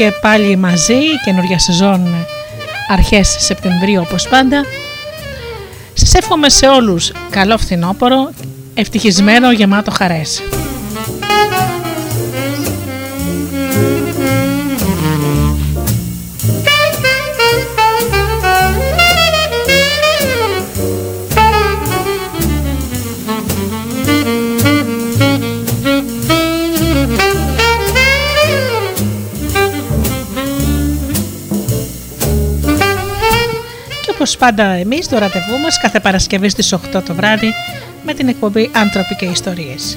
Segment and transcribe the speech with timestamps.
[0.00, 2.26] Και πάλι μαζί, καινούργια σεζόν
[2.88, 4.64] αρχές Σεπτεμβρίου όπως πάντα.
[5.94, 8.30] Σας εύχομαι σε όλους καλό φθινόπωρο,
[8.74, 10.42] ευτυχισμένο, γεμάτο χαρές.
[34.40, 37.52] Πάντα εμείς το ραντεβού μας κάθε Παρασκευή στις 8 το βράδυ
[38.04, 39.96] με την εκπομπή «Άνθρωποι και Ιστορίες».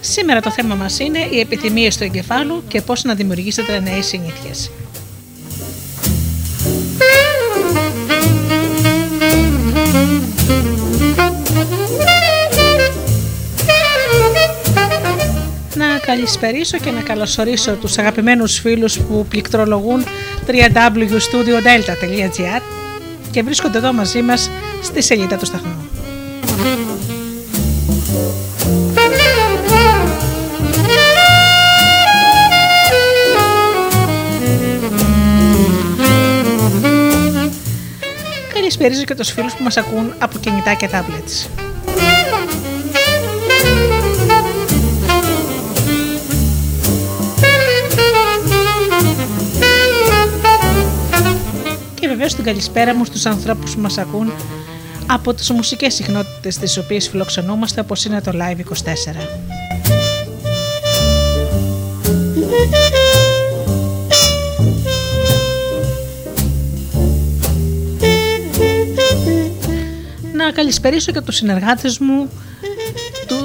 [0.00, 4.70] Σήμερα το θέμα μας είναι οι επιθυμίες του εγκεφάλου και πώς να δημιουργήσετε νέες συνήθειες.
[16.20, 20.04] Καλησπερίσω και να καλωσορίσω τους αγαπημένους φίλους που πληκτρολογούν
[20.46, 22.60] www.studiodelta.gr
[23.30, 24.50] και βρίσκονται εδώ μαζί μας
[24.82, 25.88] στη σελίδα του σταθμού.
[38.54, 41.59] Καλησπέριζω και τους φίλους που μας ακούν από κινητά και tablets.
[52.30, 54.32] Βεβαίω την καλησπέρα μου στους ανθρώπους που μας ακούν
[55.06, 58.64] από τις μουσικές συχνότητες τις οποίες φιλοξενούμαστε όπως είναι το Live 24.
[70.32, 72.30] Να καλησπερίσω και τους συνεργάτες μου,
[73.26, 73.36] του,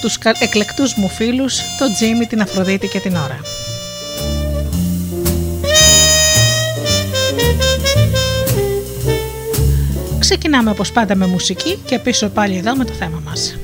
[0.00, 3.55] τους εκλεκτούς μου φίλους, τον Τζίμι, την Αφροδίτη και την Ώρα.
[10.46, 13.56] Ξεκινάμε όπως πάντα με μουσική και πίσω πάλι εδώ με το θέμα μας.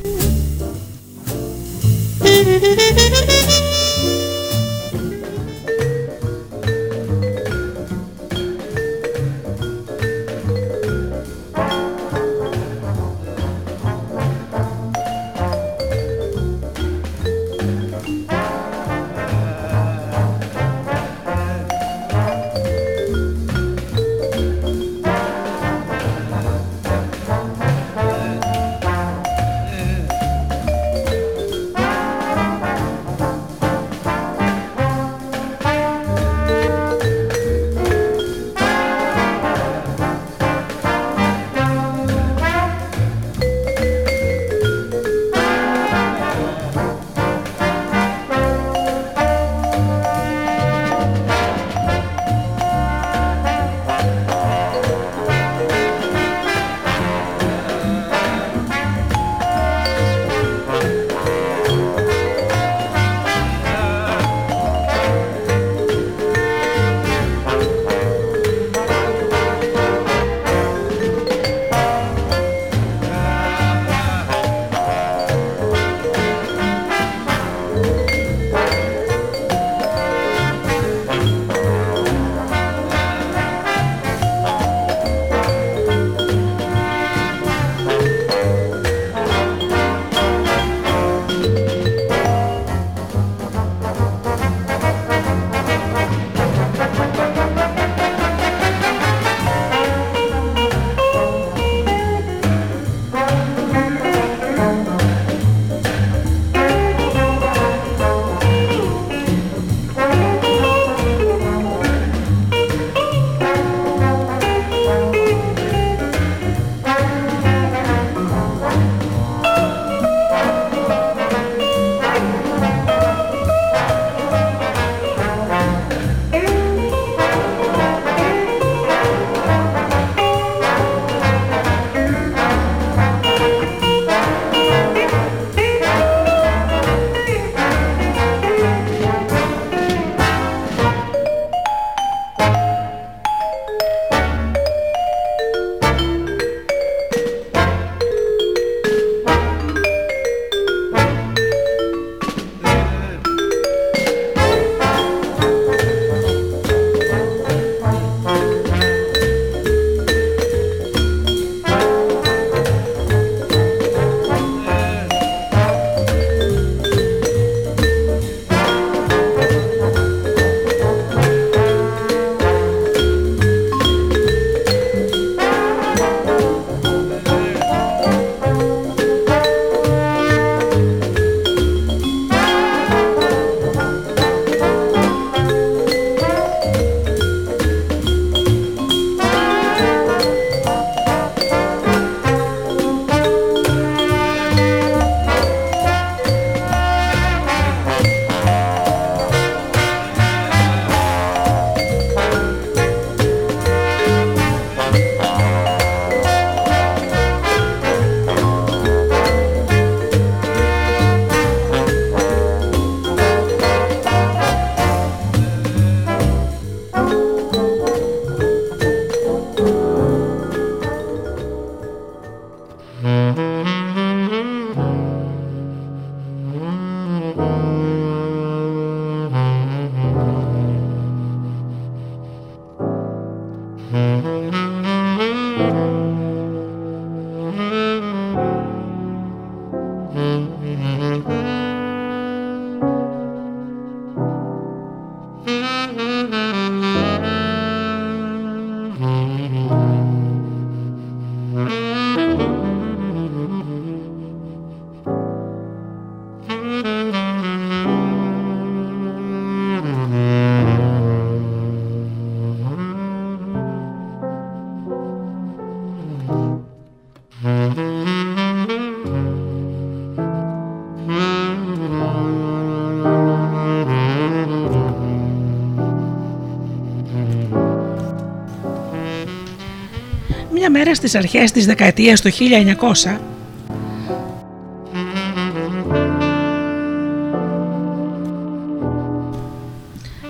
[281.08, 283.18] Στις αρχές της δεκαετίας του 1900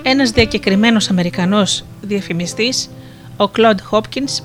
[0.02, 2.90] ένας διακεκριμένος Αμερικανός διαφημιστής,
[3.36, 4.42] ο Κλοντ Χόπκινς,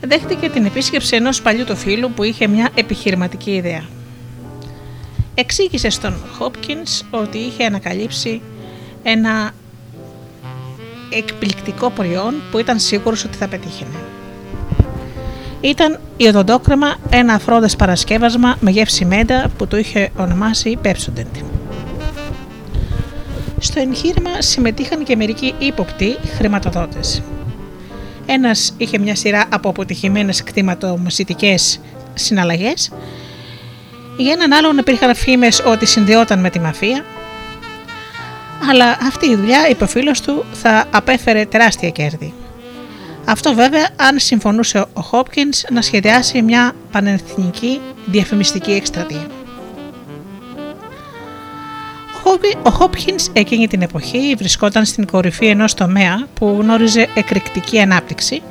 [0.00, 3.84] δέχτηκε την επίσκεψη ενός παλιού του φίλου που είχε μια επιχειρηματική ιδέα.
[5.34, 8.40] Εξήγησε στον Χόπκινς ότι είχε ανακαλύψει
[9.02, 9.50] ένα
[11.10, 14.07] εκπληκτικό προϊόν που ήταν σίγουρος ότι θα πετύχαινε.
[15.60, 21.42] Ήταν η οδοντόκρεμα ένα αφρόδες παρασκεύασμα με γεύση μέντα που το είχε ονομάσει Pepsodent.
[23.58, 27.22] Στο εγχείρημα συμμετείχαν και μερικοί ύποπτοι χρηματοδότες.
[28.26, 31.54] Ένας είχε μια σειρά από αποτυχημένες κτηματομεσητικέ
[32.14, 32.92] συναλλαγές.
[34.16, 37.04] Για έναν άλλον υπήρχαν φήμες ότι συνδυόταν με τη μαφία.
[38.70, 42.34] Αλλά αυτή η δουλειά, είπε ο φίλος του, θα απέφερε τεράστια κέρδη.
[43.30, 49.26] Αυτό βέβαια αν συμφωνούσε ο Χόπκινς να σχεδιάσει μια πανεθνική διαφημιστική εκστρατεία.
[52.62, 58.42] Ο Χόπκινς εκείνη την εποχή βρισκόταν στην κορυφή ενός τομέα που γνώριζε εκρηκτική ανάπτυξη,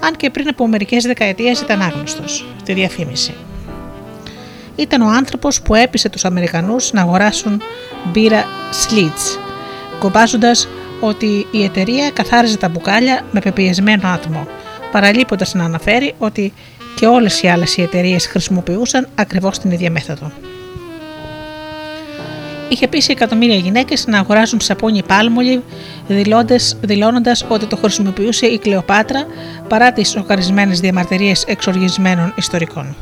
[0.00, 3.34] αν και πριν από μερικές δεκαετίες ήταν άγνωστος, τη διαφήμιση.
[4.76, 7.62] Ήταν ο άνθρωπος που έπεισε τους Αμερικανούς να αγοράσουν
[8.04, 9.38] μπύρα Slits,
[9.98, 10.68] κομπάζοντας
[11.06, 14.46] ότι η εταιρεία καθάριζε τα μπουκάλια με πεπιεσμένο άτομο,
[14.92, 16.52] παραλείποντας να αναφέρει ότι
[16.94, 20.32] και όλες οι άλλες οι εταιρείες χρησιμοποιούσαν ακριβώς την ίδια μέθοδο
[22.68, 25.62] είχε πείσει εκατομμύρια γυναίκες να αγοράζουν σαπούνι πάλμολι,
[26.80, 29.26] δηλώνοντας ότι το χρησιμοποιούσε η Κλεοπάτρα
[29.68, 32.96] παρά τις σοκαρισμένες διαμαρτυρίες εξοργισμένων ιστορικών.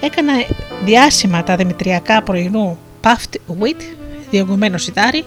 [0.00, 0.32] Έκανα
[0.84, 3.80] διάσημα τα δημητριακά πρωινού puffed wheat,
[4.30, 5.24] διωγγωμένο σιτάρι,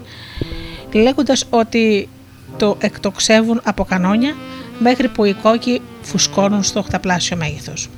[0.94, 2.10] λέγοντας ότι
[2.58, 4.36] το εκτοξεύουν από κανόνια
[4.80, 7.90] μέχρι που οι κόκκι φουσκώνουν στο οχταπλάσιο μέγεθος.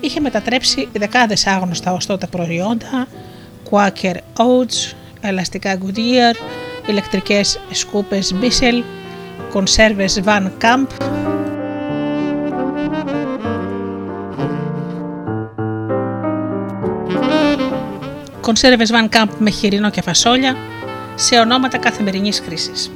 [0.00, 3.06] Είχε μετατρέψει δεκάδες άγνωστα ως τότε προϊόντα,
[3.70, 6.34] Quaker Oats, ελαστικά Goodyear,
[6.86, 8.82] ηλεκτρικές σκούπες Bissell,
[9.50, 10.86] κονσέρβες Van Camp,
[18.40, 20.56] κονσέρβες Van Camp με χοιρινό και φασόλια
[21.20, 22.90] σε ονόματα καθημερινής χρήσης.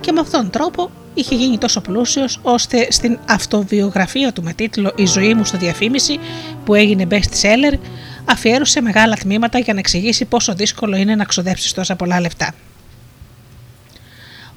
[0.00, 4.92] Και με αυτόν τον τρόπο είχε γίνει τόσο πλούσιος ώστε στην αυτοβιογραφία του με τίτλο
[4.96, 6.18] Η ζωή μου στο διαφήμιση
[6.64, 7.78] που έγινε best seller
[8.24, 12.54] αφιέρωσε μεγάλα τμήματα για να εξηγήσει πόσο δύσκολο είναι να ξοδέψεις τόσα πολλά λεφτά.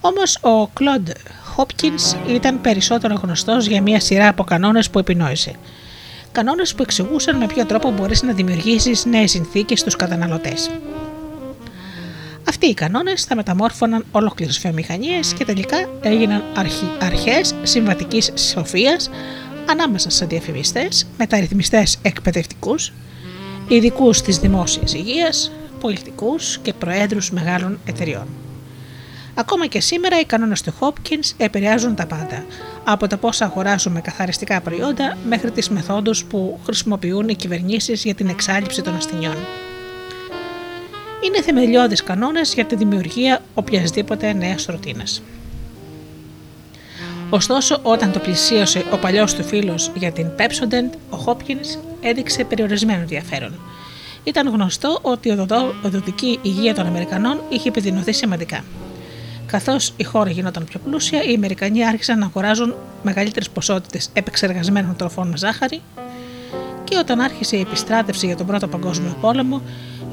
[0.01, 1.09] Όμως ο Κλοντ
[1.43, 5.55] Χόπκινς ήταν περισσότερο γνωστός για μια σειρά από κανόνες που επινόησε.
[6.31, 10.69] Κανόνες που εξηγούσαν με ποιο τρόπο μπορείς να δημιουργήσεις νέες συνθήκες στους καταναλωτές.
[12.53, 16.43] Αυτοί οι κανόνες θα μεταμόρφωναν ολόκληρες βιομηχανίες και τελικά έγιναν
[16.99, 19.09] αρχές συμβατικής σοφίας
[19.69, 22.93] ανάμεσα σε διαφημιστές, μεταρρυθμιστές εκπαιδευτικούς,
[23.67, 28.27] ειδικούς της δημόσιας υγείας, πολιτικούς και προέδρους μεγάλων εταιριών.
[29.33, 32.45] Ακόμα και σήμερα οι κανόνες του Hopkins επηρεάζουν τα πάντα,
[32.83, 38.27] από το πώς αγοράζουμε καθαριστικά προϊόντα μέχρι τις μεθόδους που χρησιμοποιούν οι κυβερνήσεις για την
[38.27, 39.35] εξάλληψη των ασθενειών
[41.25, 45.21] είναι θεμελιώδεις κανόνες για τη δημιουργία οποιασδήποτε νέας ρουτίνας.
[47.29, 53.01] Ωστόσο, όταν το πλησίωσε ο παλιός του φίλος για την Pepsodent, ο Hopkins έδειξε περιορισμένο
[53.01, 53.59] ενδιαφέρον.
[54.23, 55.37] Ήταν γνωστό ότι η
[55.83, 58.63] οδοτική υγεία των Αμερικανών είχε επιδεινωθεί σημαντικά.
[59.45, 65.27] Καθώς η χώρα γινόταν πιο πλούσια, οι Αμερικανοί άρχισαν να αγοράζουν μεγαλύτερες ποσότητες επεξεργασμένων τροφών
[65.27, 65.81] με ζάχαρη,
[66.83, 69.61] και όταν άρχισε η επιστράτευση για τον Πρώτο Παγκόσμιο Πόλεμο,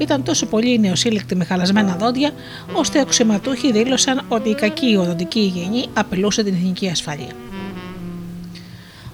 [0.01, 2.31] ήταν τόσο πολύ νεοσύλλεκτοι με χαλασμένα δόντια,
[2.73, 7.31] ώστε οι αξιωματούχοι δήλωσαν ότι η κακή οδοντική υγιεινή απειλούσε την εθνική ασφάλεια.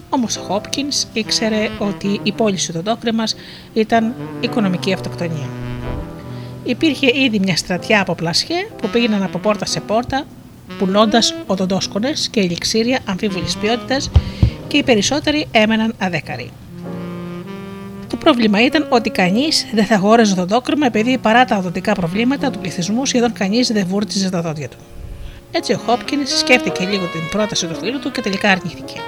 [0.09, 3.23] Όμως ο Χόπκιν ήξερε ότι η πώληση του οδόκρεμα
[3.73, 5.49] ήταν οικονομική αυτοκτονία.
[6.63, 10.25] Υπήρχε ήδη μια στρατιά από πλασιέ που πήγαιναν από πόρτα σε πόρτα,
[10.77, 14.09] πουλώντας οδοντόσκονες και ελιξήρια αμφίβολης ποιότητας
[14.67, 16.51] και οι περισσότεροι έμεναν αδέκαροι.
[18.27, 22.59] Το πρόβλημα ήταν ότι κανείς δεν θα αγόραζε οδοντόκρεμα επειδή παρά τα οδοντικά προβλήματα του
[22.59, 24.77] πληθυσμού σχεδόν κανείς δεν βούρτιζε τα δόντια του.
[25.51, 28.99] Έτσι ο Χόπκινς σκέφτηκε λίγο την πρόταση του φίλου του και τελικά αρνήθηκε.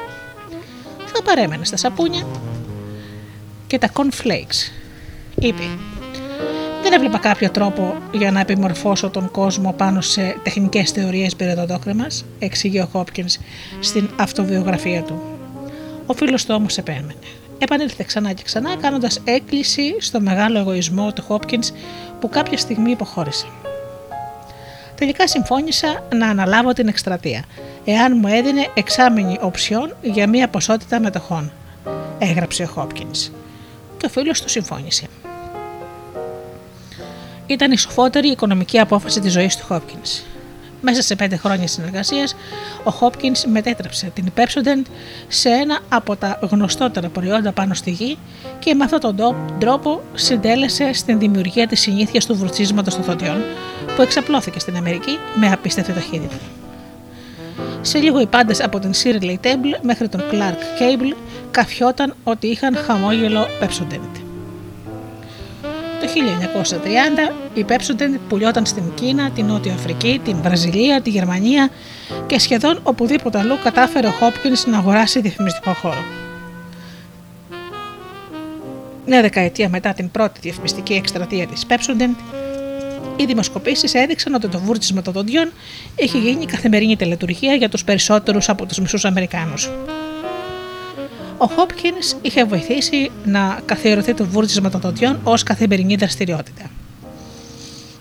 [1.05, 2.27] Θα παρέμενε στα σαπούνια
[3.67, 4.71] και τα cornflakes.
[5.35, 5.63] Είπε,
[6.83, 12.07] δεν έβλεπα κάποιο τρόπο για να επιμορφώσω τον κόσμο πάνω σε τεχνικές θεωρίες περί οδοντόκρεμα,
[12.39, 13.37] εξηγεί ο Χόπκινς
[13.79, 15.21] στην αυτοβιογραφία του.
[16.05, 17.13] Ο φίλος του όμως επέμενε
[17.59, 21.71] επανήλθε ξανά και ξανά κάνοντας έκκληση στο μεγάλο εγωισμό του Χόπκινς
[22.19, 23.45] που κάποια στιγμή υποχώρησε.
[24.95, 27.43] Τελικά συμφώνησα να αναλάβω την εκστρατεία,
[27.85, 31.51] εάν μου έδινε εξάμεινη οψιόν για μία ποσότητα μετοχών,
[32.19, 33.29] έγραψε ο Χόπκινς.
[33.97, 35.07] Και ο φίλος του συμφώνησε.
[37.45, 40.21] Ήταν η σοφότερη οικονομική απόφαση της ζωής του Χόπκινς.
[40.81, 42.35] Μέσα σε πέντε χρόνια συνεργασίας,
[42.83, 44.85] ο Χόπκιν μετέτρεψε την Pepsodent
[45.27, 48.17] σε ένα από τα γνωστότερα προϊόντα πάνω στη γη
[48.59, 53.41] και με αυτόν τον τρόπο συντέλεσε στην δημιουργία της συνήθειας του βρουτσίσματο των δοντιών
[53.95, 56.35] που εξαπλώθηκε στην Αμερική με απίστευτη ταχύτητα.
[57.81, 61.15] Σε λίγο οι πάντες από την Shirley Table μέχρι τον Clark Cable
[61.51, 64.28] καφιόταν ότι είχαν χαμόγελο Pepsodent.
[65.99, 66.07] Το
[67.33, 71.69] 1930 η Pepsodent πουλιόταν στην Κίνα, την Νότια Αφρική, την Βραζιλία, τη Γερμανία
[72.27, 76.03] και σχεδόν οπουδήποτε αλλού κατάφερε ο Hopkins να αγοράσει διαφημιστικό χώρο.
[79.05, 82.15] Μια δεκαετία μετά την πρώτη διαφημιστική εκστρατεία της Pepsodent,
[83.15, 85.51] οι δημοσκοπήσεις έδειξαν ότι το βούρτισμα των δοντιών
[85.95, 89.69] είχε γίνει καθημερινή τελετουργία για τους περισσότερους από τους μισούς Αμερικάνους.
[91.41, 96.69] Ο Χόπκιν είχε βοηθήσει να καθιερωθεί το βούρτισμα των δοντιών ως καθημερινή δραστηριότητα.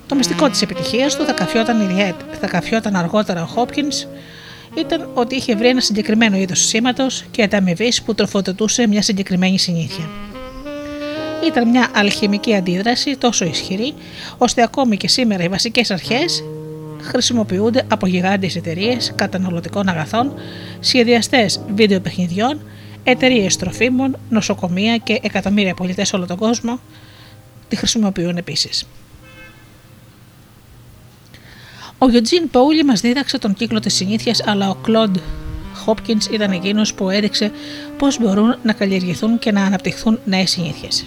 [0.07, 1.76] Το μυστικό της επιτυχίας του θα καφιόταν,
[2.40, 3.88] θα καφιόταν αργότερα ο Χόπκιν
[4.78, 10.09] ήταν ότι είχε βρει ένα συγκεκριμένο είδος σήματος και ανταμοιβής που τροφοδοτούσε μια συγκεκριμένη συνήθεια.
[11.47, 13.95] Ήταν μια αλχημική αντίδραση τόσο ισχυρή,
[14.38, 16.45] ώστε ακόμη και σήμερα οι βασικές αρχές
[17.02, 20.33] χρησιμοποιούνται από γιγάντιες εταιρείες καταναλωτικών αγαθών,
[20.80, 22.61] σχεδιαστές βίντεο παιχνιδιών
[23.10, 26.80] εταιρείες τροφίμων, νοσοκομεία και εκατομμύρια πολιτές σε όλο τον κόσμο
[27.68, 28.86] τη χρησιμοποιούν επίσης.
[31.98, 35.16] Ο Γιωτζίν Παούλη μας δίδαξε τον κύκλο της συνήθειας, αλλά ο Κλοντ
[35.74, 37.52] Χόπκιν ήταν εκείνος που έδειξε
[37.98, 41.04] πώς μπορούν να καλλιεργηθούν και να αναπτυχθούν νέες συνήθειες.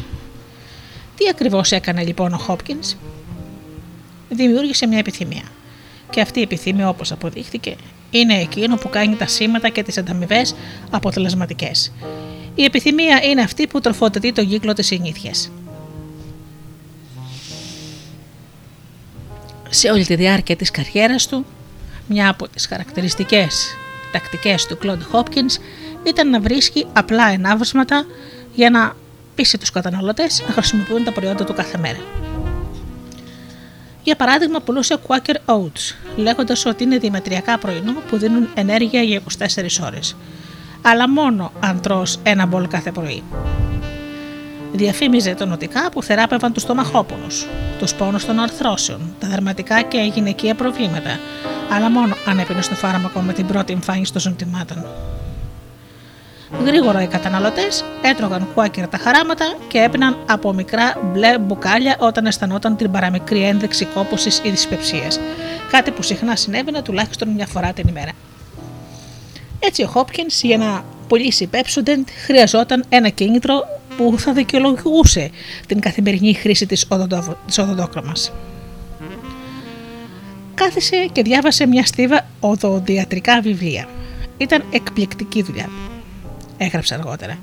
[1.18, 2.78] Τι ακριβώς έκανε λοιπόν ο Χόπκιν,
[4.30, 5.44] δημιούργησε μια επιθυμία.
[6.10, 7.76] Και αυτή η επιθυμία, όπως αποδείχθηκε,
[8.12, 10.56] είναι εκείνο που κάνει τα σήματα και τις ανταμοιβές
[10.90, 11.92] αποτελεσματικές.
[12.56, 15.52] Η επιθυμία είναι αυτή που τροφοδοτεί τον κύκλο της συνήθειας.
[19.70, 21.46] Σε όλη τη διάρκεια της καριέρας του,
[22.08, 23.76] μια από τις χαρακτηριστικές
[24.12, 25.58] τακτικές του Κλοντ Χόπκινς
[26.04, 28.06] ήταν να βρίσκει απλά ενάβσματα
[28.54, 28.96] για να
[29.36, 32.00] πείσει τους καταναλωτές να χρησιμοποιούν τα προϊόντα του κάθε μέρα.
[34.04, 39.82] Για παράδειγμα, πουλούσε Quaker Oats, λέγοντας ότι είναι δημετριακά πρωινό που δίνουν ενέργεια για 24
[39.86, 40.16] ώρες.
[40.82, 43.24] Αλλά μόνο αν τρως ένα μπολ κάθε πρωί.
[44.74, 47.48] Διαφήμιζε τονωτικά που θεράπευαν τους στομαχόπονους,
[47.80, 51.20] τους πόνους των αρθρώσεων, τα δερματικά και γυναικεία προβλήματα,
[51.72, 54.86] αλλά μόνο αν έπαιρνε στο φάρμακο με την πρώτη εμφάνιση των συμπτυμάτων.
[56.60, 62.76] Γρήγορα οι καταναλωτές έτρωγαν κουάκερα τα χαράματα και έπαιναν από μικρά μπλε μπουκάλια όταν αισθανόταν
[62.76, 65.20] την παραμικρή ένδειξη κόπωσης ή δυσπεψίας,
[65.72, 68.12] κάτι που συχνά συνέβαινε τουλάχιστον μια φορά την ημέρα.
[69.60, 73.64] Έτσι ο Χόπκινς για να πουλήσει Pepsodent χρειαζόταν ένα κίνητρο
[73.98, 75.30] που θα δικαιολογούσε
[75.68, 76.88] την καθημερινή χρήση της
[77.60, 78.32] οδοντόκρομας.
[80.54, 83.88] Κάθισε και διάβασε μια στίβα οδοντιατρικά βιβλία.
[84.38, 85.70] Ήταν εκπληκτική δουλειά
[86.64, 87.40] έγραψε αργότερα.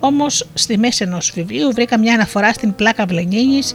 [0.00, 3.74] Όμως στη μέση ενός βιβλίου βρήκα μια αναφορά στην πλάκα βλενίνης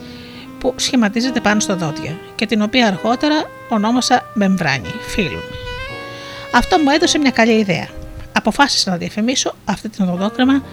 [0.60, 5.40] που σχηματίζεται πάνω στα δόντια και την οποία αργότερα ονόμασα μεμβράνη, φίλου.
[6.56, 7.88] Αυτό μου έδωσε μια καλή ιδέα.
[8.34, 10.64] Αποφάσισα να διαφημίσω αυτή την οδοντόκρεμα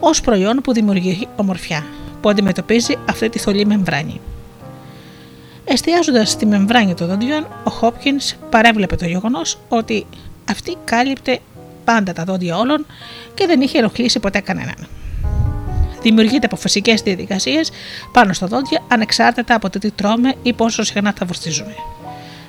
[0.00, 1.86] ως προϊόν που δημιουργεί ομορφιά,
[2.20, 4.20] που αντιμετωπίζει αυτή τη θολή μεμβράνη.
[5.64, 10.06] Εστιάζοντας στη μεμβράνη των δόντιων, ο Χόπκινς παρέβλεπε το γεγονός ότι
[10.50, 11.38] αυτή κάλυπτε
[11.84, 12.86] πάντα τα δόντια όλων
[13.34, 14.86] και δεν είχε ενοχλήσει ποτέ κανέναν.
[16.02, 17.70] Δημιουργείται από φυσικές διαδικασίες
[18.12, 21.74] πάνω στα δόντια ανεξάρτητα από το τι τρώμε ή πόσο συχνά τα βουρτίζουμε.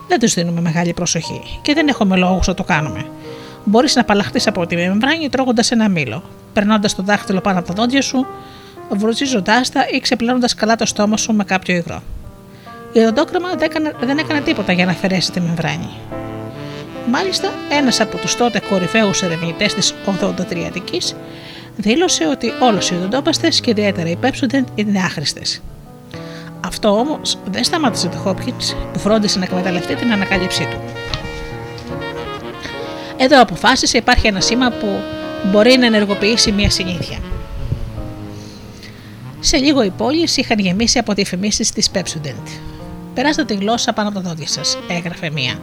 [0.07, 3.05] Δεν τους δίνουμε μεγάλη προσοχή και δεν έχουμε λόγους να το κάνουμε.
[3.63, 7.73] Μπορείς να απαλλαχθείς από τη μεμβράνη τρώγοντας ένα μήλο, περνώντας το δάχτυλο πάνω από τα
[7.73, 8.25] δόντια σου,
[8.89, 12.01] βουρτίζοντάς τα ή ξεπλένοντα καλά το στόμα σου με κάποιο υγρό.
[12.93, 15.89] Η οδοντόκρεμα δεν έκανε, δεν έκανε τίποτα για να αφαιρέσει τη μεμβράνη.
[17.11, 21.15] Μάλιστα, ένας από τους τότε κορυφαίους ερευνητές της οδοντοτριατικής
[21.77, 25.61] δήλωσε ότι όλε οι οδοντόπαστες και ιδιαίτερα οι Pepsodent είναι άχρηστες.
[26.65, 30.77] Αυτό όμως δεν σταμάτησε το Hopkins που φρόντισε να εκμεταλλευτεί την ανακάλυψή του.
[33.17, 34.87] Εδώ αποφάσισε υπάρχει ένα σήμα που
[35.51, 37.17] μπορεί να ενεργοποιήσει μια συνήθεια.
[39.39, 42.49] Σε λίγο οι πόλεις είχαν γεμίσει από διαφημίσεις της Pepsodent.
[43.13, 45.59] Περάστε τη γλώσσα πάνω από τα δόντια σας, έγραφε μία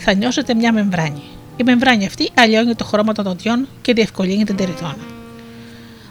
[0.00, 1.22] θα νιώσετε μια μεμβράνη.
[1.56, 4.96] Η μεμβράνη αυτή αλλιώνει το χρώμα των δοντιών και διευκολύνει την τεριτώνα.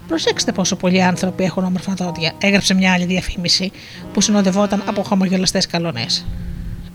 [0.08, 3.72] Προσέξτε πόσο πολλοί άνθρωποι έχουν όμορφα δόντια, έγραψε μια άλλη διαφήμιση
[4.14, 6.26] που συνοδευόταν από χαμογελαστές καλονές.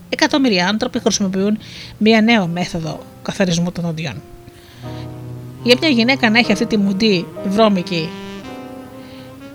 [0.09, 1.57] εκατομμύρια άνθρωποι χρησιμοποιούν
[1.97, 4.21] μια νέα μέθοδο καθαρισμού των δοντιών.
[5.63, 8.09] Για μια γυναίκα να έχει αυτή τη μουντή βρώμικη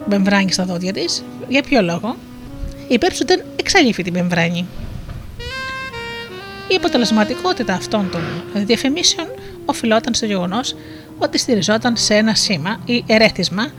[0.08, 2.16] μεμβράνη στα δόντια της, για ποιο λόγο,
[2.88, 4.66] η δεν εξαλείφει τη μεμβράνη.
[6.70, 8.22] Η αποτελεσματικότητα αυτών των
[8.66, 9.26] διαφημίσεων
[9.64, 10.74] οφειλόταν στο γεγονός
[11.18, 13.70] ότι στηριζόταν σε ένα σήμα ή ερέθισμα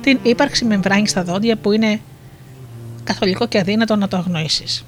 [0.00, 2.00] την ύπαρξη μεμβράνης στα δόντια που είναι
[3.04, 4.84] καθολικό και αδύνατο να το αγνοήσεις.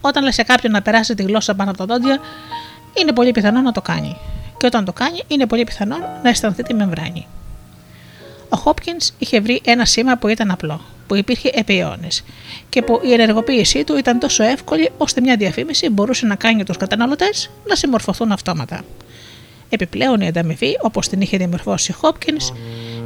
[0.00, 2.18] Όταν λες σε κάποιον να περάσει τη γλώσσα πάνω από τα δόντια,
[3.00, 4.16] είναι πολύ πιθανό να το κάνει.
[4.58, 7.26] Και όταν το κάνει, είναι πολύ πιθανό να αισθανθεί τη μεμβράνη.
[8.48, 12.24] Ο Χόπκιν είχε βρει ένα σήμα που ήταν απλό, που υπήρχε επί αιώνες
[12.68, 16.76] και που η ενεργοποίησή του ήταν τόσο εύκολη ώστε μια διαφήμιση μπορούσε να κάνει τους
[16.76, 18.82] καταναλωτές να συμμορφωθούν αυτόματα.
[19.68, 22.36] Επιπλέον η ανταμοιβή, όπως την είχε διαμορφώσει ο Χόπκιν,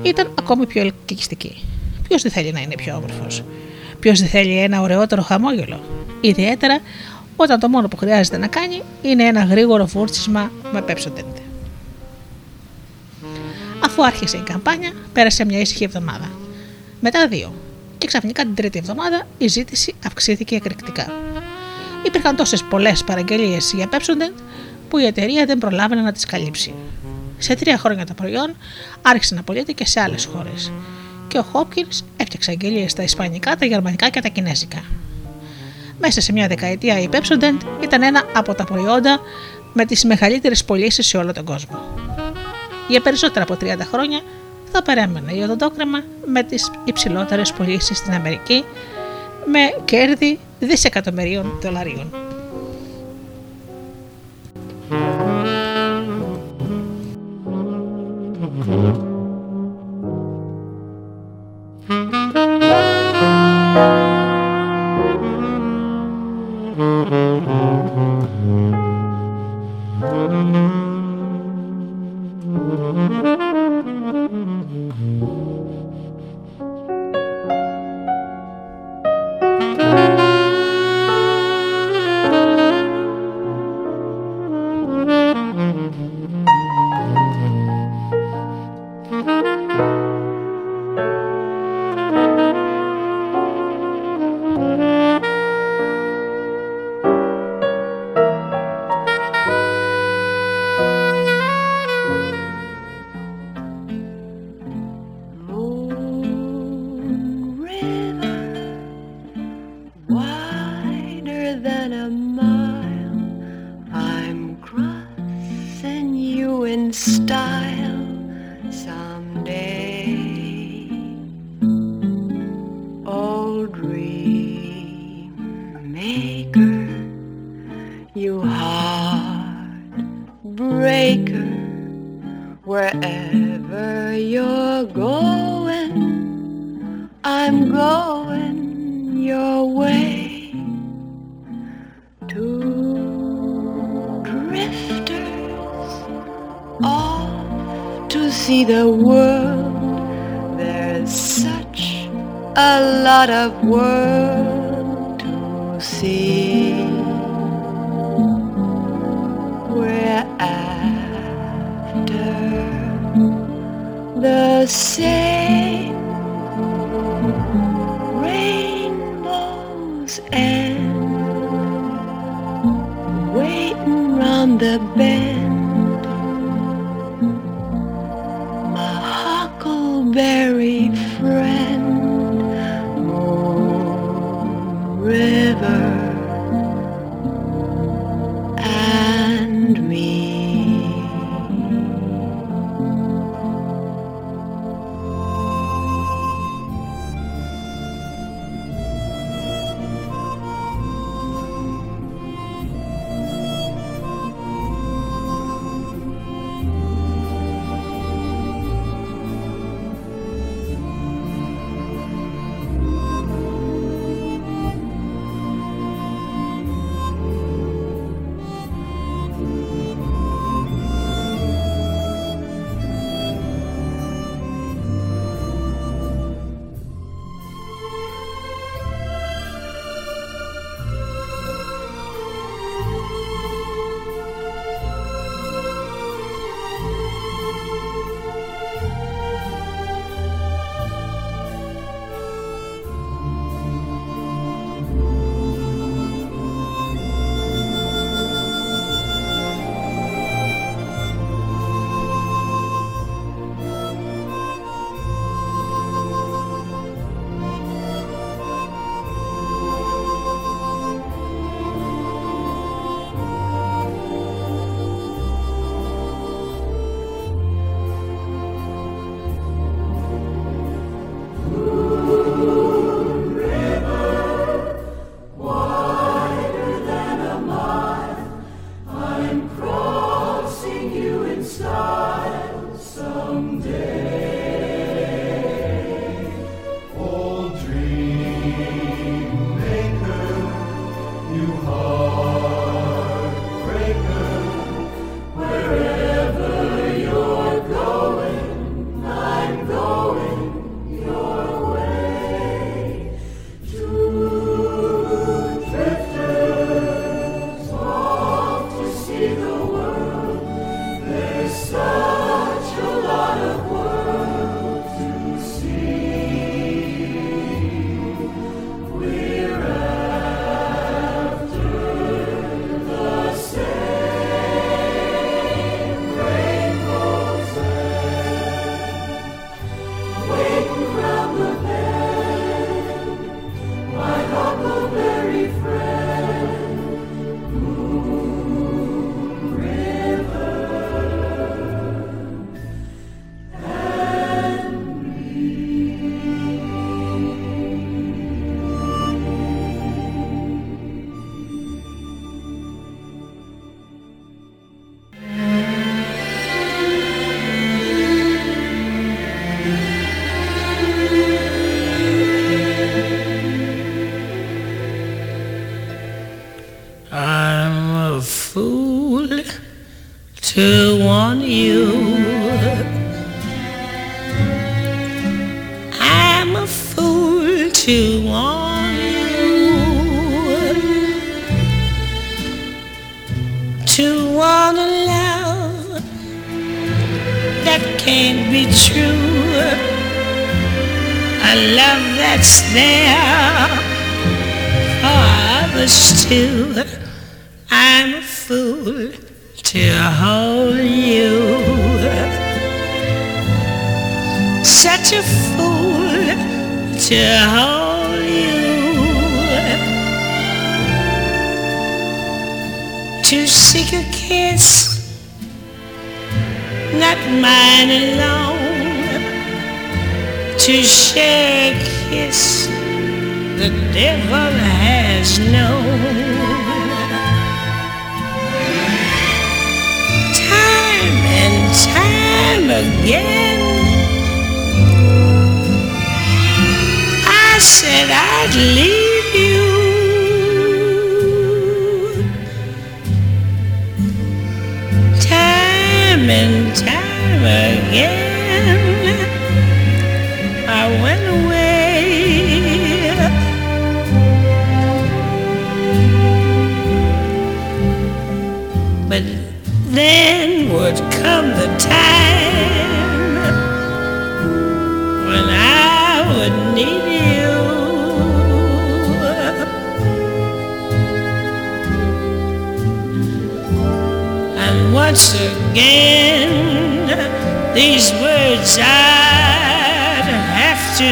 [0.03, 1.65] ήταν ακόμη πιο ελκυστική.
[2.09, 3.43] Ποιος δεν θέλει να είναι πιο όμορφος,
[4.01, 5.81] Ποιος δεν θέλει ένα ωραιότερο χαμόγελο,
[6.21, 6.81] ιδιαίτερα
[7.37, 11.50] όταν το μόνο που χρειάζεται να κάνει είναι ένα γρήγορο βούρτσισμα με Pepsodent.
[13.85, 16.31] Αφού άρχισε η καμπάνια, πέρασε μια ήσυχη εβδομάδα.
[17.01, 17.55] Μετά δύο.
[17.99, 21.07] Και ξαφνικά την τρίτη εβδομάδα η ζήτηση αυξήθηκε εκρηκτικά.
[22.07, 24.41] Υπήρχαν τόσες πολλές παραγγελίες για Pepsodent
[24.89, 26.75] που η εταιρεία δεν προλάβαινε να τις καλύψει.
[27.39, 28.57] Σε τρία χρόνια το προϊόν
[29.03, 30.73] άρχισε να πωλείται και σε άλλες χώρες.
[31.29, 34.85] Και ο Χόπκιν έφτιαξε αγγελίες στα Ισπανικά, τα Γερμανικά και τα Κινέζικα.
[35.99, 39.21] Μέσα σε μια δεκαετία η Pepsodent ήταν ένα από τα προϊόντα
[39.73, 41.79] με τις μεγαλύτερες πωλήσεις σε όλο τον κόσμο.
[42.91, 44.21] Για περισσότερα από 30 χρόνια
[44.73, 48.65] θα παρέμενε η οδοντόκρεμα με τις υψηλότερες πωλήσεις στην Αμερική
[49.45, 52.30] με κέρδη δισεκατομμυρίων δολαρίων.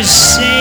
[0.09, 0.58] say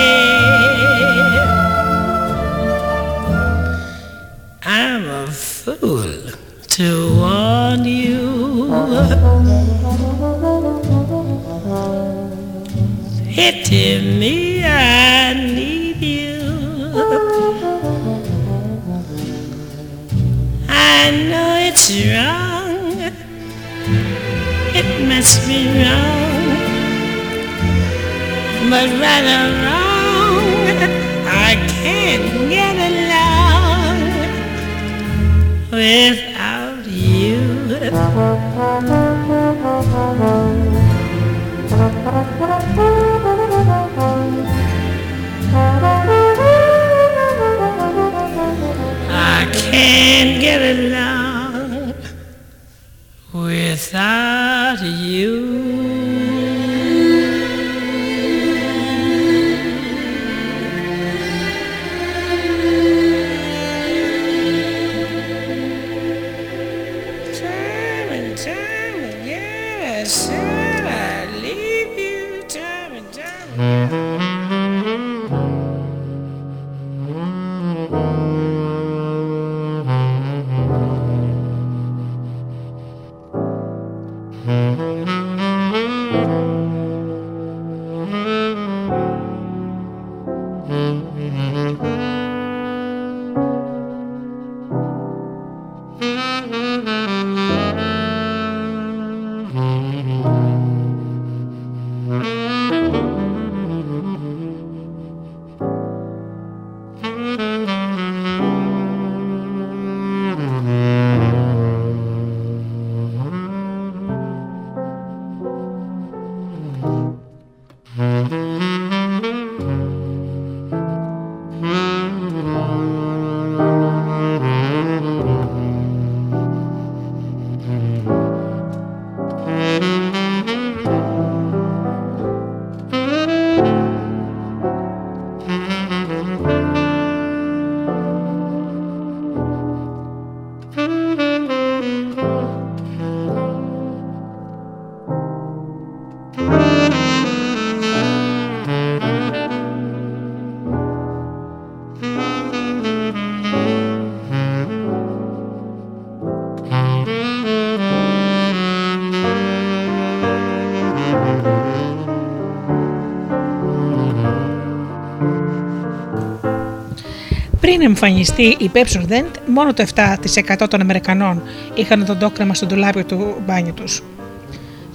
[168.04, 171.42] εμφανιστεί η Pepsodent, μόνο το 7% των Αμερικανών
[171.74, 174.02] είχαν τον τόκρεμα στο ντουλάπιο του μπάνιου τους.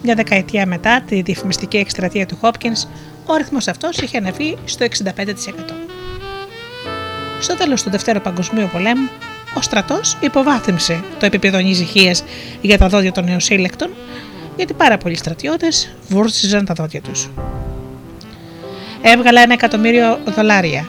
[0.04, 2.88] Μια δεκαετία μετά τη διαφημιστική εκστρατεία του Hopkins,
[3.26, 4.90] ο αριθμός αυτός είχε ανεβεί στο 65%.
[7.40, 9.10] Στο τέλος του Δευτέρου Παγκοσμίου Πολέμου,
[9.58, 12.24] ο στρατός υποβάθμισε το επίπεδο ανησυχίας
[12.62, 13.90] για τα δόντια των νεοσύλλεκτων,
[14.56, 17.30] γιατί πάρα πολλοί στρατιώτες βούρτιζαν τα δόντια τους.
[19.02, 20.88] Έβγαλα ένα εκατομμύριο δολάρια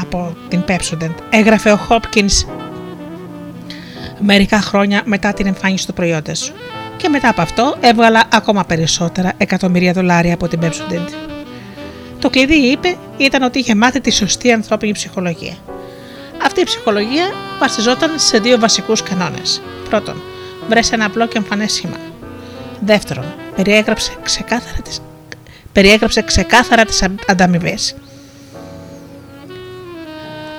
[0.00, 2.46] από την Pepsodent, έγραφε ο Hopkins
[4.18, 6.52] μερικά χρόνια μετά την εμφάνιση του προϊόντος
[6.96, 11.08] και μετά από αυτό έβγαλα ακόμα περισσότερα εκατομμύρια δολάρια από την Pepsodent.
[12.18, 15.54] Το κλειδί, είπε, ήταν ότι είχε μάθει τη σωστή ανθρώπινη ψυχολογία.
[16.44, 19.62] Αυτή η ψυχολογία βασιζόταν σε δύο βασικούς κανόνες.
[19.88, 20.22] Πρώτον,
[20.68, 21.96] βρες ένα απλό και εμφανές σήμα.
[22.80, 23.24] Δεύτερον,
[23.56, 25.00] περιέγραψε ξεκάθαρα τις,
[25.72, 27.94] περιέγραψε ξεκάθαρα τις ανταμοιβές.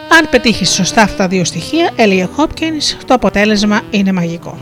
[0.10, 4.58] Αν πετύχεις σωστά αυτά τα δύο στοιχεία, έλεγε ο Hopkins, το αποτέλεσμα είναι μαγικό.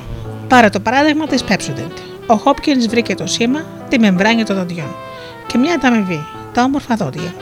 [0.47, 1.97] Πάρε το παράδειγμα της Pepsodent.
[2.27, 4.95] Ο Hopkins βρήκε το σήμα, τη μεμβράνη των δοντιών
[5.47, 7.33] και μια ανταμοιβή, τα όμορφα δόντια.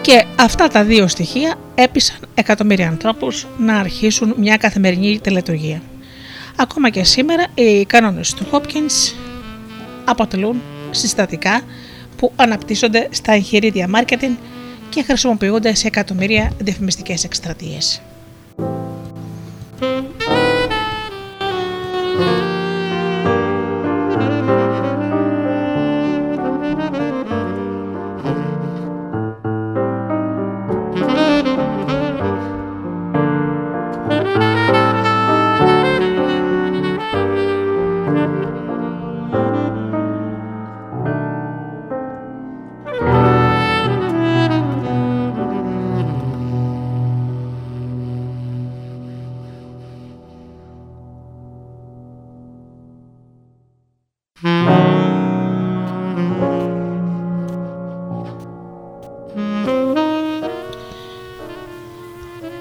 [0.00, 5.82] Και αυτά τα δύο στοιχεία έπεισαν εκατομμύρια ανθρώπους να αρχίσουν μια καθημερινή τελετουργία.
[6.56, 9.14] Ακόμα και σήμερα οι κανόνες του Hopkins
[10.04, 11.60] αποτελούν συστατικά
[12.16, 14.36] που αναπτύσσονται στα εγχειρίδια marketing
[14.90, 18.02] και χρησιμοποιούνται σε εκατομμύρια διαφημιστικές εκστρατείες.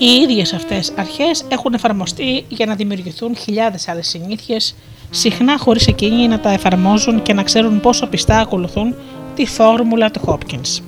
[0.08, 4.76] Οι ίδιες αυτές αρχές έχουν εφαρμοστεί για να δημιουργηθούν χιλιάδες άλλες συνήθειες,
[5.10, 8.96] συχνά χωρίς εκείνοι να τα εφαρμόζουν και να ξέρουν πόσο πιστά ακολουθούν
[9.36, 10.82] τη φόρμουλα του Hopkins.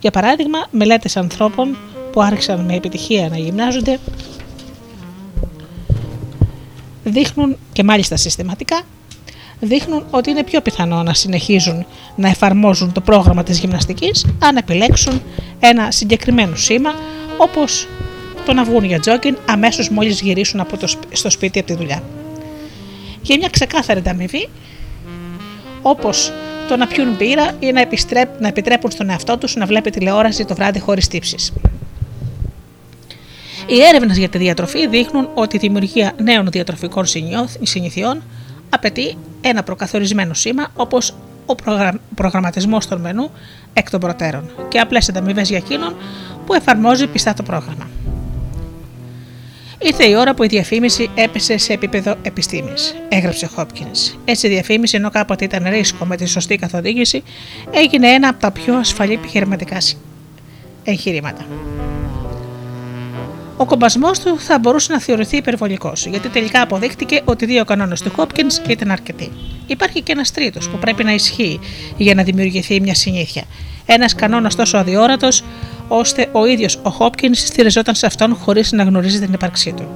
[0.00, 1.76] Για παράδειγμα, μελέτες ανθρώπων
[2.12, 3.98] που άρχισαν με επιτυχία να γυμνάζονται
[7.04, 8.82] δείχνουν και μάλιστα συστηματικά
[9.60, 15.22] δείχνουν ότι είναι πιο πιθανό να συνεχίζουν να εφαρμόζουν το πρόγραμμα της γυμναστικής αν επιλέξουν
[15.60, 16.94] ένα συγκεκριμένο σήμα
[17.36, 17.88] όπως
[18.50, 22.02] το να βγουν για τζόκιν αμέσως μόλις γυρίσουν από το, στο σπίτι από τη δουλειά.
[23.22, 24.48] Για μια ξεκάθαρη ανταμοιβή,
[25.82, 26.32] όπως
[26.68, 27.86] το να πιούν μπύρα ή να,
[28.40, 31.52] να επιτρέπουν στον εαυτό τους να βλέπει τηλεόραση το βράδυ χωρίς τύψεις.
[33.66, 37.04] Οι έρευνες για τη διατροφή δείχνουν ότι η δημιουργία νέων διατροφικών
[37.62, 38.22] συνηθιών
[38.70, 41.14] απαιτεί ένα προκαθορισμένο σήμα όπως
[41.46, 41.54] ο
[42.14, 43.30] προγραμματισμός των μενού
[43.72, 45.94] εκ των προτέρων και απλές ανταμοιβές για εκείνον
[46.46, 47.88] που εφαρμόζει πιστά το πρόγραμμα.
[49.82, 53.86] Ήρθε η ώρα που η διαφήμιση έπεσε σε επίπεδο επιστήμης, έγραψε Χόπκιν.
[54.24, 57.22] Έτσι, η διαφήμιση, ενώ κάποτε ήταν ρίσκο με τη σωστή καθοδήγηση,
[57.70, 59.76] έγινε ένα από τα πιο ασφαλή επιχειρηματικά
[60.84, 61.46] εγχειρήματα.
[63.60, 68.00] Ο κομπασμός του θα μπορούσε να θεωρηθεί υπερβολικός, γιατί τελικά αποδείχτηκε ότι οι δύο κανόνες
[68.00, 69.32] του Χόπκιν ήταν αρκετοί.
[69.66, 71.60] Υπάρχει και ένας τρίτος που πρέπει να ισχύει
[71.96, 73.44] για να δημιουργηθεί μια συνήθεια.
[73.86, 75.44] Ένας κανόνας τόσο αδιόρατος,
[75.88, 79.88] ώστε ο ίδιος ο Χόπκιν στηριζόταν σε αυτόν χωρίς να γνωρίζει την ύπαρξή του.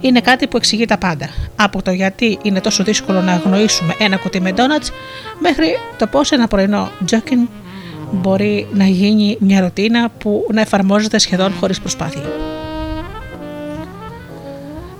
[0.00, 1.28] Είναι κάτι που εξηγεί τα πάντα.
[1.56, 4.90] Από το γιατί είναι τόσο δύσκολο να αγνοήσουμε ένα κουτί με ντόνατς,
[5.38, 5.66] μέχρι
[5.98, 7.48] το πώς ένα πρωινό τζόκιν
[8.10, 12.22] μπορεί να γίνει μια ρουτίνα που να εφαρμόζεται σχεδόν χωρίς προσπάθεια.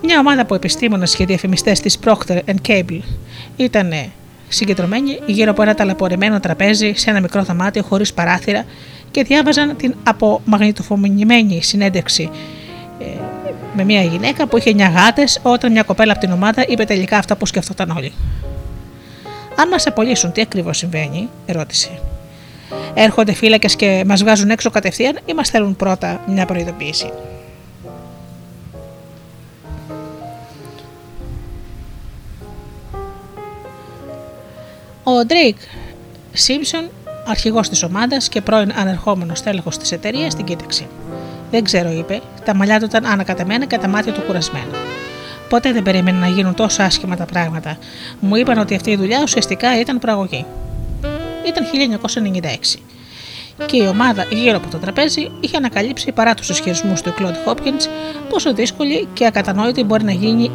[0.09, 3.01] Μια ομάδα από επιστήμονες και διαφημιστές της Procter Cable
[3.57, 3.93] ήταν
[4.49, 8.65] συγκεντρωμένοι γύρω από ένα ταλαιπωρημένο τραπέζι σε ένα μικρό δωμάτιο χωρίς παράθυρα
[9.11, 12.31] και διάβαζαν την απομαγνητοφωνημένη συνέντευξη
[13.01, 13.05] ε,
[13.77, 17.19] με μια γυναίκα που είχε 9 γάτες, όταν μια κοπέλα από την ομάδα είπε τελικά
[17.19, 18.13] αυτά που σκεφτόταν όλοι.
[19.57, 22.01] Αν μας απολύσουν, τι ακριβώς συμβαίνει, ρώτησε.
[22.95, 27.13] Έρχονται φύλακες και μας βγάζουν έξω κατευθείαν ή μας θέλουν πρώτα μια προειδοποίηση;
[35.09, 35.57] Ο Ντρέικ
[36.33, 36.89] Σίμψον,
[37.27, 40.87] αρχηγός της ομάδας και πρώην ανερχόμενος στέλεχος της εταιρείας, την κοίταξε.
[41.51, 44.79] Δεν ξέρω, είπε, τα μαλλιά του ήταν ανακατεμένα και τα μάτια του κουρασμένα.
[45.49, 47.79] Ποτέ δεν περίμενε να γίνουν τόσο άσχημα τα πράγματα.
[48.21, 50.45] Μου είπαν ότι αυτή η δουλειά ουσιαστικά ήταν προαγωγή.
[51.47, 52.81] Ήταν 1996.
[53.67, 57.89] και η ομάδα γύρω από το τραπέζι είχε ανακαλύψει παρά τους ισχυρισμούς του Κλοντ Χόπκινς
[58.29, 60.51] πόσο δύσκολη και ακατανόητη μπορεί να γίνει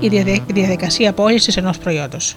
[0.47, 2.35] η διαδικασία πώλησης ενός προϊόντος.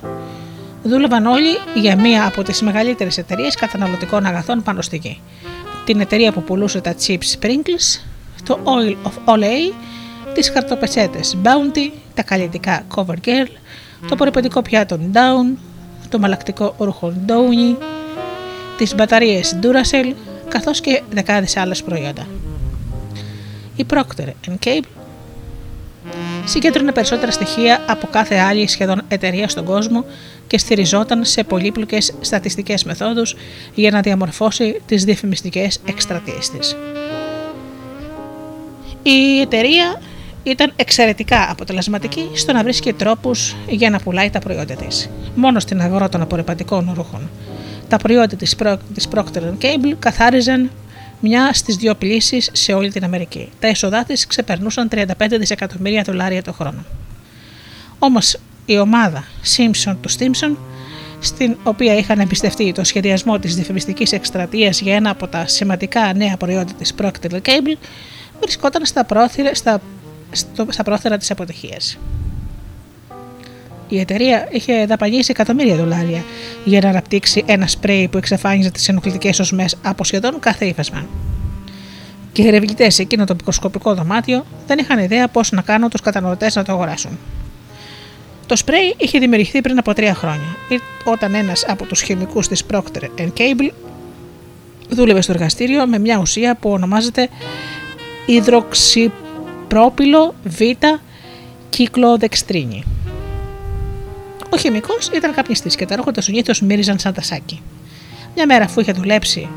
[0.87, 5.21] Δούλευαν όλοι για μία από τις μεγαλύτερες εταιρείες καταναλωτικών αγαθών πάνω στη γη.
[5.85, 8.01] Την εταιρεία που πουλούσε τα chips Sprinkles,
[8.45, 9.73] το Oil of Olay,
[10.35, 13.47] τις χαρτοπετσέτες Bounty, τα καλλιτικά Cover Girl,
[14.09, 15.57] το περιπετικό πιάτο Down,
[16.09, 17.77] το μαλακτικό ρούχο Downy,
[18.77, 20.13] τις μπαταρίες Duracell,
[20.49, 22.27] καθώς και δεκάδες άλλες προϊόντα.
[23.77, 24.29] Η Procter
[24.65, 24.81] Cable
[26.45, 30.05] συγκέντρωνε περισσότερα στοιχεία από κάθε άλλη σχεδόν εταιρεία στον κόσμο
[30.55, 33.37] και στηριζόταν σε πολύπλοκες στατιστικές μεθόδους
[33.75, 36.77] για να διαμορφώσει τις διαφημιστικές εκστρατείες της.
[39.03, 40.01] Η εταιρεία
[40.43, 45.11] ήταν εξαιρετικά αποτελεσματική στο να βρίσκει τρόπους για να πουλάει τα προϊόντα της.
[45.35, 47.31] Μόνο στην αγορά των απορριπαντικών ρούχων.
[47.89, 48.57] Τα προϊόντα της,
[49.15, 50.71] Procter Cable καθάριζαν
[51.21, 53.49] μια στις δύο πλήσεις σε όλη την Αμερική.
[53.61, 56.85] Τα έσοδά της ξεπερνούσαν 35 δισεκατομμύρια δολάρια το χρόνο.
[57.99, 58.37] Όμως
[58.67, 59.25] η ομάδα
[59.57, 60.57] Simpson του Stimson,
[61.21, 66.37] στην οποία είχαν εμπιστευτεί το σχεδιασμό της διαφημιστικής εκστρατείας για ένα από τα σημαντικά νέα
[66.37, 67.77] προϊόντα της Procter Cable,
[68.41, 69.81] βρισκόταν στα πρόθυρα, στα,
[70.69, 71.99] στα πρόθυρα της αποτυχίας.
[73.89, 76.25] Η εταιρεία είχε δαπανίσει εκατομμύρια δολάρια
[76.65, 81.07] για να αναπτύξει ένα σπρέι που εξαφάνιζε τις ενοχλητικές οσμές από σχεδόν κάθε ύφασμα.
[82.33, 86.01] Και οι ερευνητές σε εκείνο το μικροσκοπικό δωμάτιο δεν είχαν ιδέα πώς να κάνουν τους
[86.01, 87.19] καταναλωτές να το αγοράσουν.
[88.47, 90.57] Το σπρέι είχε δημιουργηθεί πριν από τρία χρόνια,
[91.05, 93.71] όταν ένας από τους χημικούς της Procter Cable
[94.89, 97.29] δούλευε στο εργαστήριο με μια ουσία που ονομάζεται
[98.27, 100.61] υδροξυπρόπυλο β
[101.71, 102.85] κυκλοδεξτρίνη.
[104.51, 107.63] Ο χημικός ήταν καπνιστή και τα ρούχα του συνήθως μύριζαν σαν τασάκι.
[108.35, 109.49] Μια μέρα, αφού είχε δουλέψει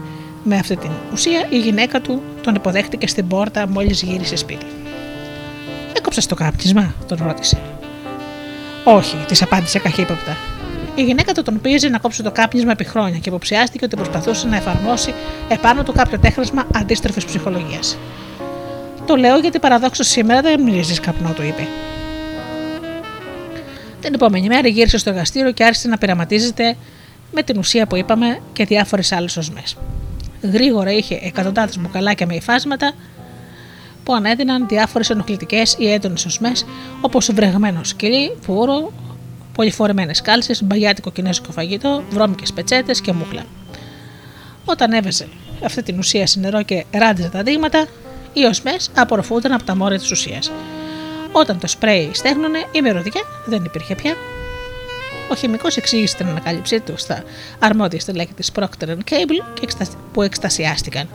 [0.44, 4.66] με αυτή την ουσία, η γυναίκα του τον υποδέχτηκε στην πόρτα μόλις γύρισε σπίτι.
[5.98, 7.62] Έκοψες το κάπνισμα, τον ρώτησε.
[8.90, 10.38] Όχι, της απάντησε καχύποπτα.
[10.96, 14.48] Η γυναίκα του τον πίεζε να κόψει το κάπνισμα επί χρόνια και υποψιάστηκε ότι προσπαθούσε
[14.48, 15.14] να εφαρμόσει
[15.48, 17.98] επάνω του κάποιο τέχνασμα αντίστροφης ψυχολογίας.
[19.06, 21.68] Το λέω γιατί παραδόξω σήμερα δεν μυρίζεις καπνό, του είπε.
[24.02, 26.76] Την επόμενη μέρα γύρισε στο εργαστήριο και άρχισε να πειραματίζεται
[27.32, 29.64] με την ουσία που είπαμε και διάφορες άλλες οσμέ.
[30.42, 32.94] Γρήγορα είχε εκατοντάδες μπουκαλάκια με υφάσματα
[34.08, 36.52] που ανέδυναν διάφορες ενοχλητικές ή έντονες οσμέ
[37.02, 38.92] όπως βρεγμένος σκυλί, πουρο,
[39.54, 43.46] πολυφορεμένες κάλσες, μπαγιάτικο κινέζικο φαγητό, βρώμικες πετσέτες και μούχλα.
[44.66, 45.28] Όταν έβαζε
[45.64, 47.88] αυτή την ουσία σε νερό και ράντιζε τα δείγματα,
[48.34, 50.52] οι οσμέ απορροφούνταν από τα μόρια της ουσίας.
[51.32, 54.16] Όταν το σπρέι στέγνωνε, η μυρωδιά δεν υπήρχε πια.
[55.32, 57.24] Ο χημικός εξήγησε την ανακάλυψή του στα
[57.60, 59.64] αρμόδια στελέχη της Procter Cable
[60.14, 61.08] που εκστασιάστηκαν.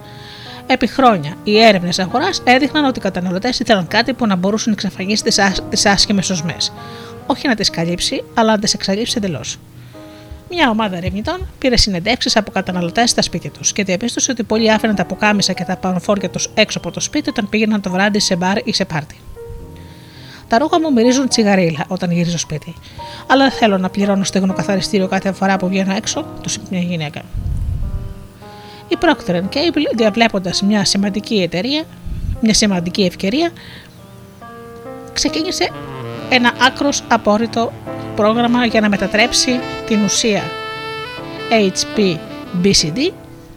[0.72, 4.72] Επί χρόνια, οι έρευνες αγοράς έδειχναν ότι οι καταναλωτές ήθελαν κάτι που να μπορούσε να
[4.72, 5.22] εξαφανίσει
[5.68, 6.56] τις άσχημες οσμέ.
[7.26, 9.58] Όχι να τις καλύψει, αλλά να τις εξαλείψει εντελώς.
[10.50, 14.94] Μια ομάδα ερευνητών πήρε συνεντεύξεις από καταναλωτές στα σπίτια τους και διαπίστωσε ότι πολλοί άφηναν
[14.94, 18.36] τα ποκάμισα και τα πανοφόρια τους έξω από το σπίτι όταν πήγαιναν το βράδυ σε
[18.36, 19.16] μπαρ ή σε πάρτι.
[20.48, 22.74] Τα ρούχα μου μυρίζουν τσιγαρίλα όταν γυρίζω σπίτι.
[23.26, 26.80] Αλλά δεν θέλω να πληρώνω στεγνό καθαριστήριο κάθε φορά που βγαίνω έξω, του είπε μια
[26.80, 27.22] γυναίκα.
[28.92, 31.84] Η Procter Cable, διαβλέποντας μια σημαντική εταιρεία,
[32.40, 33.50] μια σημαντική ευκαιρία,
[35.12, 35.70] ξεκίνησε
[36.28, 37.72] ένα άκρος απόρριτο
[38.16, 40.42] πρόγραμμα για να μετατρέψει την ουσία
[41.50, 43.12] HPBCD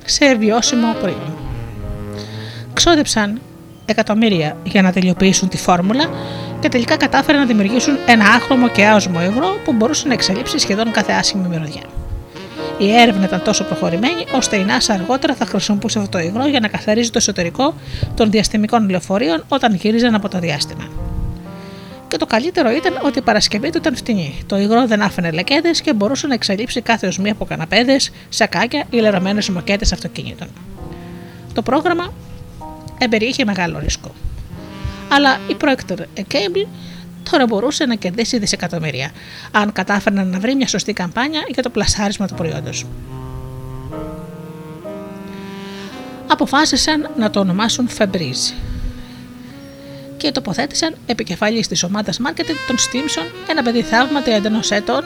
[0.06, 1.38] σε βιώσιμο προϊόν.
[2.74, 3.42] Ξόδεψαν
[3.86, 6.10] εκατομμύρια για να τελειοποιήσουν τη φόρμουλα
[6.60, 10.92] και τελικά κατάφεραν να δημιουργήσουν ένα άχρωμο και άοσμο υγρό που μπορούσε να εξελίψει σχεδόν
[10.92, 11.82] κάθε άσχημη μυρωδιά.
[12.78, 16.60] Η έρευνα ήταν τόσο προχωρημένη, ώστε η NASA αργότερα θα χρησιμοποιούσε αυτό το υγρό για
[16.60, 17.74] να καθαρίζει το εσωτερικό
[18.16, 20.88] των διαστημικών λεωφορείων όταν γύριζαν από το διάστημα.
[22.08, 24.38] Και το καλύτερο ήταν ότι η παρασκευή του ήταν φτηνή.
[24.46, 28.98] Το υγρό δεν άφηνε λεκέδε και μπορούσε να εξαλείψει κάθε οσμή από καναπέδες, σακάκια ή
[28.98, 30.48] λερωμένες μοκέτες αυτοκινήτων.
[31.54, 32.14] Το πρόγραμμα
[32.98, 34.12] εμπεριείχε μεγάλο ρίσκο
[35.10, 36.00] αλλά η Procter
[36.32, 36.68] Cable
[37.32, 39.12] τώρα μπορούσε να κερδίσει δισεκατομμύρια,
[39.52, 42.86] αν κατάφερναν να βρει μια σωστή καμπάνια για το πλασάρισμα του προϊόντος.
[46.28, 48.54] Αποφάσισαν να το ονομάσουν Febreze
[50.18, 55.04] και τοποθέτησαν επικεφαλής της ομάδας marketing τον Stimson, ένα παιδί θαύμα 31 ετών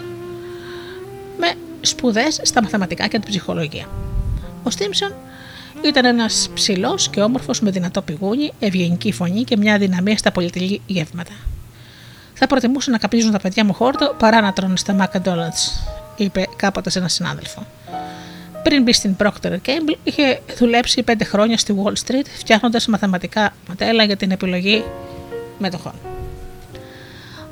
[1.38, 3.89] με σπουδές στα μαθηματικά και την ψυχολογία.
[4.63, 5.13] Ο Stimson
[5.82, 10.82] ήταν ένας ψηλός και όμορφος με δυνατό πηγούνι, ευγενική φωνή και μια δυναμία στα πολυτελή
[10.86, 11.32] γεύματα.
[12.42, 16.90] Θα προτιμούσα να καπνίζουν τα παιδιά μου χόρτο παρά να τρώνε στα McDonald's, είπε κάποτε
[16.90, 17.66] σε έναν συνάδελφο.
[18.64, 24.04] Πριν μπει στην Procter Gamble, είχε δουλέψει πέντε χρόνια στη Wall Street φτιάχνοντας μαθηματικά μοντέλα
[24.04, 24.84] για την επιλογή
[25.58, 25.94] μετοχών.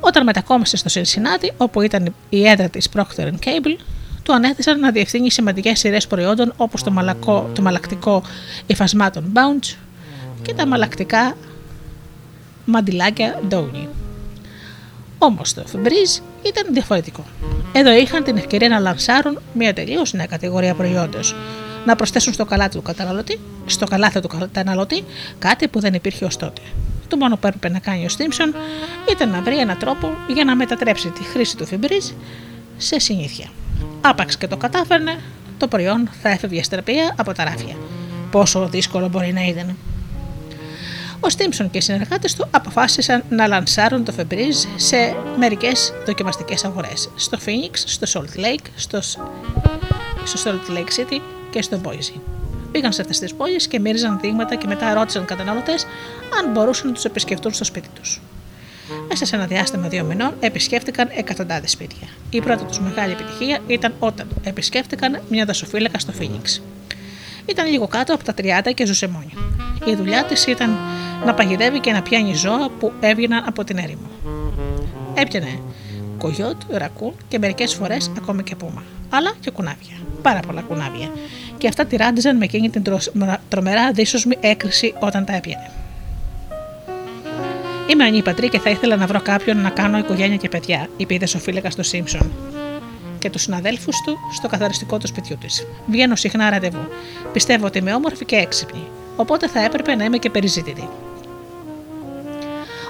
[0.00, 3.76] Όταν μετακόμισε στο Cincinnati, όπου ήταν η έδρα της Procter Gamble,
[4.22, 8.22] του ανέθεσαν να διευθύνει σημαντικές σειρές προϊόντων όπως το, μαλακό, το μαλακτικό
[8.66, 9.76] υφασμάτων Bounce
[10.42, 11.36] και τα μαλακτικά
[12.64, 13.86] μαντιλάκια Downey.
[15.18, 17.24] Όμως το Febreze ήταν διαφορετικό.
[17.72, 21.34] Εδώ είχαν την ευκαιρία να λανσάρουν μια τελείως νέα κατηγορία προϊόντος.
[21.86, 25.04] Να προσθέσουν στο καλάθι του καταναλωτή, στο καλάθι του καταναλωτή
[25.38, 26.60] κάτι που δεν υπήρχε ως τότε.
[27.08, 28.54] Το μόνο που έπρεπε να κάνει ο Στίμψον
[29.10, 32.14] ήταν να βρει έναν τρόπο για να μετατρέψει τη χρήση του Febreze
[32.76, 33.46] σε συνήθεια.
[34.00, 35.18] Άπαξ και το κατάφερνε,
[35.58, 37.76] το προϊόν θα έφευγε στερπία από τα ράφια.
[38.30, 39.76] Πόσο δύσκολο μπορεί να ήταν.
[41.20, 47.10] Ο Στίμψον και οι συνεργάτες του αποφάσισαν να λανσάρουν το Febreze σε μερικές δοκιμαστικές αγορές.
[47.16, 49.00] Στο Phoenix, στο Salt Lake, στο,
[50.24, 52.20] στο Salt Lake City και στο Boise.
[52.72, 55.86] Πήγαν σε αυτές τις πόλεις και μύριζαν δείγματα και μετά ρώτησαν καταναλωτές
[56.38, 58.20] αν μπορούσαν να τους επισκεφτούν στο σπίτι τους.
[59.08, 62.08] Μέσα σε ένα διάστημα δύο μηνών επισκέφτηκαν εκατοντάδες σπίτια.
[62.30, 66.60] Η πρώτη τους μεγάλη επιτυχία ήταν όταν επισκέφτηκαν μια δασοφύλακα στο Phoenix.
[67.48, 69.32] Ήταν λίγο κάτω από τα 30 και ζούσε μόνη.
[69.84, 70.78] Η δουλειά της ήταν
[71.24, 74.08] να παγιδεύει και να πιάνει ζώα που έβγαιναν από την έρημο.
[75.14, 75.60] Έπιανε
[76.18, 78.82] κογιότ, ρακούν και μερικές φορές ακόμη και πούμα.
[79.10, 79.96] Αλλά και κουνάβια.
[80.22, 81.10] Πάρα πολλά κουνάβια.
[81.58, 82.82] Και αυτά τη ράντιζαν με εκείνη την
[83.48, 85.70] τρομερά δύσοσμη έκρηση όταν τα έπιανε.
[87.86, 91.18] Είμαι ανήπατρη και θα ήθελα να βρω κάποιον να κάνω οικογένεια και παιδιά, είπε η
[91.18, 92.47] δεσοφύλακα στο Σίμψον
[93.18, 95.66] και τους συναδέλφους του στο καθαριστικό του σπιτιού της.
[95.86, 96.88] Βγαίνω συχνά ραντεβού.
[97.32, 100.88] Πιστεύω ότι είμαι όμορφη και έξυπνη, οπότε θα έπρεπε να είμαι και περιζήτητη.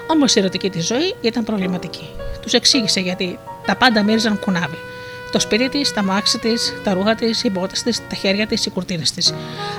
[0.07, 2.09] Όμως η ερωτική της ζωή ήταν προβληματική.
[2.41, 4.77] Τους εξήγησε γιατί τα πάντα μύριζαν κουνάβι.
[5.31, 8.65] Το σπίτι της, τα μάξι της, τα ρούχα της, οι μπότες της, τα χέρια της,
[8.65, 9.33] οι κουρτίνες της.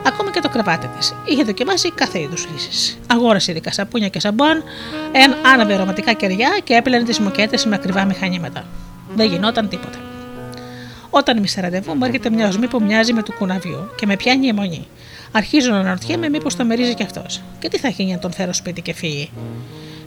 [0.06, 1.14] Ακόμη και το κρεβάτι της.
[1.24, 2.98] Είχε δοκιμάσει κάθε είδους λύσεις.
[3.06, 4.64] Αγόρασε ειδικά σαπούνια και σαμπουάν,
[5.12, 8.64] εν άναβε αρωματικά κεριά και έπλαινε τις μοκέτε με ακριβά μηχανήματα.
[9.14, 9.98] Δεν γινόταν τίποτα.
[11.10, 14.16] Όταν είμαι σε ραντεβού, μου έρχεται μιας οσμή που μοιάζει με του κουναβιού και με
[14.16, 14.86] πιάνει η αιμονή.
[15.32, 17.42] Αρχίζω να αναρωτιέμαι μήπως το μερίζει κι αυτός.
[17.58, 19.30] Και τι θα γίνει αν τον φέρω σπίτι και φύγει.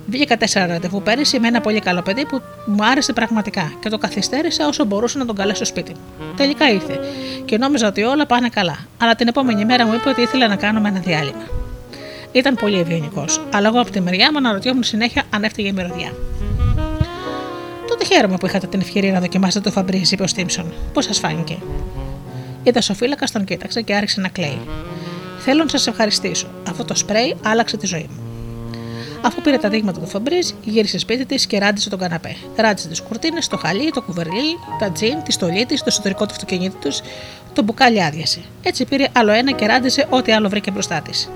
[0.07, 3.97] Βγήκα τέσσερα ραντεβού πέρυσι με ένα πολύ καλό παιδί που μου άρεσε πραγματικά και το
[3.97, 6.25] καθυστέρησα όσο μπορούσα να τον καλέσω σπίτι μου.
[6.35, 6.99] Τελικά ήρθε
[7.45, 10.55] και νόμιζα ότι όλα πάνε καλά, αλλά την επόμενη μέρα μου είπε ότι ήθελε να
[10.55, 11.47] κάνουμε ένα διάλειμμα.
[12.31, 16.11] Ήταν πολύ ευγενικός, αλλά εγώ από τη μεριά μου αναρωτιόμουν συνέχεια αν έφταιγε η μυρωδιά.
[17.93, 20.73] Τότε χαίρομαι που είχατε την ευκαιρία να δοκιμάσετε το φαμπρίζ, είπε ο Στίμψον.
[20.93, 21.57] Πώς σας φάνηκε;
[22.63, 24.59] Η δασοφύλακα τον κοίταξε και άρχισε να κλαίει.
[25.39, 26.47] Θέλω να σας ευχαριστήσω.
[26.69, 28.23] Αυτό το σπρέι άλλαξε τη ζωή μου.
[29.21, 32.35] Αφού πήρε τα δείγματα του Φαμπρίζ, γύρισε σπίτι της και ράντισε τον καναπέ.
[32.55, 36.31] Ράντισε τις κουρτίνες, το χαλί, το κουβερλί, τα τζιν, τη στολή της, το εσωτερικό του
[36.31, 37.01] αυτοκινήτου τους,
[37.53, 38.41] το μπουκάλι άδειασε.
[38.63, 41.29] Έτσι πήρε άλλο ένα και ράντισε ό,τι άλλο βρήκε μπροστά της.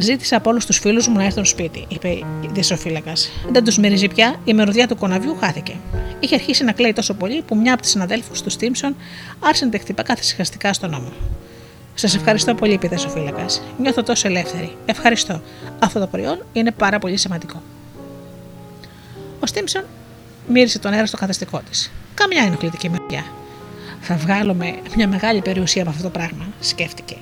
[0.00, 3.30] Ζήτησα από όλους τους φίλους μου να έρθουν σπίτι, είπε η δεσοφύλακας.
[3.48, 5.76] Δεν τους μυρίζει πια, η μερουδιά του κοναβιού χάθηκε.
[6.20, 8.96] Είχε αρχίσει να κλαίει τόσο πολύ που μια από τις συναδέλφους του Στίμψον
[9.40, 11.12] άρχισε να χτυπά καθησυχαστικά στον ώμο.
[11.94, 13.46] Σας ευχαριστώ πολύ, είπε ο φύλακα.
[13.78, 14.76] Νιώθω τόσο ελεύθερη.
[14.86, 15.40] Ευχαριστώ.
[15.78, 17.62] Αυτό το προϊόν είναι πάρα πολύ σημαντικό.
[19.40, 19.84] Ο Στίμψον
[20.48, 21.90] μύρισε τον αέρα στο καθεστικό της.
[22.14, 23.24] Καμιά ενοχλητική μεριά.
[24.00, 27.16] Θα βγάλουμε μια μεγάλη περιουσία από αυτό το πράγμα, σκέφτηκε.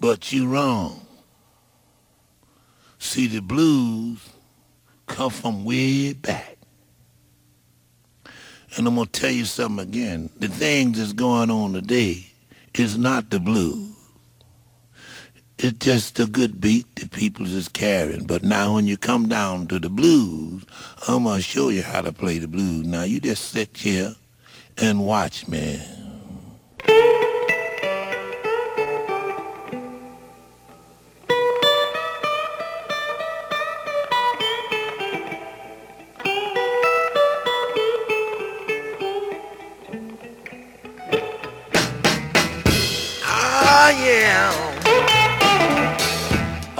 [0.00, 1.06] But you wrong.
[2.98, 4.18] See, the blues
[5.06, 6.56] come from way back.
[8.76, 10.30] And I'm going to tell you something again.
[10.38, 12.26] The things that's going on today
[12.74, 13.93] is not the blues.
[15.58, 18.26] It's just a good beat that people is carrying.
[18.26, 20.64] But now when you come down to the blues,
[21.08, 22.86] I'm going to show you how to play the blues.
[22.86, 24.16] Now you just sit here
[24.78, 25.80] and watch me.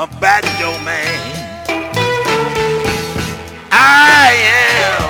[0.04, 1.20] A banjo man.
[3.72, 4.28] I
[4.92, 5.02] am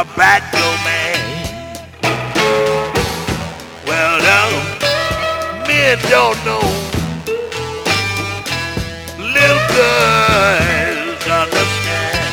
[0.00, 1.20] a banjo man.
[3.86, 4.48] Well, now,
[5.66, 6.66] men don't know.
[9.36, 12.32] Little girls understand.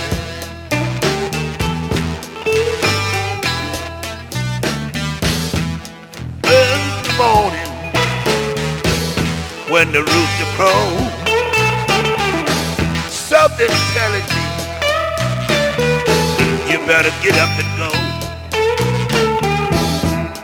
[6.46, 7.72] Early morning
[9.72, 10.31] when the rooster
[10.62, 11.10] crows.
[13.10, 14.44] Something's telling me
[16.70, 17.92] you better get up and go.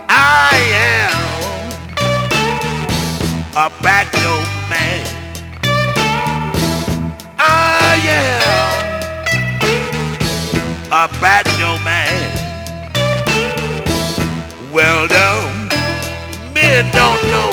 [0.10, 0.56] I
[0.96, 1.16] am
[3.66, 4.42] a backdoor
[4.72, 5.06] man.
[7.38, 7.94] I
[8.24, 8.42] am
[10.92, 12.30] a backdoor man.
[14.74, 15.70] Well done,
[16.54, 17.47] men don't know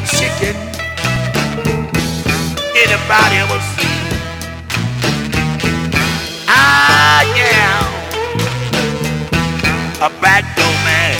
[0.00, 0.56] or chicken.
[2.82, 3.98] Anybody ever see?
[6.48, 7.82] Ah, yeah.
[10.00, 11.16] A backdoor man.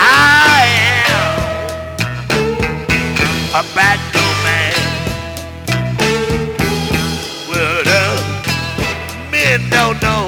[0.00, 0.62] I ah,
[1.06, 1.28] am
[3.54, 4.76] a backdoor man.
[7.48, 8.02] Well, the
[9.30, 10.27] men don't know.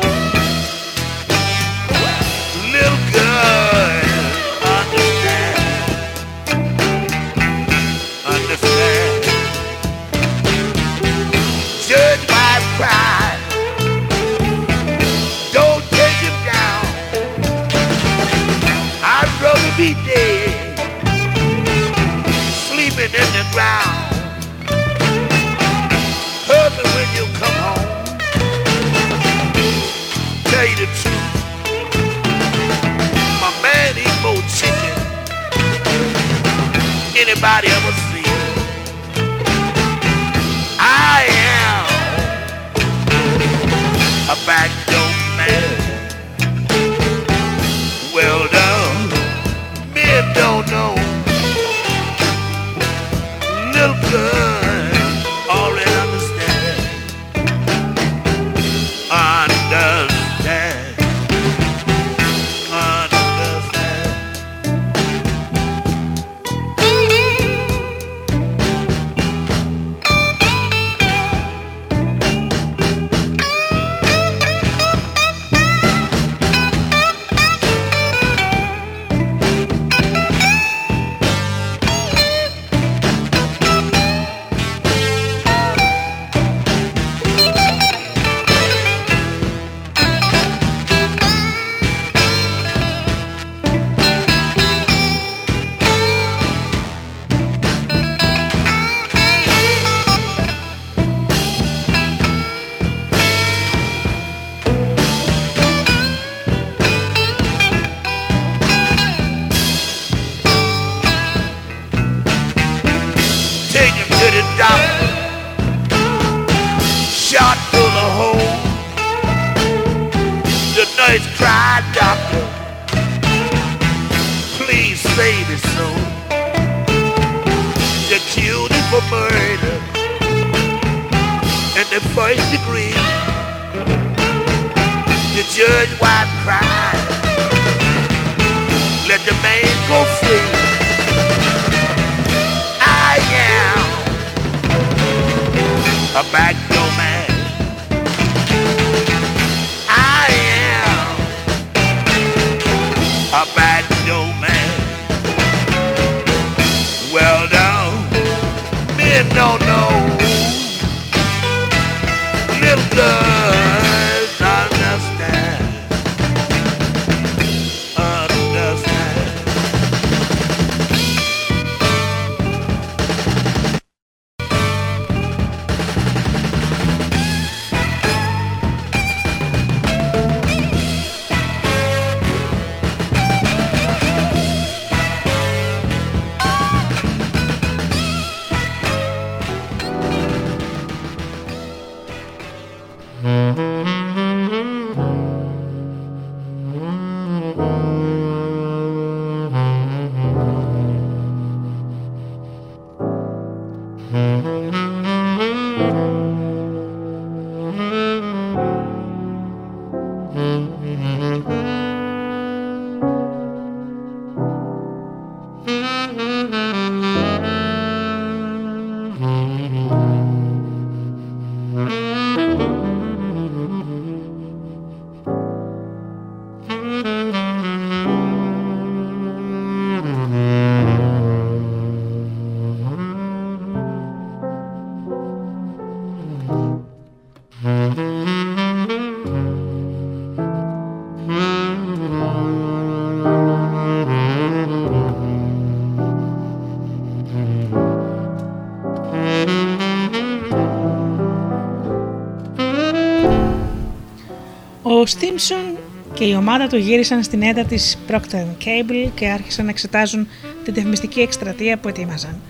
[256.15, 260.29] Και η ομάδα του γύρισαν στην έντα της Procter Cable και άρχισαν να εξετάζουν
[260.65, 262.41] την τεχνιστική εκστρατεία που ετοίμαζαν.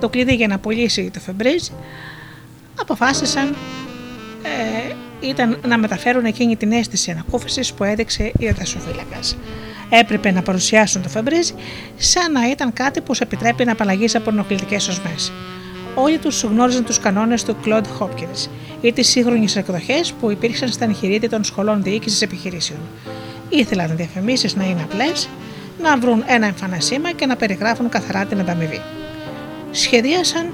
[0.00, 1.68] Το κλειδί για να πουλήσει το Φεμπρίζ
[2.80, 3.54] αποφάσισαν
[4.42, 9.18] ε, ήταν να μεταφέρουν εκείνη την αίσθηση ανακούφισης που έδειξε η ατασοφύλακα.
[9.88, 11.50] Έπρεπε να παρουσιάσουν το Φεμπρίζ
[11.96, 15.14] σαν να ήταν κάτι που σε επιτρέπει να απαλλαγείς από ενοχλητικές οσμέ.
[15.98, 18.48] Όλοι τους γνώριζαν τους κανόνες του Claude Hopkins
[18.80, 22.78] ή τις σύγχρονες εκδοχές που υπήρξαν στα εγχειρίδια των σχολών διοίκησης επιχειρήσεων.
[23.48, 25.28] Ήθελαν οι διαφημίσεις να είναι απλές,
[25.82, 28.80] να βρουν ένα εμφανέ σήμα και να περιγράφουν καθαρά την ανταμοιβή.
[29.70, 30.52] Σχεδίασαν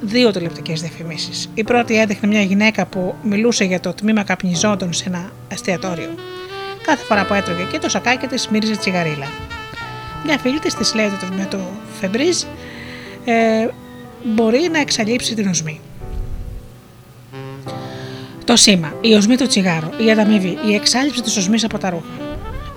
[0.00, 1.50] δύο τηλεοπτικέ διαφημίσεις.
[1.54, 6.10] Η πρώτη έδειχνε μια γυναίκα που μιλούσε για το τμήμα καπνιζόντων σε ένα εστιατόριο.
[6.82, 9.26] Κάθε φορά που έτρωγε εκεί, το σακάκι της μύριζε τσιγαρίλα.
[10.24, 11.58] Μια φίλη της της λέει ότι με το
[12.00, 12.42] φεμπρίζ
[13.24, 13.68] ε,
[14.22, 15.80] μπορεί να εξαλείψει την οσμή.
[18.44, 22.26] Το σήμα, η οσμή του τσιγάρου, η ανταμοιβή, η εξάλληψη της οσμής από τα ρούχα.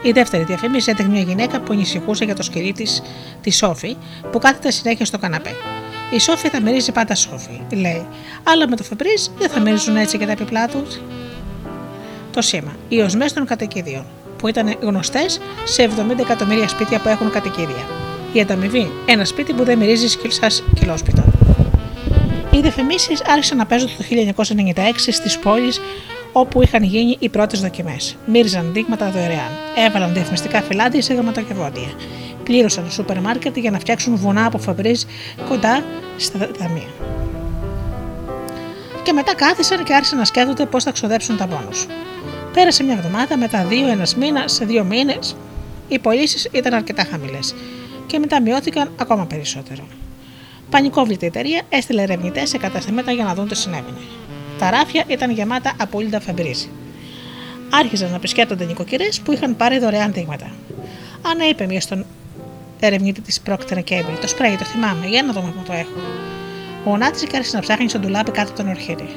[0.01, 3.01] Η δεύτερη διαφήμιση έδειχνε μια γυναίκα που ανησυχούσε για το σκυλί της,
[3.41, 3.95] τη Σόφη,
[4.31, 5.55] που κάθεται συνέχεια στο καναπέ.
[6.11, 8.05] Η Σόφη θα μυρίζει πάντα Σόφη, λέει,
[8.43, 11.01] αλλά με το Φεμπρίζ δεν θα μυρίζουν έτσι και τα επιπλά τους.
[12.31, 14.05] Το σήμα, οι οσμές των κατοικιδίων,
[14.37, 17.85] που ήταν γνωστές σε 70 εκατομμύρια σπίτια που έχουν κατοικίδια.
[18.33, 21.23] Η ανταμοιβή, ένα σπίτι που δεν μυρίζει σκυλσά κιλόσπιτο.
[22.51, 25.81] Οι διαφημίσεις άρχισαν να παίζονται το 1996 στις πόλεις
[26.31, 28.17] όπου είχαν γίνει οι πρώτες δοκιμές.
[28.25, 29.51] Μύριζαν δείγματα δωρεάν.
[29.87, 31.91] Έβαλαν διαφημιστικά φυλάδια σε γραμματοκιβώτια.
[32.43, 35.03] Πλήρωσαν σούπερ μάρκετ για να φτιάξουν βουνά από φαμπρίζ
[35.49, 35.83] κοντά
[36.17, 36.89] στα ταμεία.
[39.03, 41.85] Και μετά κάθισαν και άρχισαν να σκέφτονται πώς θα ξοδέψουν τα πόνους.
[42.53, 45.35] Πέρασε μια εβδομάδα, μετά δύο, ένας μήνας, σε δύο μήνες,
[45.87, 47.53] οι πωλήσεις ήταν αρκετά χαμηλές
[48.07, 49.83] και μετά μειώθηκαν ακόμα περισσότερο.
[50.69, 53.97] Πανικόβλητη εταιρεία έστειλε ερευνητές σε καταστήματα για να δουν τι συνέβαινε.
[54.59, 56.63] Τα ράφια ήταν γεμάτα απόλυτα φεμπρίζ.
[57.69, 60.51] Άρχιζαν να επισκέπτονται νοικοκυρές που είχαν πάρει δωρεάν δείγματα.
[61.21, 62.05] Ανά είπε μία στον
[62.79, 65.99] ερευνητή της Procter Cable: Το σπρέι, το θυμάμαι, για να δούμε πού το έχω.
[66.85, 69.09] Ο Νάτσι άρχισε να ψάχνει στον τουλάπι κάτω τον ορχήρι.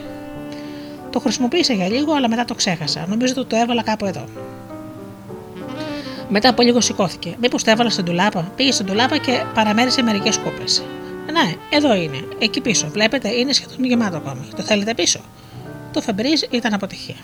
[1.11, 3.07] Το χρησιμοποίησα για λίγο, αλλά μετά το ξέχασα.
[3.09, 4.25] Νομίζω ότι το έβαλα κάπου εδώ.
[6.29, 7.37] Μετά από λίγο σηκώθηκε.
[7.41, 8.53] Μήπως το έβαλα στον τουλάπα.
[8.57, 10.65] Πήγε στον τουλάπα και παραμέρισε μερικές κούπε.
[11.33, 12.25] Ναι, εδώ είναι.
[12.39, 12.89] Εκεί πίσω.
[12.93, 14.49] Βλέπετε, είναι σχεδόν γεμάτο ακόμη.
[14.57, 15.21] Το θέλετε πίσω;
[15.93, 17.17] Το Φεμπρίζ ήταν αποτυχία.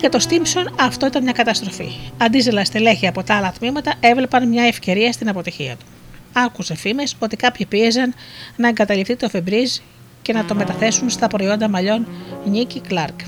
[0.00, 1.88] Για το Στίμψον αυτό ήταν μια καταστροφή.
[2.18, 5.84] Αντίζελα στελέχη από τα άλλα τμήματα έβλεπαν μια ευκαιρία στην αποτυχία του.
[6.32, 8.14] Άκουσε φήμες ότι κάποιοι πίεζαν
[8.56, 9.76] να εγκαταλειφθεί το Φεμπρίζ
[10.22, 12.06] και να το μεταθέσουν στα προϊόντα μαλλιών
[12.44, 13.20] Νίκη Κλάρκ.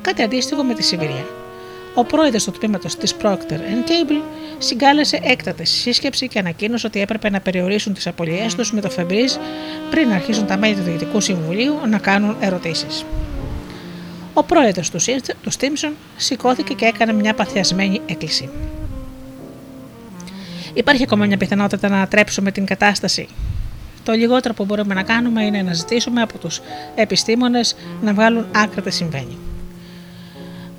[0.00, 1.39] Κάτι αντίστοιχο με τη Σιβηρία.
[1.94, 4.22] Ο πρόεδρος του τμήματος της Procter Cable
[4.58, 9.40] συγκάλεσε έκτατη σύσκεψη και ανακοίνωσε ότι έπρεπε να περιορίσουν τις απολυές τους με το Febreze
[9.90, 13.04] πριν αρχίσουν τα μέλη του Διοικητικού Συμβουλίου να κάνουν ερωτήσεις.
[14.34, 14.90] Ο πρόεδρος
[15.42, 18.48] του Στίμψον σηκώθηκε και έκανε μια παθιασμένη έκκληση.
[20.74, 23.28] Υπάρχει ακόμα μια πιθανότητα να ανατρέψουμε την κατάσταση.
[24.02, 26.60] Το λιγότερο που μπορούμε να κάνουμε είναι να ζητήσουμε από τους
[26.94, 29.38] επιστήμονες να βγάλουν άκρα τι συμβαίνει.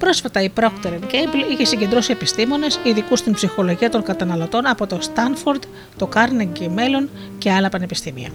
[0.01, 5.59] Πρόσφατα η Procter Cable είχε συγκεντρώσει επιστήμονες ειδικούς στην ψυχολογία των καταναλωτών από το Stanford,
[5.97, 8.29] το Carnegie Mellon και άλλα πανεπιστήμια.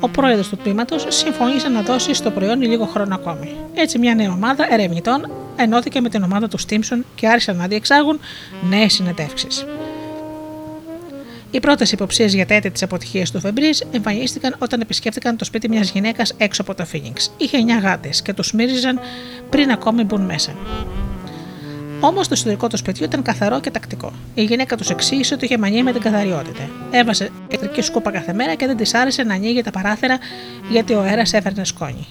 [0.00, 3.56] Ο πρόεδρος του τμήματος συμφωνήσε να δώσει στο προϊόν λίγο χρόνο ακόμη.
[3.74, 8.20] Έτσι, μια νέα ομάδα ερευνητών ενώθηκε με την ομάδα του Stimson και άρχισαν να διεξάγουν
[8.68, 9.66] νέες συνεντεύξεις.
[11.50, 15.90] Οι πρώτες υποψίες για τέτοια της αποτυχίας του Φεμπρίζ εμφανίστηκαν όταν επισκέφτηκαν το σπίτι μιας
[15.90, 17.30] γυναίκας έξω από το Phoenix.
[17.36, 19.00] Είχε 9 γάτε και τους μύριζαν
[19.50, 20.54] πριν ακόμη μπουν μέσα.
[22.00, 24.12] Όμως το εσωτερικό του σπιτιού ήταν καθαρό και τακτικό.
[24.34, 26.68] Η γυναίκα τους εξήγησε ότι είχε μανία με την καθαριότητα.
[26.90, 30.18] Έβαζε ηλεκτρική σκούπα κάθε μέρα και δεν της άρεσε να ανοίγει τα παράθυρα
[30.70, 32.06] γιατί ο αέρας έφερνε σκόνη.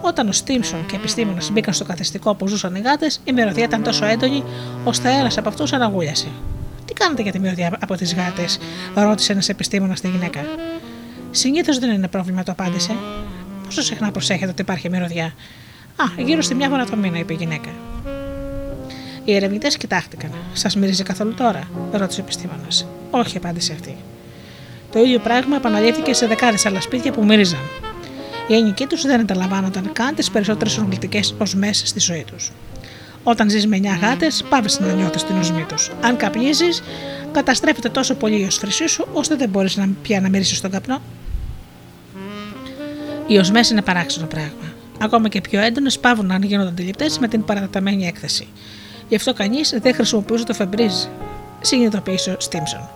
[0.00, 3.64] Όταν ο Στίμσον και οι επιστήμονες μπήκαν στο καθιστικό που ζούσαν οι γάτε, η μυρωδία
[3.64, 4.44] ήταν τόσο έντονη
[4.84, 6.28] ώστε ένα από αυτούς αναγούλιασε.
[7.00, 8.58] Τι κάνετε για τη μυρωδιά από τις γάτες,
[8.94, 10.40] ρώτησε ένας επιστήμονας στη γυναίκα.
[11.30, 12.94] Συνήθως δεν είναι πρόβλημα, το απάντησε.
[13.64, 15.24] Πόσο συχνά προσέχετε ότι υπάρχει μυρωδιά;
[15.96, 17.68] Α, γύρω στη μια φορά το μήνα, είπε η γυναίκα.
[19.24, 20.30] Οι ερευνητές κοιτάχτηκαν.
[20.52, 22.86] Σας μυρίζει καθόλου τώρα, ρώτησε ο επιστήμονας.
[23.10, 23.96] Όχι, απάντησε αυτή.
[24.92, 27.60] Το ίδιο πράγμα επαναλήφθηκε σε δεκάδες άλλα σπίτια που μύριζαν.
[28.48, 32.52] Οι ένοικοί τους δεν ανταλαμβάνονταν καν τις περισσότερες ονομητικέ οσμές στη ζωή τους.
[33.22, 35.90] Όταν ζεις με 9 γάτες, πάβει να νιώθεις την οσμή τους.
[36.00, 36.82] Αν καπνίζεις,
[37.32, 41.02] καταστρέφεται τόσο πολύ η οσφρυσή σου, ώστε δεν μπορείς να πια να μυρίσει τον καπνό.
[43.26, 44.72] Οι οσμές είναι παράξενο πράγμα.
[45.00, 48.48] Ακόμα και πιο έντονες πάβουν να γίνονται αντιληπτές με την παρατεταμένη έκθεση.
[49.08, 50.94] Γι' αυτό κανείς δεν χρησιμοποιούσε το φεμπρίζ,
[51.60, 52.88] συνειδητοποίησε ο Στίμψον.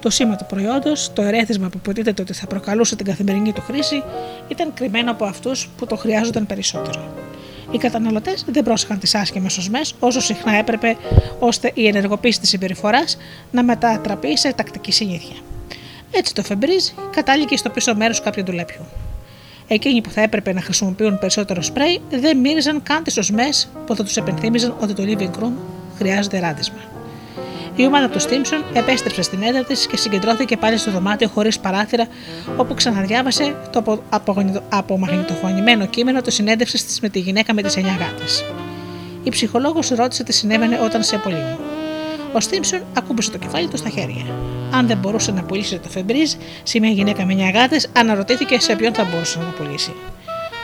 [0.00, 4.02] Το σήμα του προϊόντος, το ερέθισμα που υποτίθεται ότι θα προκαλούσε την καθημερινή του χρήση,
[4.48, 7.14] ήταν κρυμμένο από αυτούς που το χρειάζονταν περισσότερο.
[7.76, 10.96] Οι καταναλωτές δεν πρόσεχαν τις άσχημες οσμέ όσο συχνά έπρεπε,
[11.38, 13.16] ώστε η ενεργοποίηση της συμπεριφοράς
[13.50, 15.36] να μετατραπεί σε τακτική συνήθεια.
[16.10, 18.84] Έτσι το Febreze κατάληκε στο πίσω μέρος κάποιου δουλέπιου.
[19.68, 23.48] Εκείνοι που θα έπρεπε να χρησιμοποιούν περισσότερο σπρέι δεν μύριζαν καν τις οσμέ
[23.86, 25.52] που θα τους επενθύμιζαν ότι το living room
[25.98, 26.95] χρειάζεται ράδισμα.
[27.76, 32.06] Η ομάδα του Στίμψον επέστρεψε στην έδρα της και συγκεντρώθηκε πάλι στο δωμάτιο χωρίς παράθυρα,
[32.56, 34.02] όπου ξαναδιάβασε το
[34.68, 38.44] απομαγνητοφωνημένο κείμενο της συνέντευξης της με τη γυναίκα με τις 9 γάτες.
[39.22, 41.58] Η ψυχολόγος ρώτησε τι συνέβαινε όταν σε απολύουν.
[42.32, 44.24] Ο Στίμψον ακούμπησε το κεφάλι του στα χέρια.
[44.72, 48.76] Αν δεν μπορούσε να πουλήσει το Φεμπρίζ σε μια γυναίκα με 9 γάτες, αναρωτήθηκε σε
[48.76, 49.92] ποιον θα μπορούσε να το πουλήσει.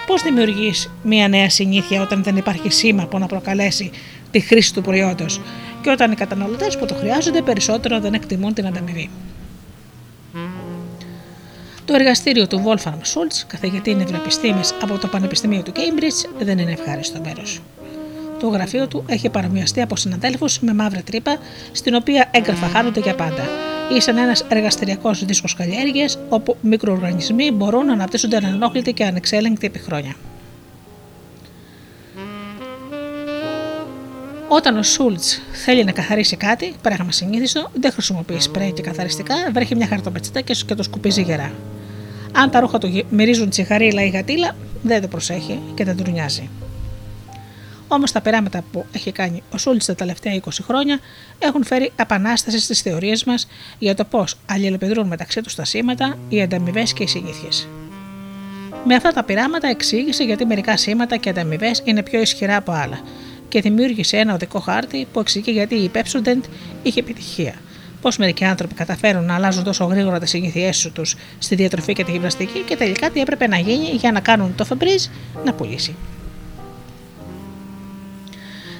[0.06, 3.90] Πώς δημιουργείς μια νέα συνήθεια όταν δεν υπάρχει σήμα που να προκαλέσει
[4.30, 5.40] τη χρήση του προϊόντος;
[5.82, 9.10] Και όταν οι καταναλωτές που το χρειάζονται περισσότερο δεν εκτιμούν την ανταμοιβή.
[11.84, 17.20] Το εργαστήριο του Wolfram Schultz, καθηγητή νευροεπιστήμη από το Πανεπιστήμιο του Cambridge, δεν είναι ευχάριστο
[17.24, 17.60] μέρος.
[18.40, 21.36] Το γραφείο του έχει παρομοιαστεί από συναδέλφους με μαύρη τρύπα,
[21.72, 23.48] στην οποία έγγραφα χάνονται για πάντα.
[23.96, 29.78] Ή σαν ένας εργαστηριακός δίσκος καλλιέργειας, όπου μικροοργανισμοί μπορούν να αναπτύσσονται ανενόχλητοι και ανεξέλεγκτοι επί
[29.78, 30.14] χρόνια.
[34.54, 39.76] Όταν ο Σούλτς θέλει να καθαρίσει κάτι, πράγμα συνήθιστο, δεν χρησιμοποιεί σπρέι και καθαριστικά, βρέχει
[39.76, 41.52] μια χαρτοπετσέτα και το σκουπίζει γερά.
[42.32, 46.50] Αν τα ρούχα του μυρίζουν τσιγαρίλα ή γατήλα, δεν το προσέχει και δεν του νοιάζει.
[47.88, 50.98] Όμως τα πειράματα που έχει κάνει ο Σούλτς τα τελευταία 20 χρόνια
[51.38, 53.48] έχουν φέρει επανάσταση στις θεωρίες μας
[53.78, 57.68] για το πώς αλληλεπιδρούν μεταξύ τους τα σήματα, οι ανταμοιβές και οι συνήθειες.
[58.84, 63.00] Με αυτά τα πειράματα εξήγησε γιατί μερικά σήματα και ανταμοιβές είναι πιο ισχυρά από άλλα
[63.52, 66.40] και δημιούργησε ένα οδικό χάρτη που εξηγεί γιατί η Pepsodent
[66.82, 67.54] είχε επιτυχία.
[68.00, 72.10] Πώς μερικοί άνθρωποι καταφέρουν να αλλάζουν τόσο γρήγορα τις συνήθειές τους στη διατροφή και τη
[72.10, 75.10] γυμναστική και τελικά τι έπρεπε να γίνει για να κάνουν το Febreze
[75.44, 75.94] να πουλήσει.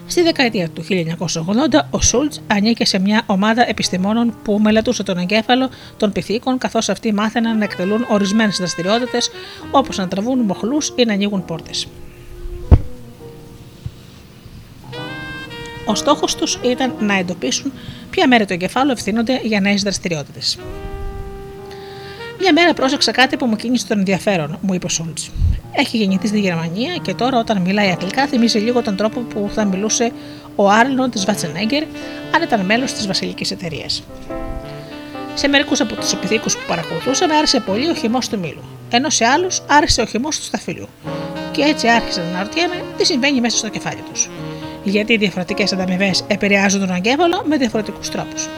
[0.06, 5.70] Στη δεκαετία του 1980, ο Σούλτς ανήκε σε μια ομάδα επιστημόνων που μελετούσε τον εγκέφαλο
[5.96, 9.30] των πυθίκων, καθώς αυτοί μάθαιναν να εκτελούν ορισμένες δραστηριότητες
[9.70, 11.86] όπως να τραβούν μοχλούς ή να ανοίγουν πόρτες.
[15.93, 17.72] Ο στόχος τους ήταν να εντοπίσουν
[18.11, 20.59] ποια μέρη του εγκεφάλου ευθύνονται για νέες δραστηριότητες.
[22.40, 25.30] Μια μέρα πρόσεξα κάτι που μου κίνησε τον ενδιαφέρον, μου είπε ο Σούλτς.
[25.72, 29.64] Έχει γεννηθεί στη Γερμανία και τώρα όταν μιλάει αγγλικά θυμίζει λίγο τον τρόπο που θα
[29.64, 30.12] μιλούσε
[30.57, 31.82] ο Άρλον τη Βατσενέγκερ
[32.34, 34.03] αν ήταν μέλος της βασιλικής εταιρείας.
[35.34, 39.24] Σε μερικούς από τους οπιθήκου που παρακολουθούσαμε άρεσε πολύ ο χυμός του μήλου, ενώ σε
[39.24, 40.88] άλλους άρεσε ο χυμός του σταφυλιού.
[41.51, 44.28] Και έτσι άρχισα να αναρωτιέμαι τι συμβαίνει μέσα στο κεφάλι τους
[44.85, 48.49] γιατί οι διαφορετικές ανταμοιβές επηρεάζουν τον εγκέφαλο με διαφορετικούς τρόπους.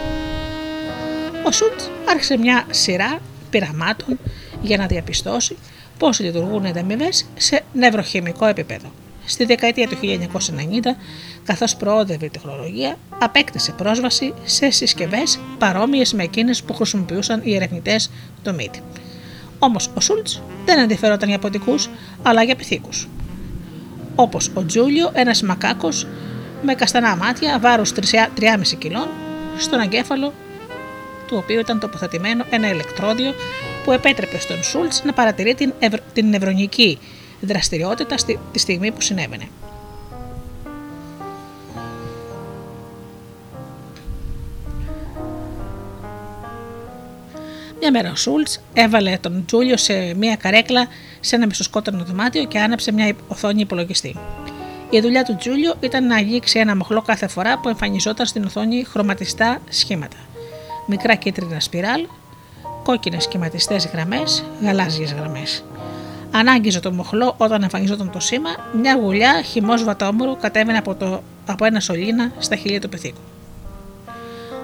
[1.46, 3.18] Ο Σούλτ άρχισε μια σειρά
[3.50, 4.18] πειραμάτων
[4.62, 5.56] για να διαπιστώσει
[5.98, 8.88] πώς λειτουργούν οι ανταμοιβές σε νευροχημικό επίπεδο.
[9.26, 10.96] Στη δεκαετία του 1990,
[11.44, 18.10] καθώς προόδευε η τεχνολογία, απέκτησε πρόσβαση σε συσκευές παρόμοιες με εκείνες που χρησιμοποιούσαν οι ερευνητές
[18.42, 18.78] του MIT.
[19.58, 21.88] Όμως ο Σούλτς δεν ενδιαφερόταν για ποτικούς,
[22.22, 23.08] αλλά για πυθίκους
[24.14, 26.06] όπως ο Τζούλιο, ένας μακάκος
[26.62, 28.00] με καστανά μάτια, βάρος 3,5
[28.78, 29.08] κιλών,
[29.58, 30.32] στον εγκέφαλο
[31.26, 33.34] του οποίου ήταν τοποθετημένο ένα ηλεκτρόδιο
[33.84, 35.92] που επέτρεπε στον Σούλτς να παρατηρεί την, ευ...
[36.12, 36.98] την νευρονική
[37.40, 38.38] δραστηριότητα στη...
[38.52, 39.48] τη στιγμή που συνέβαινε.
[47.80, 50.86] Μια μέρα ο Σούλτς έβαλε τον Τζούλιο σε μια καρέκλα
[51.24, 54.16] σε ένα μισοσκότεινο δωμάτιο και άναψε μια οθόνη υπολογιστή.
[54.90, 58.84] Η δουλειά του Τζούλιο ήταν να αγγίξει ένα μοχλό κάθε φορά που εμφανιζόταν στην οθόνη
[58.84, 60.16] χρωματιστά σχήματα.
[60.86, 62.06] Μικρά κίτρινα σπιράλ,
[62.82, 65.64] κόκκινες σχηματιστές γραμμές, γαλάζιες γραμμές.
[66.30, 68.50] Αν άγγιζε το μοχλό όταν εμφανιζόταν το σήμα,
[68.80, 73.20] μια γουλιά χυμός βατόμουρου κατέβαινε από, το, από ένα σωλήνα στα χείλη του πεθήκου.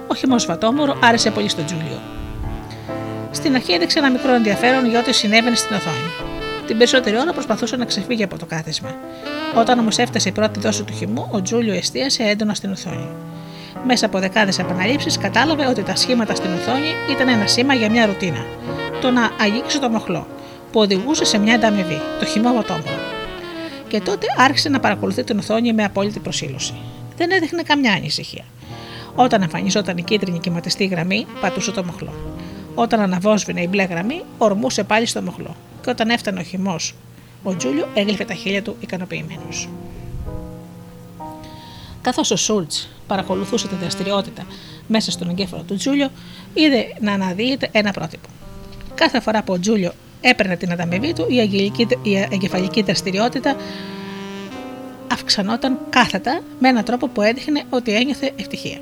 [0.07, 2.01] Ο χυμός βατόμουρου άρεσε πολύ στον Τζούλιο.
[3.31, 6.30] Στην αρχή έδειξε ένα μικρό ενδιαφέρον για ό,τι συνέβαινε στην οθόνη.
[6.71, 8.95] Την περισσότερη ώρα προσπαθούσε να ξεφύγει από το κάθισμα.
[9.57, 13.09] Όταν όμως έφτασε η πρώτη δόση του χυμού, ο Τζούλιο εστίασε έντονα στην οθόνη.
[13.87, 18.07] Μέσα από δεκάδες επαναλήψεις κατάλαβε ότι τα σχήματα στην οθόνη ήταν ένα σήμα για μια
[18.07, 18.45] ρουτίνα.
[19.01, 20.27] Το να αγγίξει το μοχλό,
[20.73, 22.99] που οδηγούσε σε μια ανταμοιβή, το χυμό βατόμορο.
[23.89, 26.75] Και τότε άρχισε να παρακολουθεί την οθόνη με απόλυτη προσήλωση.
[27.17, 28.45] Δεν έδειχνε καμιά ανησυχία.
[29.15, 32.15] Όταν εμφανιζόταν η κίτρινη κυματιστή γραμμή, πατούσε το μοχλό.
[32.75, 35.57] Όταν αναβόσβηνε η μπλε γραμμή, ορμούσε πάλι στο μοχλό.
[35.83, 36.95] Και όταν έφτανε ο χυμός,
[37.43, 39.69] ο Τζούλιο έγλυφε τα χέρια του ικανοποιημένος.
[42.03, 44.47] Καθώς ο Σούλτς παρακολουθούσε τη δραστηριότητα
[44.87, 46.11] μέσα στον εγκέφαλο του Τζούλιο,
[46.55, 48.29] είδε να αναδύεται ένα πρότυπο.
[48.95, 51.73] Κάθε φορά που ο Τζούλιο έπαιρνε την ανταμοιβή του, η,
[52.03, 53.57] η εγκεφαλική δραστηριότητα
[55.13, 58.79] αυξανόταν κάθετα με έναν τρόπο που έδειχνε ότι ένιωθε ευτυχία.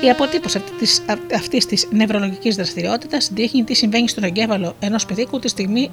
[0.00, 0.62] Η αποτύπωση
[1.34, 5.90] αυτή της νευρολογικής δραστηριότητας δείχνει τι συμβαίνει στον εγκέφαλο ενός παιδίκου τη στιγμή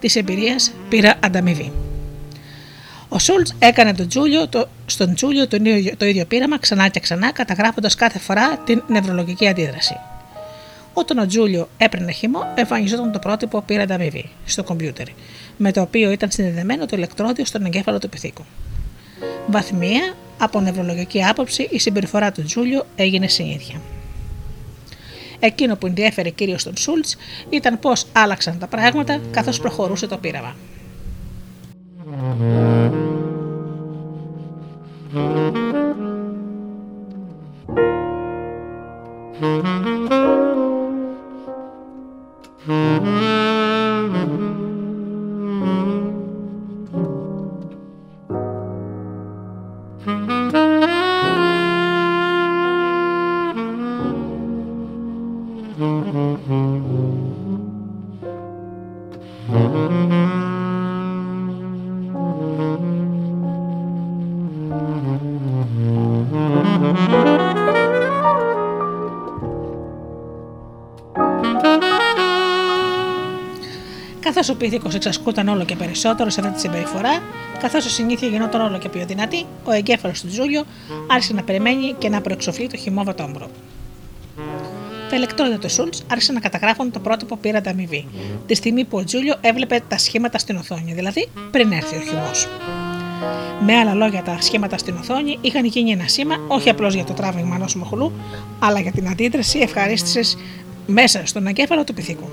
[0.00, 1.72] της εμπειρίας πήρα ανταμοιβή.
[3.08, 5.56] Ο Σούλτς έκανε τον Τζούλιο, το, στον Τζούλιο το,
[5.96, 9.96] το ίδιο πείραμα ξανά και ξανά, καταγράφοντας κάθε φορά την νευρολογική αντίδραση.
[10.92, 15.06] Όταν ο Τζούλιο έπαιρνε χυμό, εμφανιζόταν το πρότυπο πήρα ανταμοιβή στο κομπιούτερ,
[15.56, 18.44] με το οποίο ήταν συνδεδεμένο το ηλεκτρόδιο στον εγκέφαλο του πυθίκου.
[19.46, 23.80] Βαθμία, από νευρολογική άποψη, η συμπεριφορά του Τζούλιο έγινε συνήθεια.
[25.38, 27.16] Εκείνο που ενδιέφερε κυρίως τον Σούλτς
[27.50, 30.54] ήταν πώς άλλαξαν τα πράγματα καθώς προχωρούσε το πείραμα.
[39.40, 40.63] Καθώ ο
[74.64, 77.22] πίθηκο εξασκούταν όλο και περισσότερο σε αυτή τη συμπεριφορά,
[77.60, 80.64] καθώς η συνήθεια γινόταν όλο και πιο δυνατή, ο εγκέφαλος του Τζούλιο
[81.10, 83.48] άρχισε να περιμένει και να προεξοφλεί το χυμό βατόμπρο.
[85.10, 88.06] Τα ηλεκτρόδια του Σούλτς άρχισαν να καταγράφουν το πρότυπο πήρα αμοιβή,
[88.46, 92.48] τη στιγμή που ο Τζούλιο έβλεπε τα σχήματα στην οθόνη, δηλαδή πριν έρθει ο χυμός.
[93.66, 97.12] Με άλλα λόγια, τα σχήματα στην οθόνη είχαν γίνει ένα σήμα όχι απλώς για το
[97.12, 98.12] τράβηγμα ενός μοχλού,
[98.58, 100.36] αλλά για την αντίδραση ευχαρίστησης
[100.86, 102.28] μέσα στον εγκέφαλο του πυθίκου.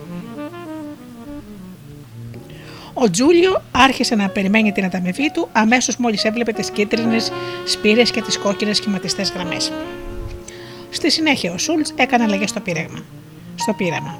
[2.94, 7.32] Ο Τζούλιο άρχισε να περιμένει την ανταμοιβή του αμέσως μόλις έβλεπε τις κίτρινες
[7.66, 9.72] σπήρες και τις κόκκινες σχηματιστές γραμμές.
[10.90, 13.04] Στη συνέχεια, ο Σούλτς έκανε αλλαγές στο πείραμα.
[13.56, 14.20] Στο πείραμα.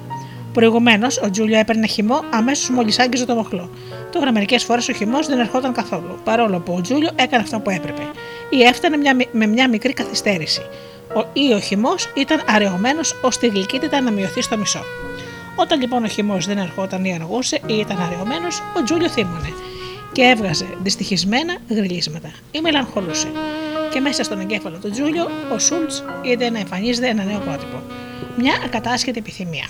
[0.52, 3.70] Προηγουμένως, ο Τζούλιο έπαιρνε χυμό αμέσως μόλις άγγιζε το μοχλό.
[4.12, 7.70] Τώρα, μερικές φορές ο χυμός δεν ερχόταν καθόλου, παρόλο που ο Τζούλιο έκανε αυτό που
[7.70, 8.02] έπρεπε,
[8.50, 10.62] ή έφτανε μια, με μια μικρή καθυστέρηση,
[11.32, 14.84] ή ο χυμός ήταν αραιωμένος ώστε η γλυκύτητα να μειωθεί στο μισό.
[15.56, 19.52] Όταν λοιπόν ο χυμός δεν ερχόταν ή αργούσε ή ήταν αραιωμένος, ο Τζούλιο θύμωνε
[20.12, 23.28] και έβγαζε δυστυχισμένα γριλίσματα ή μελαγχολούσε.
[23.92, 27.82] Και μέσα στον εγκέφαλο του Τζούλιο, ο Σούλτς είδε να εμφανίζεται ένα νέο πρότυπο.
[28.36, 29.68] Μια ακατάσχετη επιθυμία.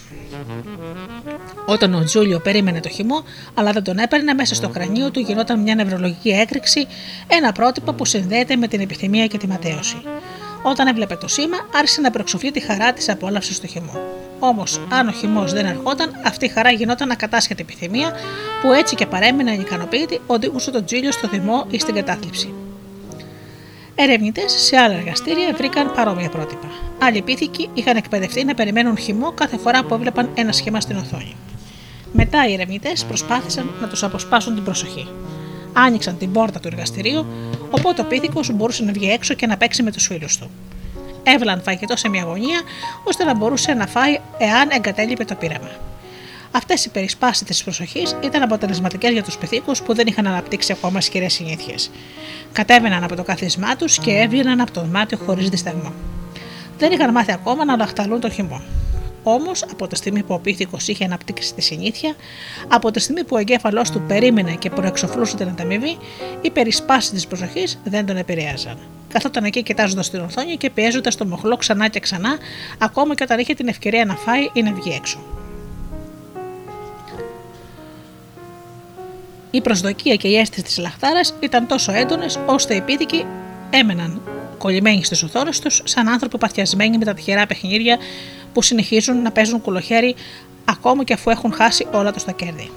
[1.66, 3.22] Όταν ο Τζούλιο περίμενε το χυμό,
[3.54, 6.86] αλλά δεν τον έπαιρνε, μέσα στο κρανίο του γινόταν μια νευρολογική έκρηξη,
[7.26, 9.96] ένα πρότυπο που συνδέεται με την επιθυμία και τη ματέωση.
[10.62, 13.92] Όταν έβλεπε το σήμα, άρχισε να προξοφλεί τη χαρά της απόλαυσης του χυμού.
[14.38, 18.12] Όμως, αν ο χυμός δεν ερχόταν, αυτή η χαρά γινόταν ακατάσχετη επιθυμία,
[18.62, 22.54] που έτσι και παρέμεινε ανικανοποίητη, οδηγούσε τον Τζίλιο στο θυμό ή στην κατάθλιψη.
[23.94, 26.68] Ερευνητές σε άλλα εργαστήρια βρήκαν παρόμοια πρότυπα.
[27.02, 31.36] Άλλοι πίθηκοι είχαν εκπαιδευτεί να περιμένουν χυμό κάθε φορά που έβλεπαν ένα σχήμα στην οθόνη.
[32.12, 35.08] Μετά οι ερευνητές προσπάθησαν να τους αποσπάσουν την προσοχή.
[35.72, 37.26] Άνοιξαν την πόρτα του εργαστηρίου,
[37.70, 40.50] οπότε ο πίθηκος μπορούσε να βγει έξω και να παίξει με τους φίλους του
[41.22, 42.60] έβλαν φαγητό σε μια γωνία
[43.04, 45.70] ώστε να μπορούσε να φάει εάν εγκατέλειπε το πείραμα.
[46.50, 50.98] Αυτές οι περισπάσει της προσοχής ήταν αποτελεσματικές για τους πυθίκου που δεν είχαν αναπτύξει ακόμα
[50.98, 51.90] ισχυρές συνήθειες.
[52.52, 55.92] Κατέβαιναν από το κάθισμά τους και έβγαιναν από το δωμάτιο χωρίς δισταγμό.
[56.78, 58.60] Δεν είχαν μάθει ακόμα να λαχταλούν το χυμό.
[59.22, 62.14] Όμως, από τη στιγμή που ο πίθηκος είχε αναπτύξει τη συνήθεια,
[62.68, 65.96] από τη στιγμή που ο εγκέφαλός του περίμενε και προεξοφλούσε την ανταμοιβή,
[66.40, 68.78] οι περισπάσεις της προσοχής δεν τον επηρέαζαν.
[69.12, 72.36] Καθόταν εκεί κοιτάζοντας την οθόνη και πιέζοντας το μοχλό ξανά και ξανά,
[72.78, 75.18] ακόμα και όταν είχε την ευκαιρία να φάει ή να βγει έξω.
[79.50, 83.24] Η προσδοκία και η αίσθηση της λαχτάρας ήταν τόσο έντονες, ώστε οι πίθηκοι
[83.70, 84.20] έμεναν
[84.62, 87.98] κολλημένοι στις οθόνες τους, σαν άνθρωποι παθιασμένοι με τα τυχερά παιχνίδια
[88.52, 90.14] που συνεχίζουν να παίζουν κουλοχέρι
[90.64, 92.70] ακόμα και αφού έχουν χάσει όλα τους τα κέρδη.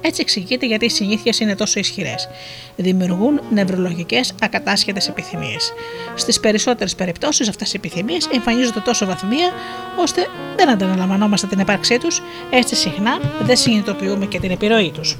[0.00, 2.28] Έτσι εξηγείται γιατί οι συνήθειες είναι τόσο ισχυρές.
[2.76, 5.72] Δημιουργούν νευρολογικές ακατάσχετες επιθυμίες.
[6.14, 9.50] Στις περισσότερες περιπτώσεις αυτές οι επιθυμίες εμφανίζονται τόσο βαθμία
[9.98, 15.18] ώστε δεν ανταναλαμβανόμαστε την ύπαρξή τους, έτσι συχνά δεν συνειδητοποιούμε και την επιρροή τους.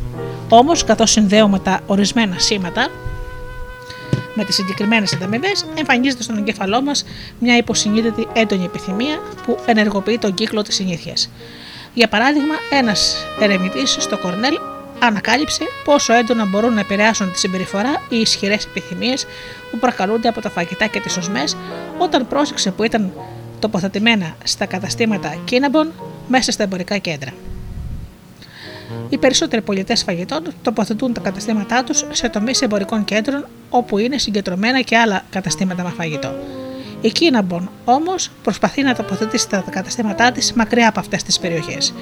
[0.48, 2.88] Όμως, καθώς συνδέουμε τα ορισμένα σήματα
[4.34, 7.04] με τις συγκεκριμένες ανταμοιβές, εμφανίζεται στον εγκέφαλό μας
[7.38, 11.30] μια υποσυνείδητη έντονη επιθυμία που ενεργοποιεί τον κύκλο της συνήθειας.
[11.94, 14.58] Για παράδειγμα, ένας ερευνητής στο Κορνέλ
[14.98, 19.26] ανακάλυψε πόσο έντονα μπορούν να επηρεάσουν τη συμπεριφορά οι ισχυρές επιθυμίες
[19.70, 21.56] που προκαλούνται από τα φαγητά και τις οσμές,
[21.98, 23.12] όταν πρόσεξε που ήταν
[23.58, 25.92] τοποθετημένα στα καταστήματα Κίναμπον
[26.28, 27.32] μέσα στα εμπορικά κέντρα.
[29.08, 34.80] Οι περισσότεροι πολιτές φαγητών τοποθετούν τα καταστήματά τους σε τομείς εμπορικών κέντρων όπου είναι συγκεντρωμένα
[34.80, 36.34] και άλλα καταστήματα με φαγητό.
[37.00, 41.94] Η Κίναμπον όμως προσπαθεί να τοποθετήσει τα καταστήματά της μακριά από αυτές τις περιοχές.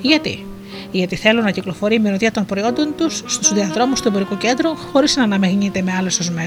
[0.00, 0.46] Γιατί;
[0.90, 5.16] Γιατί θέλουν να κυκλοφορεί η μυρωδία των προϊόντων τους στους διαδρόμους του εμπορικού κέντρου χωρίς
[5.16, 6.44] να αναμεγνύεται με άλλες οσμέ,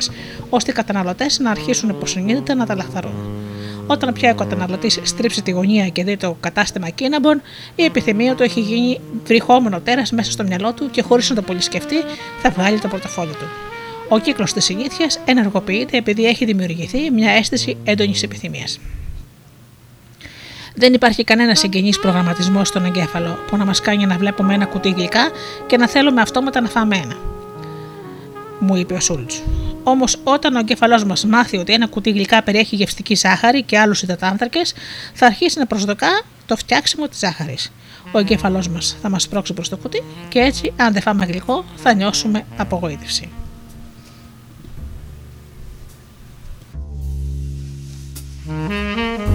[0.49, 3.48] ώστε οι καταναλωτές να αρχίσουν υποσυνείδητα να τα λαχθαρούν.
[3.91, 7.41] Όταν πια ο καταναλωτής στρίψει τη γωνία και δει το κατάστημα Κίναμπον,
[7.75, 11.41] η επιθυμία του έχει γίνει βρυχόμενο τέρας μέσα στο μυαλό του και χωρίς να το
[11.41, 11.95] πολύ σκεφτεί,
[12.41, 13.45] θα βγάλει το πορτοφόλι του.
[14.09, 18.79] Ο κύκλος της συνήθειας ενεργοποιείται επειδή έχει δημιουργηθεί μια αίσθηση έντονης επιθυμίας.
[20.75, 24.89] Δεν υπάρχει κανένα συγγενής προγραμματισμός στον εγκέφαλο που να μας κάνει να βλέπουμε ένα κουτί
[24.89, 25.29] γλυκά
[25.67, 27.28] και να θέλουμε αυτόματα να φάμε ένα
[28.59, 29.41] μου είπε ο Σούλτς.
[29.83, 34.01] Όμως, όταν ο εγκεφαλό μας μάθει ότι ένα κουτί γλυκά περιέχει γευστική ζάχαρη και άλλους
[34.01, 34.61] υδατάνθρακε,
[35.13, 37.71] θα αρχίσει να προσδοκά το φτιάξιμο της ζάχαρης.
[38.11, 41.65] Ο εγκεφαλό μας θα μας πρόξει προς το κουτί και έτσι, αν δεν φάμε γλυκό,
[41.75, 43.29] θα νιώσουμε απογοήτευση.
[48.49, 49.28] Mm-hmm.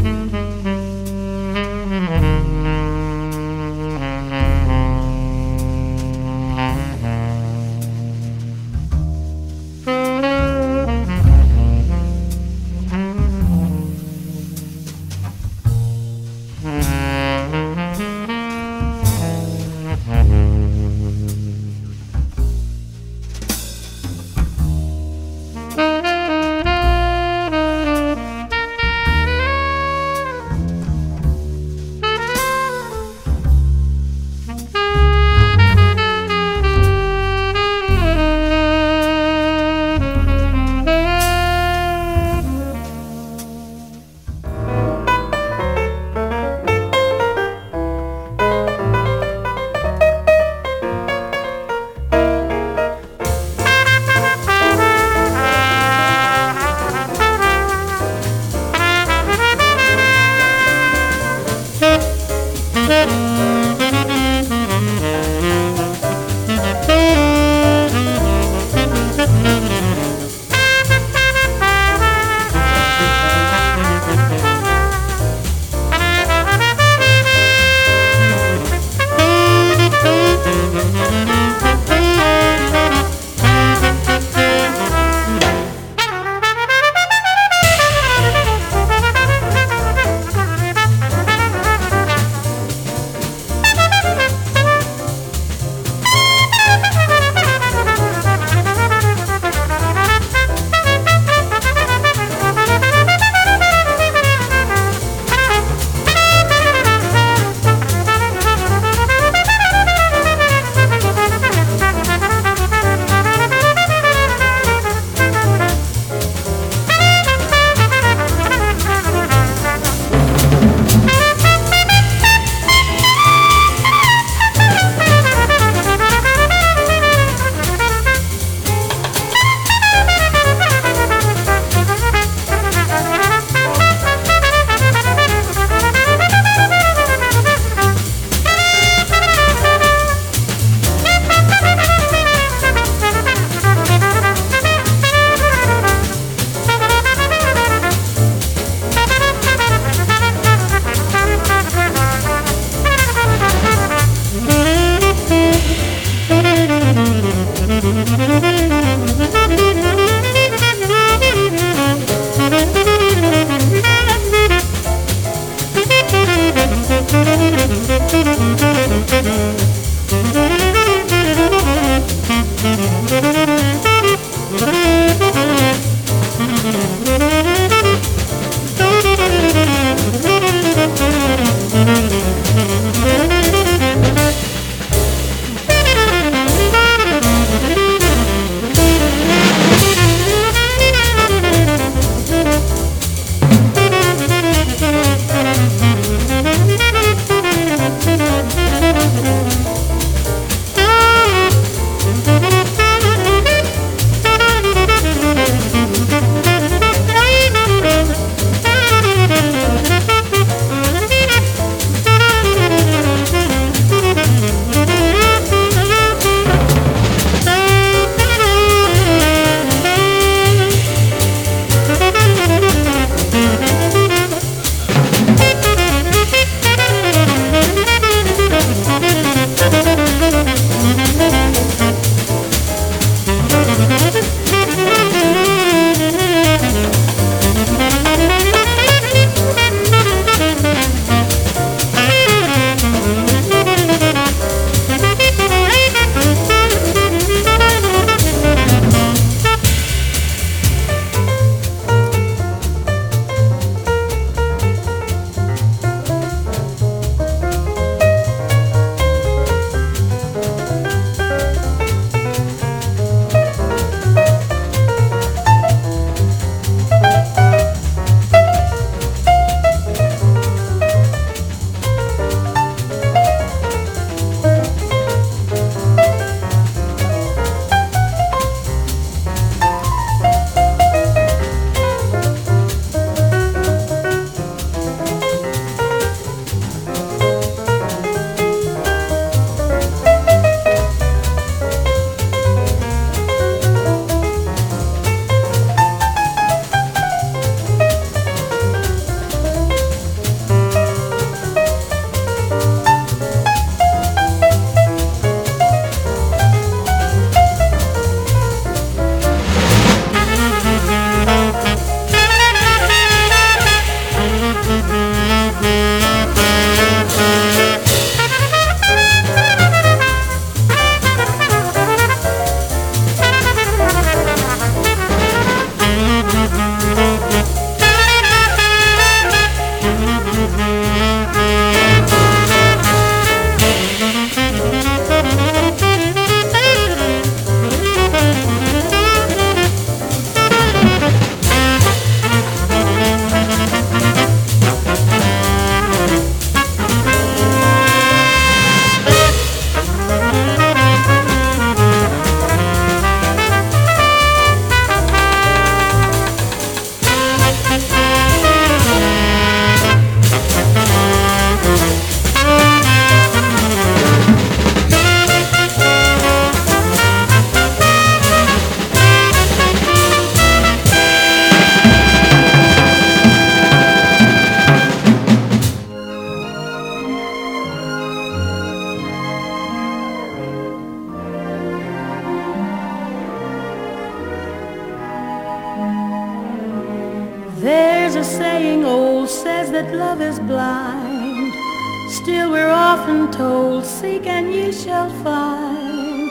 [394.04, 396.30] seek and ye shall find.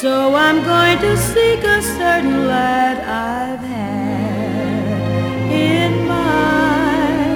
[0.00, 2.96] So I'm going to seek a certain lad
[3.30, 4.94] I've had
[5.70, 7.34] in mind.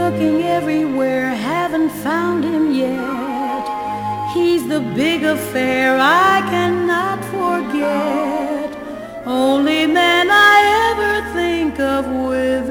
[0.00, 3.64] Looking everywhere, haven't found him yet.
[4.34, 8.68] He's the big affair I cannot forget.
[9.26, 10.56] Only man I
[10.90, 12.66] ever think of with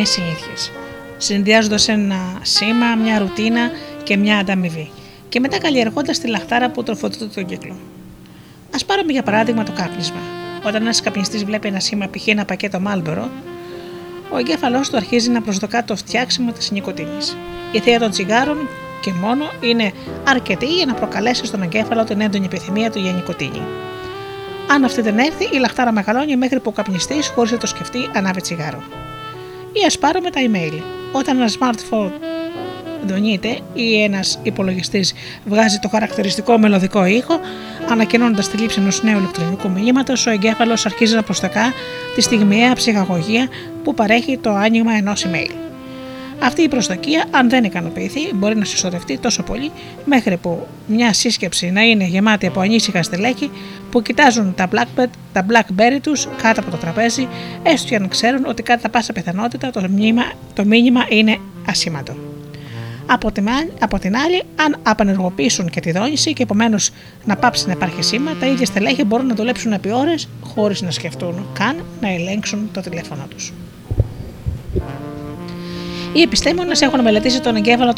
[0.00, 3.70] οι ένα σήμα, μια ρουτίνα
[4.02, 4.90] και μια ανταμοιβή
[5.28, 7.76] και μετά καλλιεργώντας τη λαχτάρα που τροφοδοτεί τον κύκλο.
[8.70, 10.20] Α πάρουμε για παράδειγμα το κάπνισμα.
[10.64, 12.26] Όταν ένας καπνιστής βλέπει ένα σήμα, π.χ.
[12.26, 13.28] ένα πακέτο μάλμπερο,
[14.30, 17.18] ο εγκέφαλός του αρχίζει να προσδοκά το φτιάξιμο της νοικοτήνη.
[17.72, 18.68] Η θέα των τσιγάρων
[19.00, 19.92] και μόνο είναι
[20.28, 23.62] αρκετή για να προκαλέσει στον εγκέφαλο την έντονη επιθυμία του για νοικοτήνη.
[24.70, 28.10] Αν αυτή δεν έρθει, η λαχτάρα μεγαλώνει μέχρι που ο καπνιστής, χωρίς να το σκεφτεί,
[28.14, 28.99] ανάβει τσιγάρο.
[29.72, 30.82] Ή ας πάρουμε τα email.
[31.12, 32.12] Όταν ένα smartphone
[33.06, 35.14] δονείται ή ένας υπολογιστής
[35.44, 37.40] βγάζει το χαρακτηριστικό μελωδικό ήχο,
[37.90, 41.72] ανακοινώνοντας τη λήψη ενός νέου ηλεκτρονικού μηνύματος, ο εγκέφαλος αρχίζει να προστακά
[42.14, 43.48] τη στιγμιαία ψυχαγωγία
[43.84, 45.69] που παρέχει το άνοιγμα ενός email.
[46.42, 49.70] Αυτή η προσδοκία, αν δεν ικανοποιηθεί, μπορεί να συσσωρευτεί τόσο πολύ
[50.04, 53.50] μέχρι που μια σύσκεψη να είναι γεμάτη από ανήσυχα στελέχη
[53.90, 57.28] που κοιτάζουν τα, blackbird, τα blackberry τους κάτω από το τραπέζι,
[57.62, 60.22] έστω και αν ξέρουν ότι κατά πάσα πιθανότητα το μήνυμα,
[60.54, 61.38] το μήνυμα είναι
[61.68, 62.16] ασήμαντο.
[63.06, 63.48] Από την,
[63.80, 66.90] από την άλλη, αν απενεργοποιήσουν και τη δόνηση και επομένως
[67.24, 70.90] να πάψει να υπάρχει σήμα, τα ίδια στελέχη μπορούν να δουλέψουν επί ώρες χωρίς να
[70.90, 73.52] σκεφτούν καν να ελέγξουν το τηλέφωνο τους.
[76.12, 77.92] Οι επιστήμονες έχουν μελετήσει τον εγκέφαλο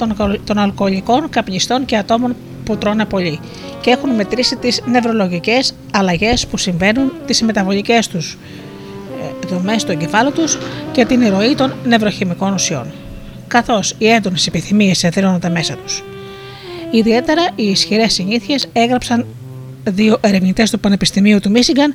[0.44, 3.40] των αλκοολικών, καπνιστών και ατόμων που τρώνε πολύ
[3.80, 8.38] και έχουν μετρήσει τις νευρολογικές αλλαγές που συμβαίνουν, τις μεταβολικές τους
[9.42, 10.58] ε, δομές του εγκεφάλου τους
[10.92, 12.86] και την ηρωή των νευροχημικών ουσιών.
[13.46, 16.04] Καθώς οι έντονες επιθυμίες εδραιώνουν τα μέσα τους.
[16.90, 19.26] Ιδιαίτερα οι ισχυρές συνήθειες έγραψαν
[19.84, 21.94] δύο ερευνητές του Πανεπιστημίου του Μίσιγκαν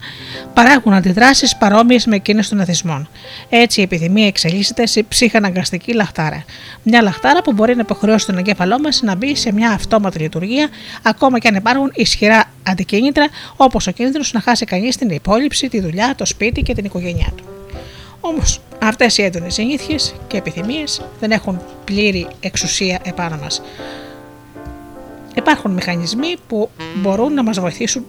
[0.54, 3.10] παράγουν αντιδράσεις παρόμοιες με εκείνες των εθισμών.
[3.50, 6.44] Έτσι η επιδημία εξελίσσεται σε ψυχαναγκαστική λαχτάρα.
[6.84, 10.70] Μια λαχτάρα που μπορεί να υποχρεώσει τον εγκέφαλό μας να μπει σε μια αυτόματη λειτουργία,
[11.04, 15.80] ακόμα και αν υπάρχουν ισχυρά αντικίνητρα, όπως ο κίνδυνος να χάσει κανείς την υπόλοιψη, τη
[15.82, 17.44] δουλειά, το σπίτι και την οικογένειά του.
[18.20, 20.84] Όμως αυτές οι έντονες συνήθειες και επιθυμίε
[21.20, 23.62] δεν έχουν πλήρη εξουσία επάνω μας.
[25.38, 28.06] Υπάρχουν μηχανισμοί που μπορούν να μας βοηθήσουν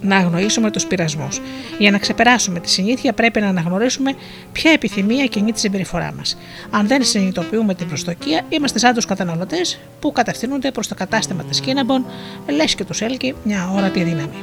[0.00, 1.40] να αγνοήσουμε τους πειρασμούς.
[1.78, 4.14] Για να ξεπεράσουμε τη συνήθεια, πρέπει να αναγνωρίσουμε
[4.52, 6.36] ποια επιθυμία κινεί τη συμπεριφορά μας.
[6.70, 11.60] Αν δεν συνειδητοποιούμε την προστοκία, είμαστε σαν τους καταναλωτές που κατευθύνονται προς το κατάστημα της
[11.60, 12.06] Κίναμπον,
[12.48, 14.42] λες και τους έλκει μια όρατη δύναμη.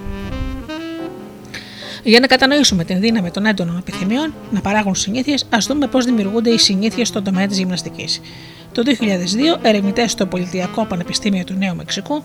[2.04, 6.50] Για να κατανοήσουμε την δύναμη των έντονων επιθυμιών να παράγουν συνήθειες, ας δούμε πώς δημιουργούνται
[6.50, 8.22] οι συνήθειες στον τομέα της γυμναστικής.
[8.72, 12.24] Το 2002, ερευνητές στο Πολιτιακό Πανεπιστήμιο του Νέου Μεξικού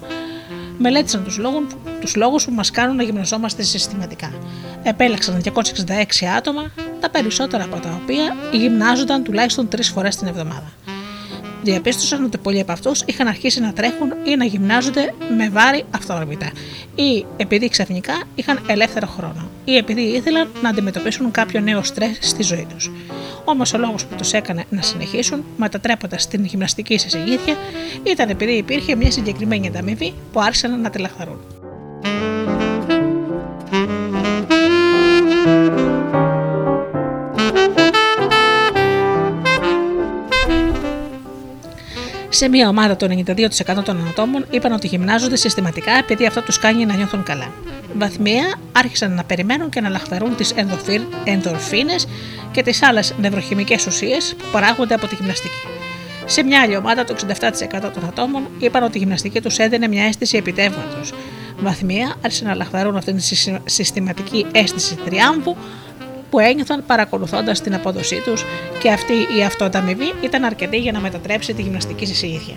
[0.79, 1.65] μελέτησαν τους λόγους,
[2.01, 4.33] τους λόγους που μας κάνουν να γυμναζόμαστε συστηματικά.
[4.83, 10.73] Επέλεξαν 266 άτομα, τα περισσότερα από τα οποία γυμνάζονταν τουλάχιστον τρεις φορές την εβδομάδα
[11.65, 16.51] διαπίστωσαν ότι πολλοί από αυτούς είχαν αρχίσει να τρέχουν ή να γυμνάζονται με βάρη αυτόρμητα,
[16.95, 22.43] ή επειδή ξαφνικά είχαν ελεύθερο χρόνο, ή επειδή ήθελαν να αντιμετωπίσουν κάποιο νέο στρες στη
[22.43, 22.91] ζωή τους.
[23.45, 27.57] Όμως ο λόγος που τους έκανε να συνεχίσουν, μετατρέποντας την γυμναστική σε συνήθεια,
[28.03, 31.39] ήταν επειδή υπήρχε μια συγκεκριμένη ανταμοιβή που άρχισαν να τηλαχθαρούν.
[42.35, 46.85] Σε μια ομάδα το 92% των ατόμων είπαν ότι γυμνάζονται συστηματικά επειδή αυτό τους κάνει
[46.85, 47.53] να νιώθουν καλά.
[47.95, 50.55] Βαθμία άρχισαν να περιμένουν και να λαχθαρούν τις
[51.25, 52.07] ενδορφίνες
[52.51, 55.55] και τις άλλες νευροχημικές ουσίες που παράγονται από τη γυμναστική.
[56.25, 60.05] Σε μια άλλη ομάδα, το 67% των ατόμων είπαν ότι η γυμναστική τους έδινε μια
[60.05, 61.13] αίσθηση επιτεύγματος.
[61.59, 63.23] Βαθμία άρχισαν να λαχθαρούν αυτή τη
[63.65, 65.57] συστηματική αίσθηση τριάμβου
[66.35, 68.45] που ένιωθαν παρακολουθώντας την απόδοσή τους
[68.81, 72.55] και αυτή η αυτοανταμοιβή ήταν αρκετή για να μετατρέψει τη γυμναστική σε συνήθεια.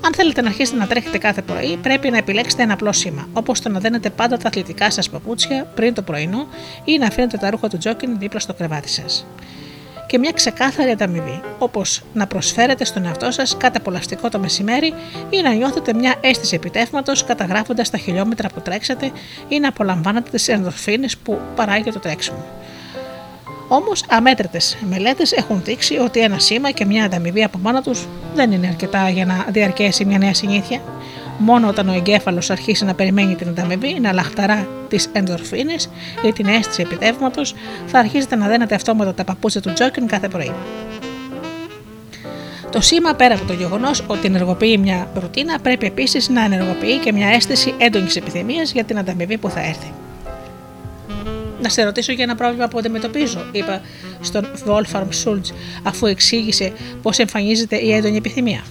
[0.00, 3.60] Αν θέλετε να αρχίσετε να τρέχετε κάθε πρωί, πρέπει να επιλέξετε ένα απλό σήμα, όπως
[3.60, 6.46] το να δένετε πάντα τα αθλητικά σας παπούτσια πριν το πρωινό
[6.84, 9.26] ή να αφήνετε τα ρούχα του τζόκιν δίπλα στο κρεβάτι σας
[10.14, 14.94] και μια ξεκάθαρη ανταμοιβή, όπως να προσφέρετε στον εαυτό σας κάτι απολαυστικό το μεσημέρι
[15.30, 19.10] ή να νιώθετε μια αίσθηση επιτεύγματος καταγράφοντας τα χιλιόμετρα που τρέξατε
[19.48, 22.44] ή να απολαμβάνετε τις ενδορφίνες που παράγει το τρέξιμο.
[23.68, 28.52] Όμως, αμέτρητες μελέτες έχουν δείξει ότι ένα σήμα και μια ανταμοιβή από μόνα τους δεν
[28.52, 30.80] είναι αρκετά για να διαρκέσει μια νέα συνήθεια.
[31.38, 35.90] Μόνο όταν ο εγκέφαλος αρχίσει να περιμένει την ανταμοιβή, να λαχταρά τις ενδορφίνες
[36.22, 37.54] ή την αίσθηση επιτεύγματος,
[37.86, 40.52] θα αρχίσετε να δένετε αυτόματα τα παπούτσια του τζόκιν κάθε πρωί.
[42.70, 47.12] Το σήμα, πέρα από το γεγονός ότι ενεργοποιεί μια ρουτίνα, πρέπει επίσης να ενεργοποιεί και
[47.12, 49.92] μια αίσθηση έντονης επιθυμίας για την ανταμοιβή που θα έρθει.
[51.62, 53.80] Να σε ρωτήσω για ένα πρόβλημα που αντιμετωπίζω, είπα
[54.20, 58.64] στον Wolfram Schultz, αφού εξήγησε πώς εμφανίζεται η έντονη επιθυμία.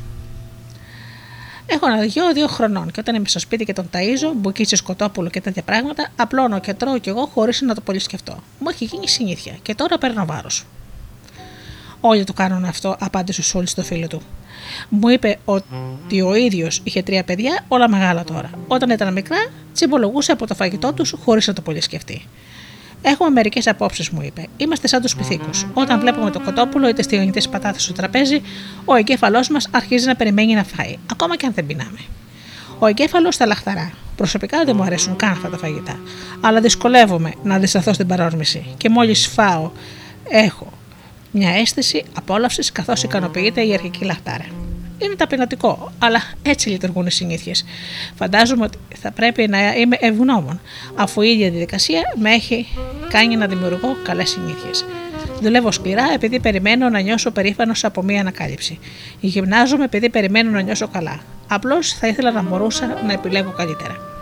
[1.66, 5.30] Έχω ένα γιο δύο χρονών και όταν είμαι στο σπίτι και τον ταΐζω, μπουκίτσι σκοτόπουλο
[5.30, 8.44] και τέτοια πράγματα, απλώνω και τρώω κι εγώ χωρίς να το πολύ σκεφτώ.
[8.60, 10.66] Μου έχει γίνει συνήθεια και τώρα παίρνω βάρος.
[12.00, 14.22] Όλοι το κάνουν αυτό, απάντησε ο Σούλτ στο φίλο του.
[14.90, 18.50] Μου είπε ότι ο ίδιος είχε τρία παιδιά, όλα μεγάλα τώρα.
[18.68, 19.38] Όταν ήταν μικρά,
[19.74, 22.28] τσιμπολογούσε από το φαγητό τους χωρίς να το πολύ σκεφτεί.
[23.06, 24.48] Έχουμε μερικές απόψεις, μου είπε.
[24.58, 25.50] Είμαστε σαν τους πυθίκου.
[25.74, 28.42] Όταν βλέπουμε το κοτόπουλο ή τι τηγανιτέ πατάτε στο τραπέζι,
[28.86, 32.00] ο εγκέφαλός μας αρχίζει να περιμένει να φάει, ακόμα και αν δεν πεινάμε.
[32.80, 33.92] Ο εγκέφαλος στα λαχταρά.
[34.16, 36.00] Προσωπικά δεν μου αρέσουν καν αυτά τα φαγητά,
[36.42, 39.72] αλλά δυσκολεύομαι να αντισταθώ στην παρόρμηση και μόλις φάω
[40.30, 40.72] έχω
[41.32, 44.63] μια αίσθηση απόλαυσης καθώς ικανοποιείται η αρχική λαχτάρα.
[45.04, 47.66] Είναι ταπεινωτικό, αλλά έτσι λειτουργούν οι συνήθειες.
[48.16, 50.62] Φαντάζομαι ότι θα πρέπει να είμαι ευγνώμων,
[50.96, 52.68] αφού η ίδια διαδικασία με έχει
[53.10, 54.86] κάνει να δημιουργώ καλές συνήθειες.
[55.42, 58.80] Δουλεύω σκληρά επειδή περιμένω να νιώσω περήφανος από μία ανακάλυψη.
[59.20, 61.20] Γυμνάζομαι επειδή περιμένω να νιώσω καλά.
[61.48, 64.13] Απλώς θα ήθελα να μπορούσα να επιλέγω καλύτερα.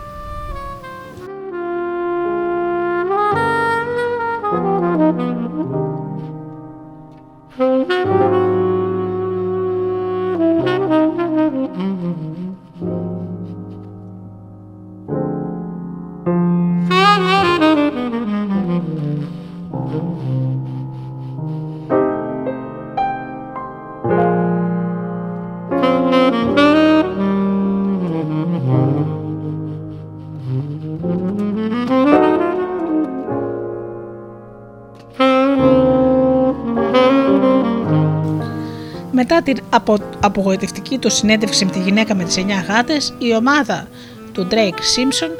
[39.44, 43.88] Μετά την απο, απογοητευτική του συνέντευξη με τη γυναίκα με τις 9 γάτες, η ομάδα
[44.32, 45.30] του Drake Simpson,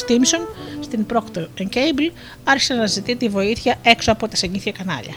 [0.00, 0.48] Stimson
[0.80, 2.12] στην Procter Cable
[2.44, 5.14] άρχισε να ζητεί τη βοήθεια έξω από τα συνήθεια κανάλια.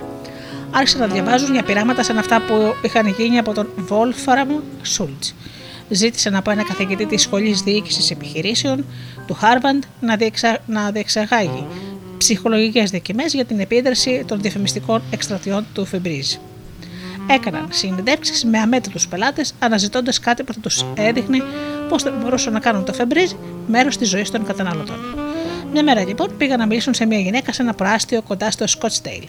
[0.72, 4.49] Άρχισαν να διαβάζουν για πειράματα σαν αυτά που είχαν γίνει από τον Wolfram
[4.98, 5.34] Schultz.
[5.89, 8.85] Ζήτησαν από ένα καθηγητή της Σχολής Διοίκησης Επιχειρήσεων
[9.27, 10.57] του Harvard να, διεξα...
[10.65, 11.65] να διεξαγάγει
[12.18, 16.51] ψυχολογικές δοκιμές για την επίδραση των διαφημιστικών εκστρατιών του Febreze
[17.27, 21.38] έκαναν συνεντεύξεις με αμέτρητους πελάτες, αναζητώντας κάτι που θα τους έδειχνε
[21.89, 23.31] πώς θα μπορούσαν να κάνουν το φεμπρίζ
[23.68, 24.98] μέρος της ζωής των καταναλωτών.
[25.72, 29.27] Μια μέρα λοιπόν πήγαν να μιλήσουν σε μια γυναίκα σε ένα προάστιο κοντά στο Scottsdale.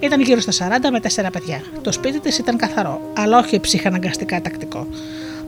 [0.00, 1.62] Ήταν γύρω στα 40 με 4 παιδιά.
[1.82, 4.86] Το σπίτι της ήταν καθαρό, αλλά όχι ψυχαναγκαστικά τακτικό.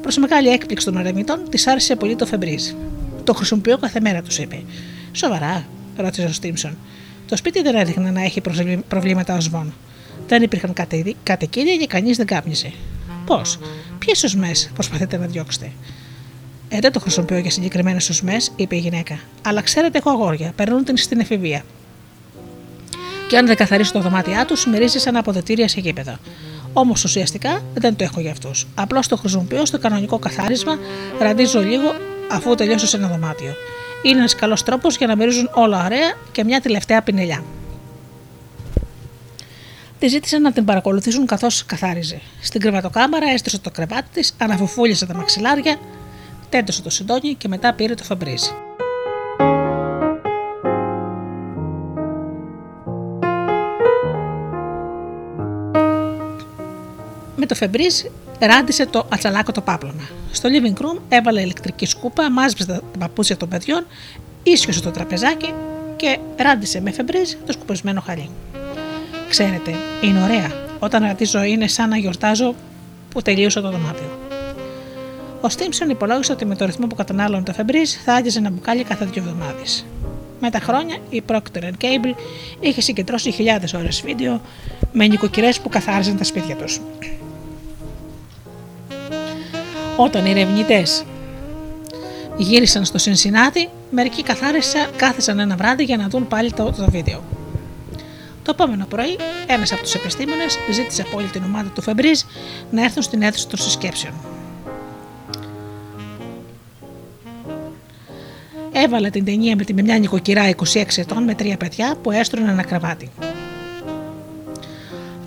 [0.03, 2.71] Προς μεγάλη έκπληξη των ερευνητών, της άρεσε πολύ το φεμπρίζ.
[3.25, 4.63] Το χρησιμοποιώ κάθε μέρα, τους είπε.
[5.13, 5.67] Σοβαρά,
[5.97, 6.79] ρώτησε ο Στίμψον.
[7.29, 8.41] Το σπίτι δεν έδειχνε να έχει
[8.89, 9.73] προβλήματα οσμών.
[10.31, 10.73] Δεν υπήρχαν
[11.23, 12.73] κατοικίδια και κανείς δεν κάπνιζε.
[13.27, 13.59] Πώς,
[13.99, 15.73] ποιες οσμέ προσπαθείτε να διώξετε;
[16.69, 19.19] Ε, δεν το χρησιμοποιώ για συγκεκριμένες οσμέ, είπε η γυναίκα.
[19.43, 21.65] Αλλά ξέρετε, έχω αγόρια, περνούν την στην εφηβεία.
[23.29, 26.19] Και αν δεν καθαρίσω το δωμάτια τους, μυρίζει σαν αποδετήρια σε γήπεδο.
[26.73, 28.67] Όμως ουσιαστικά δεν το έχω για αυτούς.
[28.75, 30.79] Απλώς το χρησιμοποιώ στο κανονικό καθάρισμα,
[31.21, 31.95] ραντίζω λίγο
[32.31, 33.55] αφού τελειώσω σε ένα δωμάτιο.
[34.03, 37.45] Είναι ένας καλός τρόπος για να μυρίζουν όλα ωραία και μια τελευταία πινελιά.
[40.01, 42.21] Τη ζήτησαν να την παρακολουθήσουν καθώς καθάριζε.
[42.41, 45.77] Στην κρεβατοκάμαρα έστρωσε το κρεβάτι της, αναφουφούλησε τα μαξιλάρια,
[46.49, 48.51] τέντωσε το συντόνι και μετά πήρε το φαμπρίζι.
[57.37, 58.03] Με το φεμπρίζ
[58.41, 60.09] ράντισε το ατσαλάκο το πάπλωμα.
[60.33, 63.87] Στο living room έβαλε ηλεκτρική σκούπα, μάζεψε τα παπούτσια των παιδιών,
[64.43, 65.55] ίσιοσε το τραπεζάκι
[65.97, 68.31] και ράντισε με φεμπρίζ το σκουπισμένο χαλί.
[69.31, 70.53] Ξέρετε, είναι ωραία.
[70.79, 72.55] Όταν ρατίζω είναι σαν να γιορτάζω
[73.11, 74.19] που τελείωσε το δωμάτιο.
[75.41, 78.85] Ο Στίμψον υπολόγισε ότι με το ρυθμό που κατανάλωνε το Febreze θα άγγιζε ένα μπουκάλι
[78.85, 79.87] κάθε δύο εβδομάδες.
[80.41, 82.15] Με τα χρόνια η Procter Cable
[82.61, 84.41] είχε συγκεντρώσει χιλιάδες ώρες βίντεο
[84.93, 86.81] με νοικοκυρές που καθάριζαν τα σπίτια τους.
[89.97, 91.05] Όταν οι ερευνητές
[92.37, 97.23] γύρισαν στο Συνσινάτι, μερικοί καθάρισαν, κάθισαν ένα βράδυ για να δουν πάλι το, το βίντεο.
[98.43, 102.21] Το επόμενο πρωί, ένας από τους επιστήμονες ζήτησε από όλη την ομάδα του Φεμπρίζ
[102.71, 104.15] να έρθουν στην αίθουσα των συσκέψεων.
[108.73, 112.63] Έβαλε την ταινία με, τη, μια νοικοκυρά 26 ετών με τρία παιδιά που έστρωνε ένα
[112.63, 113.11] κρεβάτι.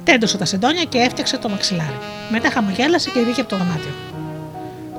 [0.04, 1.98] Τέντωσε τα σεντόνια και έφτιαξε το μαξιλάρι.
[2.32, 3.92] Μετά χαμογέλασε και βγήκε από το δωμάτιο.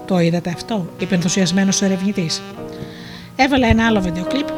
[0.07, 2.43] Το είδατε αυτό, είπε ενθουσιασμένος ο ερευνητής.
[3.37, 4.49] Έβαλε ένα άλλο βιντεοκλίπ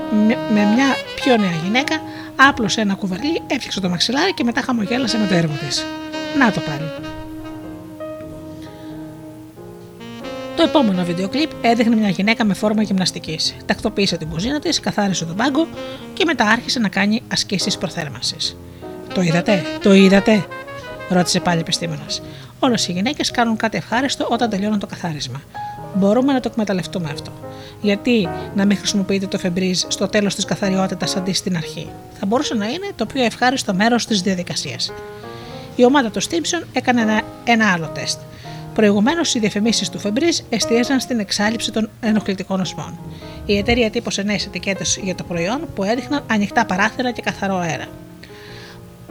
[0.55, 2.01] με μια πιο νέα γυναίκα
[2.37, 5.85] άπλωσε ένα κουβαλί, έφτιαξε το μαξιλάρι και μετά χαμογέλασε με το έργο της.
[6.39, 7.15] Να το πάλι.
[10.57, 13.57] Το επόμενο βίντεο κλιπ έδειχνε μια γυναίκα με φόρμα γυμναστικής.
[13.67, 15.67] Τακτοποίησε την κουζίνα της, καθάρισε τον πάγκο
[16.13, 18.57] και μετά άρχισε να κάνει ασκήσεις προθέρμανσης.
[19.15, 20.47] Το είδατε, το είδατε,
[21.09, 22.23] ρώτησε πάλι ο επιστήμονας.
[22.59, 25.41] Όλες οι γυναίκες κάνουν κάτι ευχάριστο όταν τελειώνουν το καθάρισμα.
[25.95, 27.33] Μπορούμε να το εκμεταλλευτούμε αυτό.
[27.81, 31.89] Γιατί να μην χρησιμοποιείτε το φεμπρίζ στο τέλος της καθαριότητας αντί στην αρχή.
[32.19, 34.93] Θα μπορούσε να είναι το πιο ευχάριστο μέρος της διαδικασίας.
[35.77, 38.19] η ομάδα του Στίμψον έκανε ένα, ένα άλλο τεστ.
[38.75, 42.99] Προηγουμένως, οι διαφημίσεις του Φεμπρί εστίαζαν στην εξάλληψη των ενοχλητικών οσμών.
[43.47, 47.87] Η εταιρεία τύπωσε νέες ετικέτες για το προϊόν που έδειχναν ανοιχτά παράθυρα και καθαρό αέρα.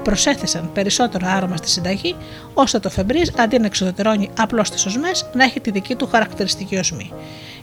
[0.06, 2.15] Προσέθεσαν περισσότερο άρωμα στη συνταγή,
[2.53, 6.77] ώστε το Φεμπρί αντί να εξοδετερώνει απλώς τις οσμές, να έχει τη δική του χαρακτηριστική
[6.77, 7.11] οσμή.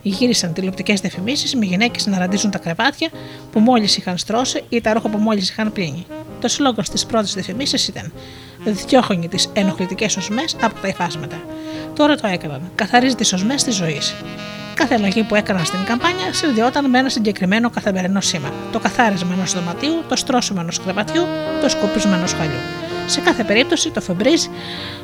[0.03, 3.11] Γύρισαν τηλεοπτικές διαφημίσεις με γυναίκες να ραντίζουν τα κρεβάτια
[3.53, 6.07] που μόλις είχαν στρώσει ή τα ρούχα που μόλις είχαν πλύνει.
[6.41, 8.13] Το σλόγκαν στις πρώτες διαφημίσεις ήταν
[8.65, 11.37] Διώχνει τις ενοχλητικές οσμές από τα υφάσματα.
[11.95, 12.71] Τώρα το έκαναν.
[12.75, 14.15] Καθαρίζει τις οσμές της ζωής.
[14.75, 18.53] Κάθε αλλαγή που έκαναν στην καμπάνια συνδεόταν με ένα συγκεκριμένο καθημερινό σήμα.
[18.73, 21.23] Το καθάρισμα ενός δωματίου, το στρώσιμο ενός κρεβατιού,
[21.61, 22.61] το σκουπισμό ενός χαλιού.
[23.07, 24.45] Σε κάθε περίπτωση το Φεμπρίζ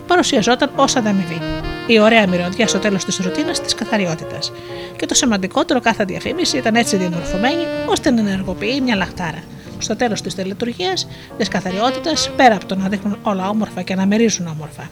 [0.07, 1.41] παρουσιαζόταν ως ανταμοιβή.
[1.87, 4.53] Η ωραία μυρωδιά στο τέλος της ρουτίνας της καθαριότητας.
[4.97, 9.43] Και το σημαντικότερο, κάθε διαφήμιση ήταν έτσι διαμορφωμένη ώστε να ενεργοποιεί μια λαχτάρα.
[9.79, 14.07] Στο τέλος της τελετουργίας, της καθαριότητας, πέρα από το να δείχνουν όλα όμορφα και να
[14.07, 14.91] μυρίζουν όμορφα.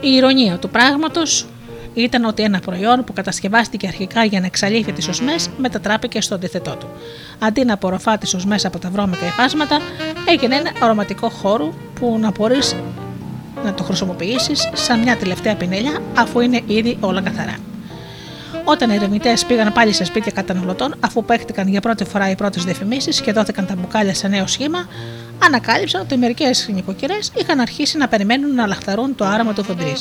[0.00, 1.46] Η ηρωνία του πράγματος
[1.94, 6.76] ήταν ότι ένα προϊόν που κατασκευάστηκε αρχικά για να εξαλείφει τις οσμές μετατράπηκε στο αντίθετό
[6.76, 6.86] του.
[7.38, 9.78] Αντί να απορροφά τις οσμές από τα βρώμικα υφάσματα,
[10.28, 12.76] έγινε ένα αρωματικό χώρο που να μπορείς
[13.64, 17.56] να το χρησιμοποιήσεις σαν μια τελευταία πινέλια αφού είναι ήδη όλα καθαρά.
[18.70, 22.64] Όταν οι ερευνητές πήγαν πάλι σε σπίτια καταναλωτών, αφού παίχτηκαν για πρώτη φορά οι πρώτες
[22.64, 24.88] διαφημίσεις και δόθηκαν τα μπουκάλια σε νέο σχήμα,
[25.44, 29.92] ανακάλυψαν ότι μερικές νοικοκυρές είχαν αρχίσει να περιμένουν να λαχταρούν το άρωμα του φοντρή.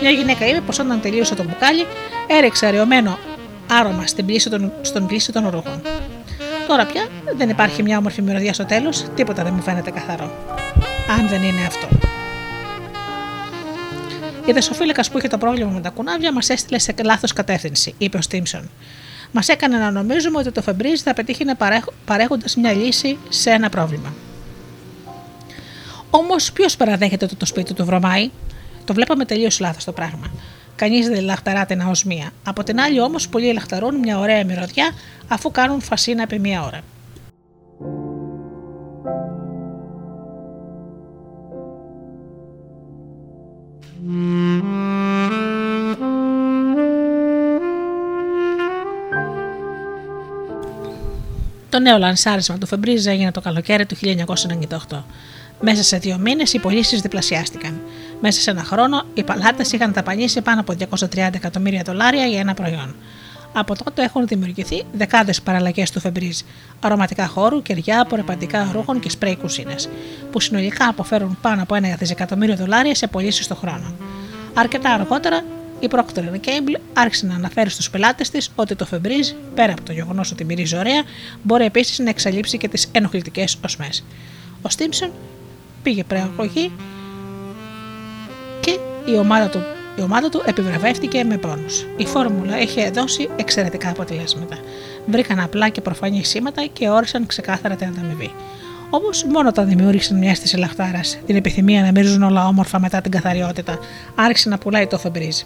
[0.00, 1.86] Μια γυναίκα είπε πως όταν τελείωσε το μπουκάλι,
[2.26, 3.18] έριξε αραιωμένο
[3.70, 5.82] άρωμα στην πλήση των, στον πλήση των ρούχων.
[6.66, 7.06] Τώρα πια
[7.36, 10.30] δεν υπάρχει μια όμορφη μυρωδιά στο τέλος, τίποτα δεν μου φαίνεται καθαρό.
[11.18, 11.88] Αν δεν είναι αυτό.
[14.46, 18.16] Η δεσοφύλακα που είχε το πρόβλημα με τα κουνάβια μας έστειλε σε λάθος κατεύθυνση, είπε
[18.16, 18.70] ο Στίμψον.
[19.32, 21.44] Μας έκανε να νομίζουμε ότι το Φεμπρίζ θα πετύχει
[22.04, 24.14] παρέχοντας μια λύση σε ένα πρόβλημα.
[26.10, 28.30] Όμως, ποιος παραδέχεται ότι το σπίτι του βρωμάει,
[28.84, 30.30] το βλέπαμε τελείως λάθος το πράγμα.
[30.76, 32.30] Κανείς δεν λαχταρά την αοσμία.
[32.44, 34.90] Από την άλλη, όμως, πολλοί λαχταρούν μια ωραία μυρωδιά
[35.28, 36.80] αφού κάνουν φασίνα επί μία ώρα.
[51.72, 53.96] Το νέο λανσάρισμα του Φεμπρίζ έγινε το καλοκαίρι του
[54.90, 55.02] 1998.
[55.60, 57.80] Μέσα σε δύο μήνες οι πωλήσεις διπλασιάστηκαν.
[58.20, 62.54] Μέσα σε ένα χρόνο οι παλάτες είχαν ταπανίσει πάνω από 230 εκατομμύρια δολάρια για ένα
[62.54, 62.94] προϊόν.
[63.52, 66.38] Από τότε έχουν δημιουργηθεί δεκάδες παραλλαγές του Φεμπρίζ,
[66.80, 69.88] αρωματικά χώρου, κεριά, απορρεπαντικά ρούχων και σπρέι κουσίνες,
[70.32, 73.94] που συνολικά αποφέρουν πάνω από ένα δισεκατομμύριο δολάρια σε πωλήσεις το χρόνο.
[74.54, 75.44] Αρκετά αργότερα,
[75.82, 79.92] η Procter Gamble άρχισε να αναφέρει στους πελάτες της ότι το Febreze, πέρα από το
[79.92, 81.02] γεγονός ότι μυρίζει ωραία,
[81.42, 84.04] μπορεί επίσης να εξαλείψει και τις ενοχλητικές οσμές.
[84.62, 85.10] Ο Στίμψον
[85.82, 86.72] πήγε προαγωγή
[88.60, 89.62] και η ομάδα του,
[89.96, 91.86] η ομάδα του επιβραβεύτηκε με πόνους.
[91.96, 94.58] Η φόρμουλα είχε δώσει εξαιρετικά αποτελέσματα.
[95.06, 98.34] Βρήκαν απλά και προφανή σήματα και όρισαν ξεκάθαρα την ανταμοιβή.
[98.94, 103.10] Όμως, μόνο όταν δημιούργησαν μια αίσθηση λαχτάρας, την επιθυμία να μυρίζουν όλα όμορφα μετά την
[103.10, 103.78] καθαριότητα,
[104.14, 105.40] άρχισε να πουλάει το φεμπρίζ.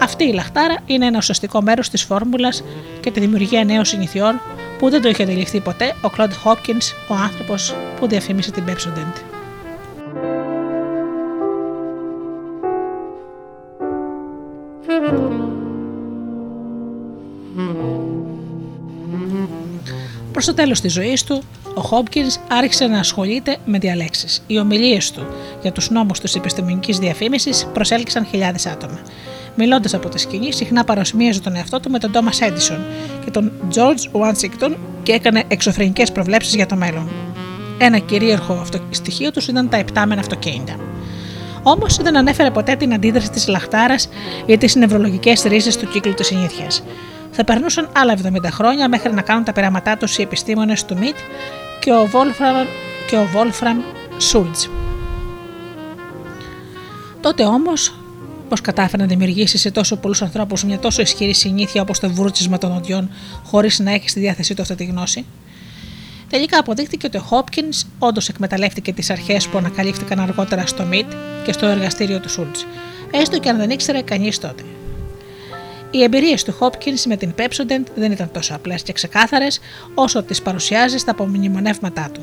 [0.00, 2.64] Αυτή η λαχτάρα είναι ένα ουσιαστικό μέρος της φόρμουλας
[3.00, 4.40] και τη δημιουργία νέων συνηθιών
[4.78, 9.22] που δεν το είχε αντιληφθεί ποτέ ο Κλοντ Χόπκινς, ο άνθρωπος που διαφήμισε την Pepsodent.
[20.38, 21.42] Προς το τέλος της ζωής του,
[21.74, 24.42] ο Χόμπκιν άρχισε να ασχολείται με διαλέξεις.
[24.46, 25.26] Οι ομιλίες του
[25.62, 28.98] για τους νόμους της επιστημονικής διαφήμισης προσέλκυσαν χιλιάδες άτομα.
[29.54, 32.84] Μιλώντας από τη σκηνή, συχνά παροσμίαζε τον εαυτό του με τον Τόμα Έντισον
[33.24, 37.08] και τον George Washington και έκανε εξωφρενικές προβλέψεις για το μέλλον.
[37.78, 40.76] Ένα κυρίαρχο στοιχείο τους ήταν τα επτάμενα αυτοκίνητα.
[41.62, 44.08] Όμως δεν ανέφερε ποτέ την αντίδραση της λαχτάρας
[44.46, 46.82] ή τις νευρολογικές ρίζες του κύκλου της συνήθειας.
[47.40, 51.16] Θα περνούσαν άλλα 70 χρόνια μέχρι να κάνουν τα πειράματά τους οι επιστήμονες του Μιτ
[51.80, 52.66] και ο Βόλφραμ
[53.08, 53.78] και ο Βόλφραμ
[54.18, 54.64] Σούλτζ.
[57.20, 57.94] Τότε όμως,
[58.48, 62.58] πώς κατάφερε να δημιουργήσεις σε τόσο πολλούς ανθρώπους μια τόσο ισχυρή συνήθεια όπως το βούρτσισμα
[62.58, 63.10] των οδιών,
[63.44, 65.24] χωρίς να έχεις στη διάθεσή του αυτή τη γνώση;
[66.30, 71.12] Τελικά αποδείχτηκε ότι ο Χόπκινς όντως εκμεταλλεύτηκε τις αρχές που ανακαλύφθηκαν αργότερα στο ΜΙΤ
[71.44, 72.56] και στο εργαστήριο του Σούλτ,
[73.10, 74.62] έστω και αν δεν ήξερε κανείς τότε.
[75.90, 79.60] Οι εμπειρίες του Χόπκιν με την Pepsodent δεν ήταν τόσο απλές και ξεκάθαρες
[79.94, 82.20] όσο τις παρουσιάζεις στα απομνημονεύματά του.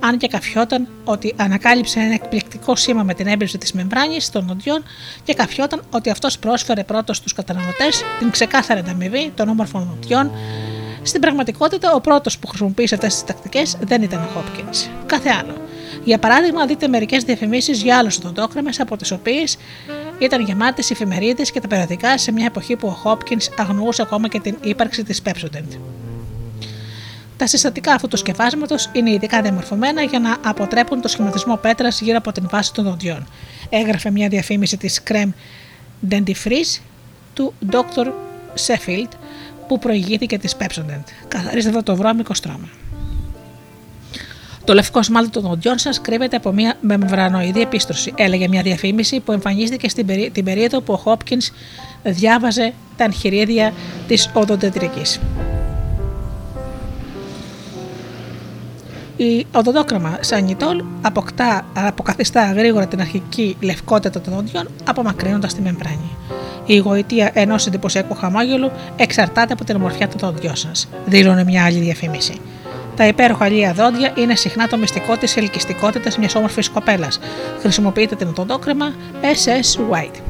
[0.00, 4.82] Αν και καφιόταν ότι ανακάλυψε ένα εκπληκτικό σήμα με την έμπνευση της μεμβράνης των νοντιών
[5.24, 10.30] και καφιόταν ότι αυτός πρόσφερε πρώτος στου καταναλωτές την ξεκάθαρη ανταμοιβή των όμορφων νοντιών
[11.02, 14.66] Στην πραγματικότητα, ο πρώτος που χρησιμοποίησε αυτές τις τακτικές δεν ήταν ο Χόπκιν.
[15.06, 15.54] Κάθε άλλο.
[16.06, 19.56] Για παράδειγμα, δείτε μερικές διαφημίσεις για άλλους οδοντόκρεμε από τις οποίες
[20.18, 24.28] ήταν γεμάτες οι εφημερίδες και τα περιοδικά σε μια εποχή που ο Χόπκιν αγνοούσε ακόμα
[24.28, 25.78] και την ύπαρξη της Pepsodent.
[27.36, 32.16] Τα συστατικά αυτού του σκευάσματος είναι ειδικά διαμορφωμένα για να αποτρέπουν το σχηματισμό πέτρας γύρω
[32.16, 33.26] από την βάση των δοντιών.
[33.68, 35.32] Έγραφε μια διαφήμιση της Creme
[36.10, 36.80] Dentifrice
[37.34, 38.06] του Dr.
[38.66, 39.10] Sheffield
[39.68, 41.04] που προηγήθηκε της Pepsodent.
[41.28, 42.68] Καθαρίζεται το βρώμικο στρώμα.
[44.66, 49.32] Το λευκό σμάλτι των δοντιών σας κρύβεται από μια μεμβρανοειδή επίστρωση, έλεγε μια διαφήμιση που
[49.32, 50.30] εμφανίστηκε στην περί...
[50.30, 51.50] την περίοδο που ο Χόπκινς
[52.02, 53.72] διάβαζε τα εγχειρίδια
[54.08, 55.20] της οδοντετρικής.
[59.16, 66.16] Η οδοντόκραμα σανιτόλ αποκτά, αποκαθιστά γρήγορα την αρχική λευκότητα των δοντιών, απομακρύνοντας τη μεμβράνη.
[66.66, 71.78] Η γοητεία ενός εντυπωσιακού χαμόγελου εξαρτάται από την ομορφιά των δόντιών σας, δήλωνε μια άλλη
[71.78, 72.40] διαφήμιση.
[72.96, 77.18] Τα υπέροχα λία δόντια είναι συχνά το μυστικό της ελκυστικότητας μιας όμορφης κοπέλας.
[77.60, 80.20] Χρησιμοποιείτε την οδοντόκρεμα SS White.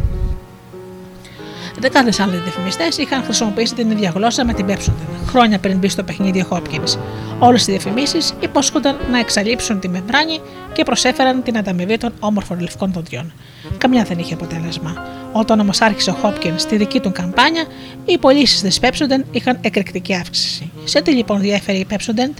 [1.79, 6.03] Δεκάδες άλλοι διαφημιστές είχαν χρησιμοποιήσει την ίδια γλώσσα με την Pepsodent, χρόνια πριν μπει στο
[6.03, 6.99] παιχνίδι ο Hopkins.
[7.39, 10.41] Όλες οι διαφημίσεις υπόσχονταν να εξαλείψουν τη μεμβράνη
[10.73, 13.33] και προσέφεραν την ανταμοιβή των όμορφων λευκών δοντιών.
[13.79, 15.07] Καμιά δεν είχε αποτέλεσμα.
[15.33, 17.65] Όταν όμως άρχισε ο Hopkins στη δική του καμπάνια,
[18.05, 20.71] οι πωλήσεις της Pepsodent είχαν εκρηκτική αύξηση.
[20.85, 22.35] Σε τι λοιπόν διέφερε η Pepsodent,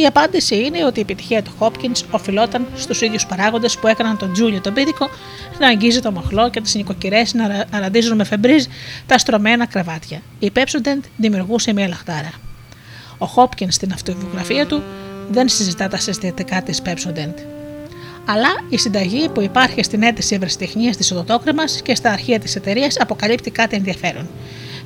[0.00, 4.32] η απάντηση είναι ότι η επιτυχία του Hopkins οφειλόταν στους ίδιους παράγοντες που έκαναν τον
[4.32, 5.08] Τζούλιο τον πίδικο
[5.58, 8.64] να αγγίζει το μοχλό και τις νοικοκυρές να αναντίζουν με φεμπρίζ
[9.06, 10.22] τα στρωμένα κρεβάτια.
[10.38, 12.30] Η Pepsodent δημιουργούσε μια λαχτάρα.
[13.18, 14.82] Ο Hopkins στην αυτοβιογραφία του
[15.30, 17.34] δεν συζητά τα συστατικά της Pepsodent.
[18.24, 22.96] Αλλά η συνταγή που υπάρχει στην αίτηση ευρεσιτεχνίας της οδοτόκρεμα και στα αρχεία της εταιρείας
[23.00, 24.28] αποκαλύπτει κάτι ενδιαφέρον.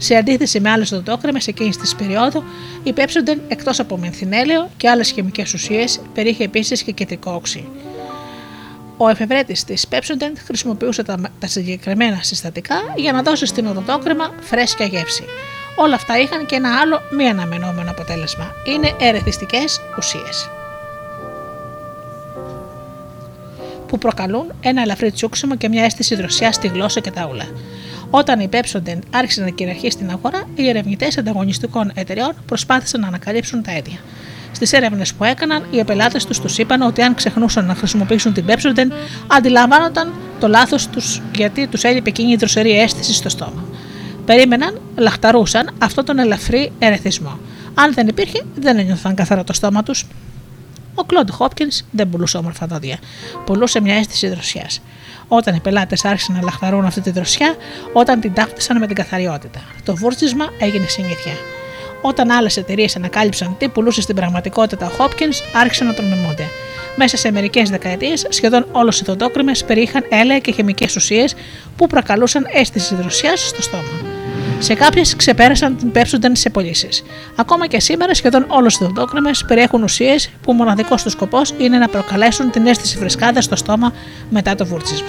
[0.04, 2.44] Σε αντίθεση με άλλες οδοντόκρεμε εκείνη της περίοδου,
[2.82, 7.68] η Pepsodent εκτός από μενθινέλαιο και άλλες χημικές ουσίες περιείχε επίσης και κεντρικό οξύ.
[8.96, 14.86] Ο εφευρέτης της Pepsodent χρησιμοποιούσε τα, τα συγκεκριμένα συστατικά για να δώσει στην οδοντόκρεμα φρέσκια
[14.86, 15.24] γεύση.
[15.76, 18.52] Όλα αυτά είχαν και ένα άλλο μη αναμενόμενο αποτέλεσμα.
[18.66, 20.48] Είναι ερεθιστικές ουσίες.
[23.94, 27.44] που προκαλούν ένα ελαφρύ τσούξιμο και μια αίσθηση δροσιάς στη γλώσσα και τα ούλα.
[28.16, 33.62] Όταν η Pepsodent άρχισε να κυριαρχεί στην αγορά, οι ερευνητές ανταγωνιστικών εταιριών προσπάθησαν να ανακαλύψουν
[33.62, 33.98] τα αίτια.
[34.52, 38.44] Στις έρευνες που έκαναν, οι πελάτες τους τους είπαν ότι αν ξεχνούσαν να χρησιμοποιήσουν την
[38.48, 38.92] Pepsodent,
[39.26, 43.64] αντιλαμβάνονταν το λάθος τους γιατί τους έλειπε εκείνη η δροσερή αίσθηση στο στόμα.
[44.24, 47.38] Περίμεναν, λαχταρούσαν αυτό τον ελαφρύ ερεθισμό.
[47.74, 50.06] Αν δεν υπήρχε, δεν ένιωθαν καθαρά το στόμα τους.
[50.94, 52.98] Ο Κλοντ Χόπκινς δεν πουλούσε όμορφα δόντια.
[53.46, 54.80] Πουλούσε μια αίσθηση δροσιάς
[55.34, 57.54] όταν οι πελάτες άρχισαν να λαχταρούν αυτή τη δροσιά,
[57.92, 59.60] όταν την ταύτισαν με την καθαριότητα.
[59.84, 61.32] Το βούρτισμα έγινε συνήθεια.
[62.00, 66.48] Όταν άλλες εταιρείες ανακάλυψαν τι πουλούσε στην πραγματικότητα ο Hopkins, άρχισαν να τον μιμούνται.
[66.96, 71.34] Μέσα σε μερικές δεκαετίες, σχεδόν όλες οι δοντόκριμες περιείχαν έλαια και χημικές ουσίες
[71.76, 74.23] που προκαλούσαν αίσθηση δροσιάς στο στόμα.
[74.58, 77.02] Σε κάποιες ξεπέρασαν την πέψονταν σε πωλήσεις.
[77.36, 81.88] Ακόμα και σήμερα, σχεδόν όλες οι δοντόκρεμες περιέχουν ουσίες που μοναδικός τους σκοπός είναι να
[81.88, 83.92] προκαλέσουν την αίσθηση φρεσκάδας στο στόμα
[84.30, 85.08] μετά το βούρτσισμα.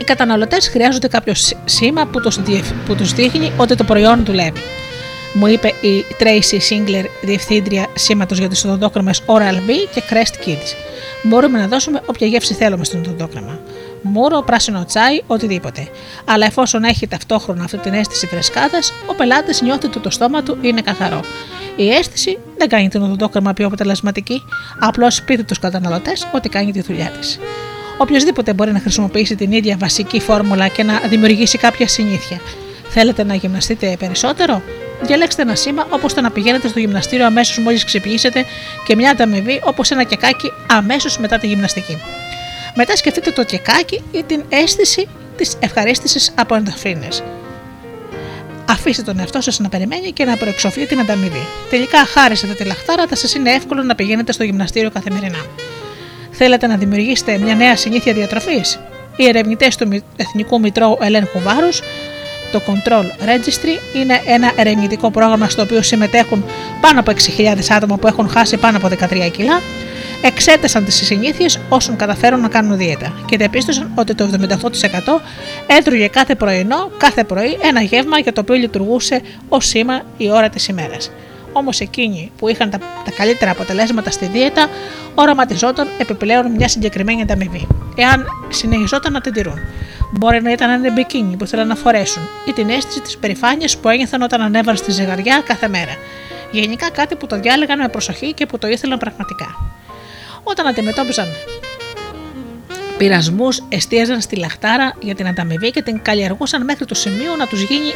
[0.00, 1.34] Οι καταναλωτές χρειάζονται κάποιο
[1.64, 2.06] σήμα
[2.86, 4.60] που τους δείχνει ότι το προϊόν δουλεύει.
[5.32, 10.74] Μου είπε η Tracy Singler, διευθύντρια σήματος για τις οδοντόκρεμε Oral B και Crest Kids.
[11.22, 13.58] Μπορούμε να δώσουμε όποια γεύση θέλουμε στην οδοντόκρεμα
[14.04, 15.88] μούρο, πράσινο τσάι, οτιδήποτε.
[16.24, 20.58] Αλλά εφόσον έχει ταυτόχρονα αυτή την αίσθηση φρεσκάδας, ο πελάτης νιώθει ότι το στόμα του
[20.60, 21.20] είναι καθαρό.
[21.76, 24.42] Η αίσθηση δεν κάνει την οδοντόκρεμα πιο αποτελεσματική,
[24.80, 27.38] απλώς πείτε τους καταναλωτές ότι κάνει τη δουλειά της.
[27.98, 32.40] Οποιοδήποτε μπορεί να χρησιμοποιήσει την ίδια βασική φόρμουλα και να δημιουργήσει κάποια συνήθεια.
[32.88, 34.62] Θέλετε να γυμναστείτε περισσότερο,
[35.02, 38.44] διαλέξτε ένα σήμα όπως το να πηγαίνετε στο γυμναστήριο αμέσως μόλις ξυπνήσετε
[38.86, 41.98] και μια ανταμοιβή όπως ένα κεκάκι αμέσως μετά τη γυμναστική.
[42.74, 47.22] Μετά σκεφτείτε το κεκάκι ή την αίσθηση της ευχαρίστησης από ενδοφρίνες.
[48.68, 51.46] Αφήστε τον εαυτό σας να περιμένει και να προεξοφλεί την ανταμοιβή.
[51.70, 55.46] Τελικά, χάρη σε τη λαχτάρα, θα σας είναι εύκολο να πηγαίνετε στο γυμναστήριο καθημερινά.
[56.30, 58.80] Θέλετε να δημιουργήσετε μια νέα συνήθεια διατροφής;
[59.16, 61.68] Οι ερευνητές του Εθνικού Μητρώου Ελέγχου Βάρου,
[62.52, 66.44] το Control Registry, είναι ένα ερευνητικό πρόγραμμα στο οποίο συμμετέχουν
[66.80, 69.60] πάνω από 6.000 άτομα που έχουν χάσει πάνω από 13 κιλά
[70.26, 74.30] εξέτασαν τις συνήθειες όσων καταφέρουν να κάνουν δίαιτα και διαπίστωσαν ότι το
[74.60, 75.20] 78%
[75.66, 80.48] έτρωγε κάθε πρωινό, κάθε πρωί, ένα γεύμα για το οποίο λειτουργούσε ως σήμα η ώρα
[80.48, 81.10] της ημέρας.
[81.52, 84.68] Όμως εκείνοι που είχαν τα, τα καλύτερα αποτελέσματα στη δίαιτα
[85.14, 89.58] οραματιζόταν επιπλέον μια συγκεκριμένη ανταμοιβή, εάν συνεχιζόταν να την τηρούν.
[90.12, 93.88] Μπορεί να ήταν ένα μπικίνι που ήθελαν να φορέσουν ή την αίσθηση της περηφάνειας που
[93.88, 95.92] ένιωθαν όταν ανέβαν στη ζυγαριά κάθε μέρα.
[96.50, 99.73] Γενικά κάτι που το διάλεγαν με προσοχή και που το ήθελαν πραγματικά.
[100.44, 101.26] Όταν αντιμετώπιζαν
[102.98, 107.62] πειρασμούς, εστίαζαν στη λαχτάρα για την ανταμοιβή και την καλλιεργούσαν μέχρι το σημείο να τους
[107.62, 107.92] γίνει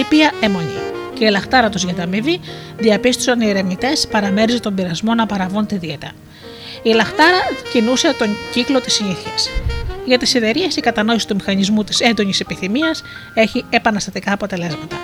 [0.00, 0.78] ήπια αιμονή.
[1.14, 2.40] Και η λαχτάρα τους για ανταμοιβή
[2.78, 6.12] διαπίστωσαν οι ερεμητέ παραμέριζε τον πειρασμό να παραβούν τη δίαιτα.
[6.82, 7.38] Η λαχτάρα
[7.72, 9.32] κινούσε τον κύκλο της συνήθεια.
[10.06, 13.02] Για τις εταιρείε, η κατανόηση του μηχανισμού της έντονης επιθυμίας
[13.34, 14.96] έχει επαναστατικά αποτελέσματα.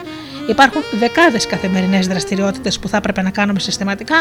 [0.51, 4.17] Υπάρχουν δεκάδες καθημερινές δραστηριότητες που θα έπρεπε να κάνουμε συστηματικά,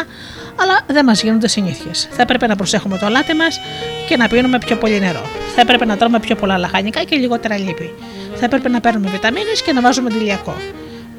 [0.56, 2.08] αλλά δεν μας γίνονται συνήθειες.
[2.10, 3.60] Θα έπρεπε να προσέχουμε το αλάτι μας
[4.08, 5.22] και να πίνουμε πιο πολύ νερό.
[5.54, 7.94] Θα έπρεπε να τρώμε πιο πολλά λαχανικά και λιγότερα λίπη.
[8.34, 10.56] Θα έπρεπε να παίρνουμε βιταμίνες και να βάζουμε τηλιακό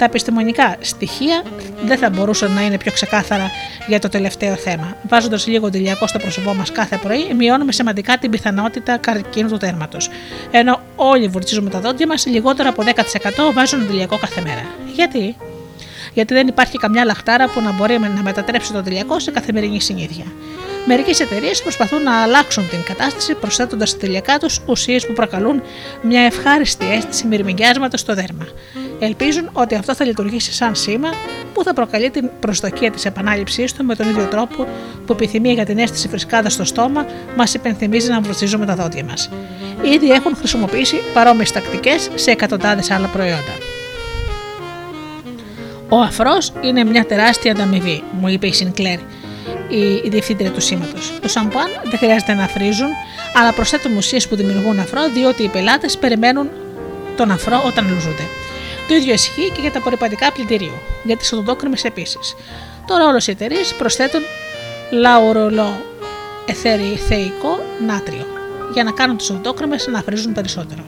[0.02, 1.44] τα επιστημονικά στοιχεία
[1.86, 3.52] δεν θα μπορούσαν να είναι πιο ξεκάθαρα
[3.88, 4.98] για το τελευταίο θέμα.
[5.08, 10.10] Βάζοντας λίγο τηλιακό στο πρόσωπό μας κάθε πρωί, μειώνουμε σημαντικά την πιθανότητα καρκίνου του τέρματος.
[10.52, 14.66] Ενώ όλοι βουρτσίζουμε τα δόντια μας, λιγότερο από 10% βάζουν τηλιακό κάθε μέρα.
[14.96, 15.36] Γιατί;
[16.14, 20.26] Γιατί δεν υπάρχει καμιά λαχτάρα που να μπορεί να μετατρέψει το τηλιακό σε καθημερινή συνήθεια.
[20.86, 25.62] Μερικές εταιρείες προσπαθούν να αλλάξουν την κατάσταση προσθέτοντας στα τελειακά τους ουσίες που προκαλούν
[26.02, 28.48] μια ευχάριστη αίσθηση μυρμηγκιάσματος στο δέρμα.
[29.00, 31.10] Ελπίζουν ότι αυτό θα λειτουργήσει σαν σήμα
[31.54, 34.68] που θα προκαλεί την προσδοκία της επανάληψής του με τον ίδιο τρόπο
[35.06, 37.06] που επιθυμία για την αίσθηση φρισκάδα στο στόμα
[37.36, 39.30] μας υπενθυμίζει να βρουστίζουμε τα δόντια μας.
[39.94, 43.54] Ήδη έχουν χρησιμοποιήσει παρόμοιες τακτικές σε εκατοντάδες άλλα προϊόντα.
[45.90, 49.00] Ο αφρός είναι μια τεράστια ανταμοιβή, μου είπε η Σινκλέρ,
[50.04, 51.14] η διευθύντρια του σήματος.
[51.22, 52.90] Το σαμπουάν δεν χρειάζεται να αφρίζουν,
[53.36, 56.50] αλλά προσθέτουν ουσίες που δημιουργούν αφρό, διότι οι πελάτες περιμένουν
[57.16, 58.24] τον αφρό όταν λουζούνται.
[58.88, 60.74] Το ίδιο ισχύει και για τα απορριπαντικά πλυντηρίου,
[61.04, 62.36] για τις οδοντόκρεμε επίσης.
[62.88, 64.22] Τώρα όλες οι εταιρείες προσθέτουν
[64.92, 65.82] λαουρολό
[66.46, 68.26] εθεριθεϊκό νάτριο
[68.74, 70.84] για να κάνουν τις οδοντόκρεμε να αφρίζουν περισσότερο.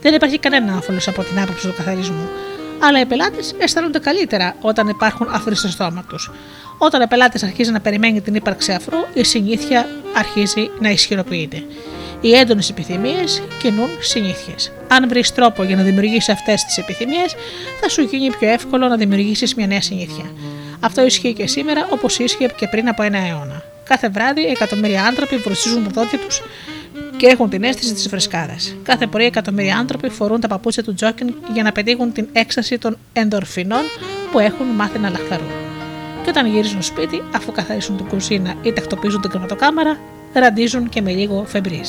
[0.00, 2.28] Δεν υπάρχει κανένα άφολο από την άποψη του καθαρισμού,
[2.78, 6.30] αλλά οι πελάτες αισθάνονται καλύτερα όταν υπάρχουν αφροί στο στόμα τους.
[6.84, 11.62] Όταν ο πελάτης αρχίζει να περιμένει την ύπαρξη αφρού, η συνήθεια αρχίζει να ισχυροποιείται.
[12.20, 14.72] Οι έντονες επιθυμίες κινούν συνήθειες.
[14.88, 17.34] Αν βρεις τρόπο για να δημιουργήσεις αυτές τις επιθυμίες,
[17.80, 20.24] θα σου γίνει πιο εύκολο να δημιουργήσεις μια νέα συνήθεια.
[20.80, 23.62] Αυτό ισχύει και σήμερα όπως ίσχυε και πριν από ένα αιώνα.
[23.84, 26.42] Κάθε βράδυ εκατομμύρια άνθρωποι βρουσίζουν τα δόντια τους
[27.16, 28.56] και έχουν την αίσθηση της φρεσκάδα.
[28.82, 32.98] Κάθε πρωί εκατομμύρια άνθρωποι φορούν τα παπούτσια του τζόκινγκ για να πετύχουν την έκσταση των
[33.12, 33.82] ενδορφινών
[34.32, 35.73] που έχουν μάθει να λαχθαρούν.
[36.24, 39.98] Και όταν γυρίζουν σπίτι, αφού καθαρίσουν την κουζίνα ή τακτοποιήσουν την κρεβατοκάμαρα,
[40.32, 41.88] ραντίζουν και με λίγο φεμπρίζ.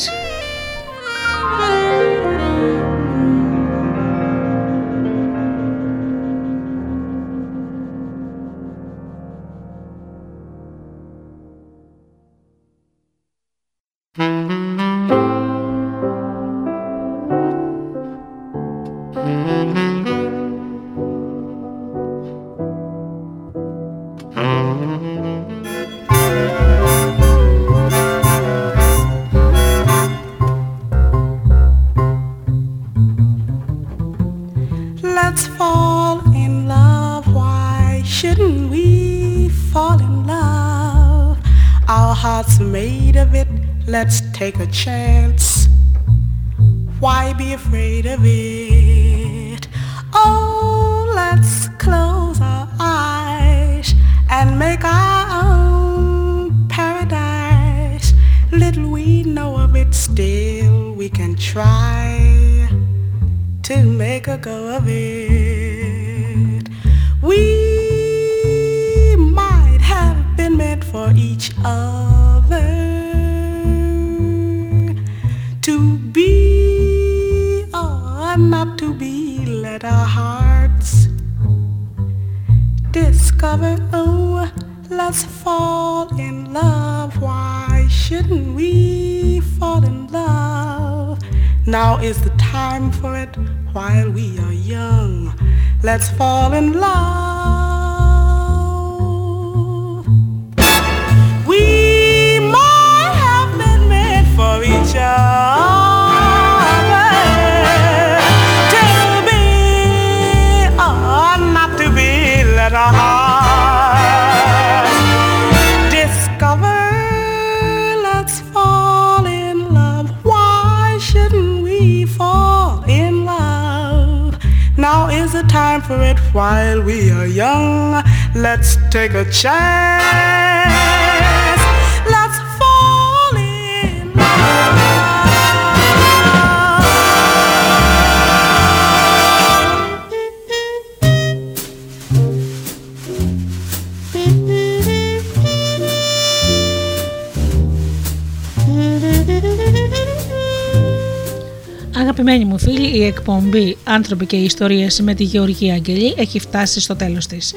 [153.95, 157.53] «Άνθρωποι και ιστορίες» με τη Γεωργία Αγγελή έχει φτάσει στο τέλος της.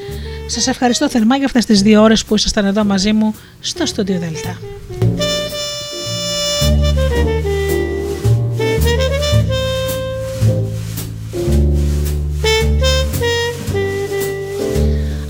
[0.47, 4.11] Σας ευχαριστώ θερμά για αυτές τις δύο ώρες που ήσασταν εδώ μαζί μου στο Studio
[4.11, 4.57] Delta.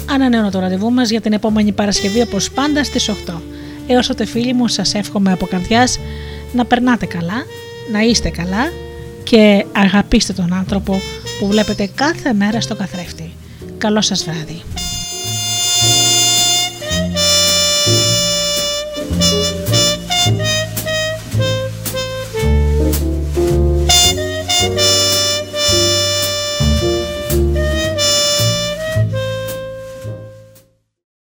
[0.06, 3.40] Ανανέωνα το ραντεβού μας για την επόμενη Παρασκευή όπως πάντα στις 8.
[3.86, 5.98] Έως τότε φίλοι μου σας εύχομαι από καρδιάς
[6.52, 7.44] να περνάτε καλά,
[7.92, 8.77] να είστε καλά
[9.30, 11.00] και αγαπήστε τον άνθρωπο
[11.38, 13.32] που βλέπετε κάθε μέρα στο καθρέφτη.
[13.78, 14.62] Καλό σας βράδυ.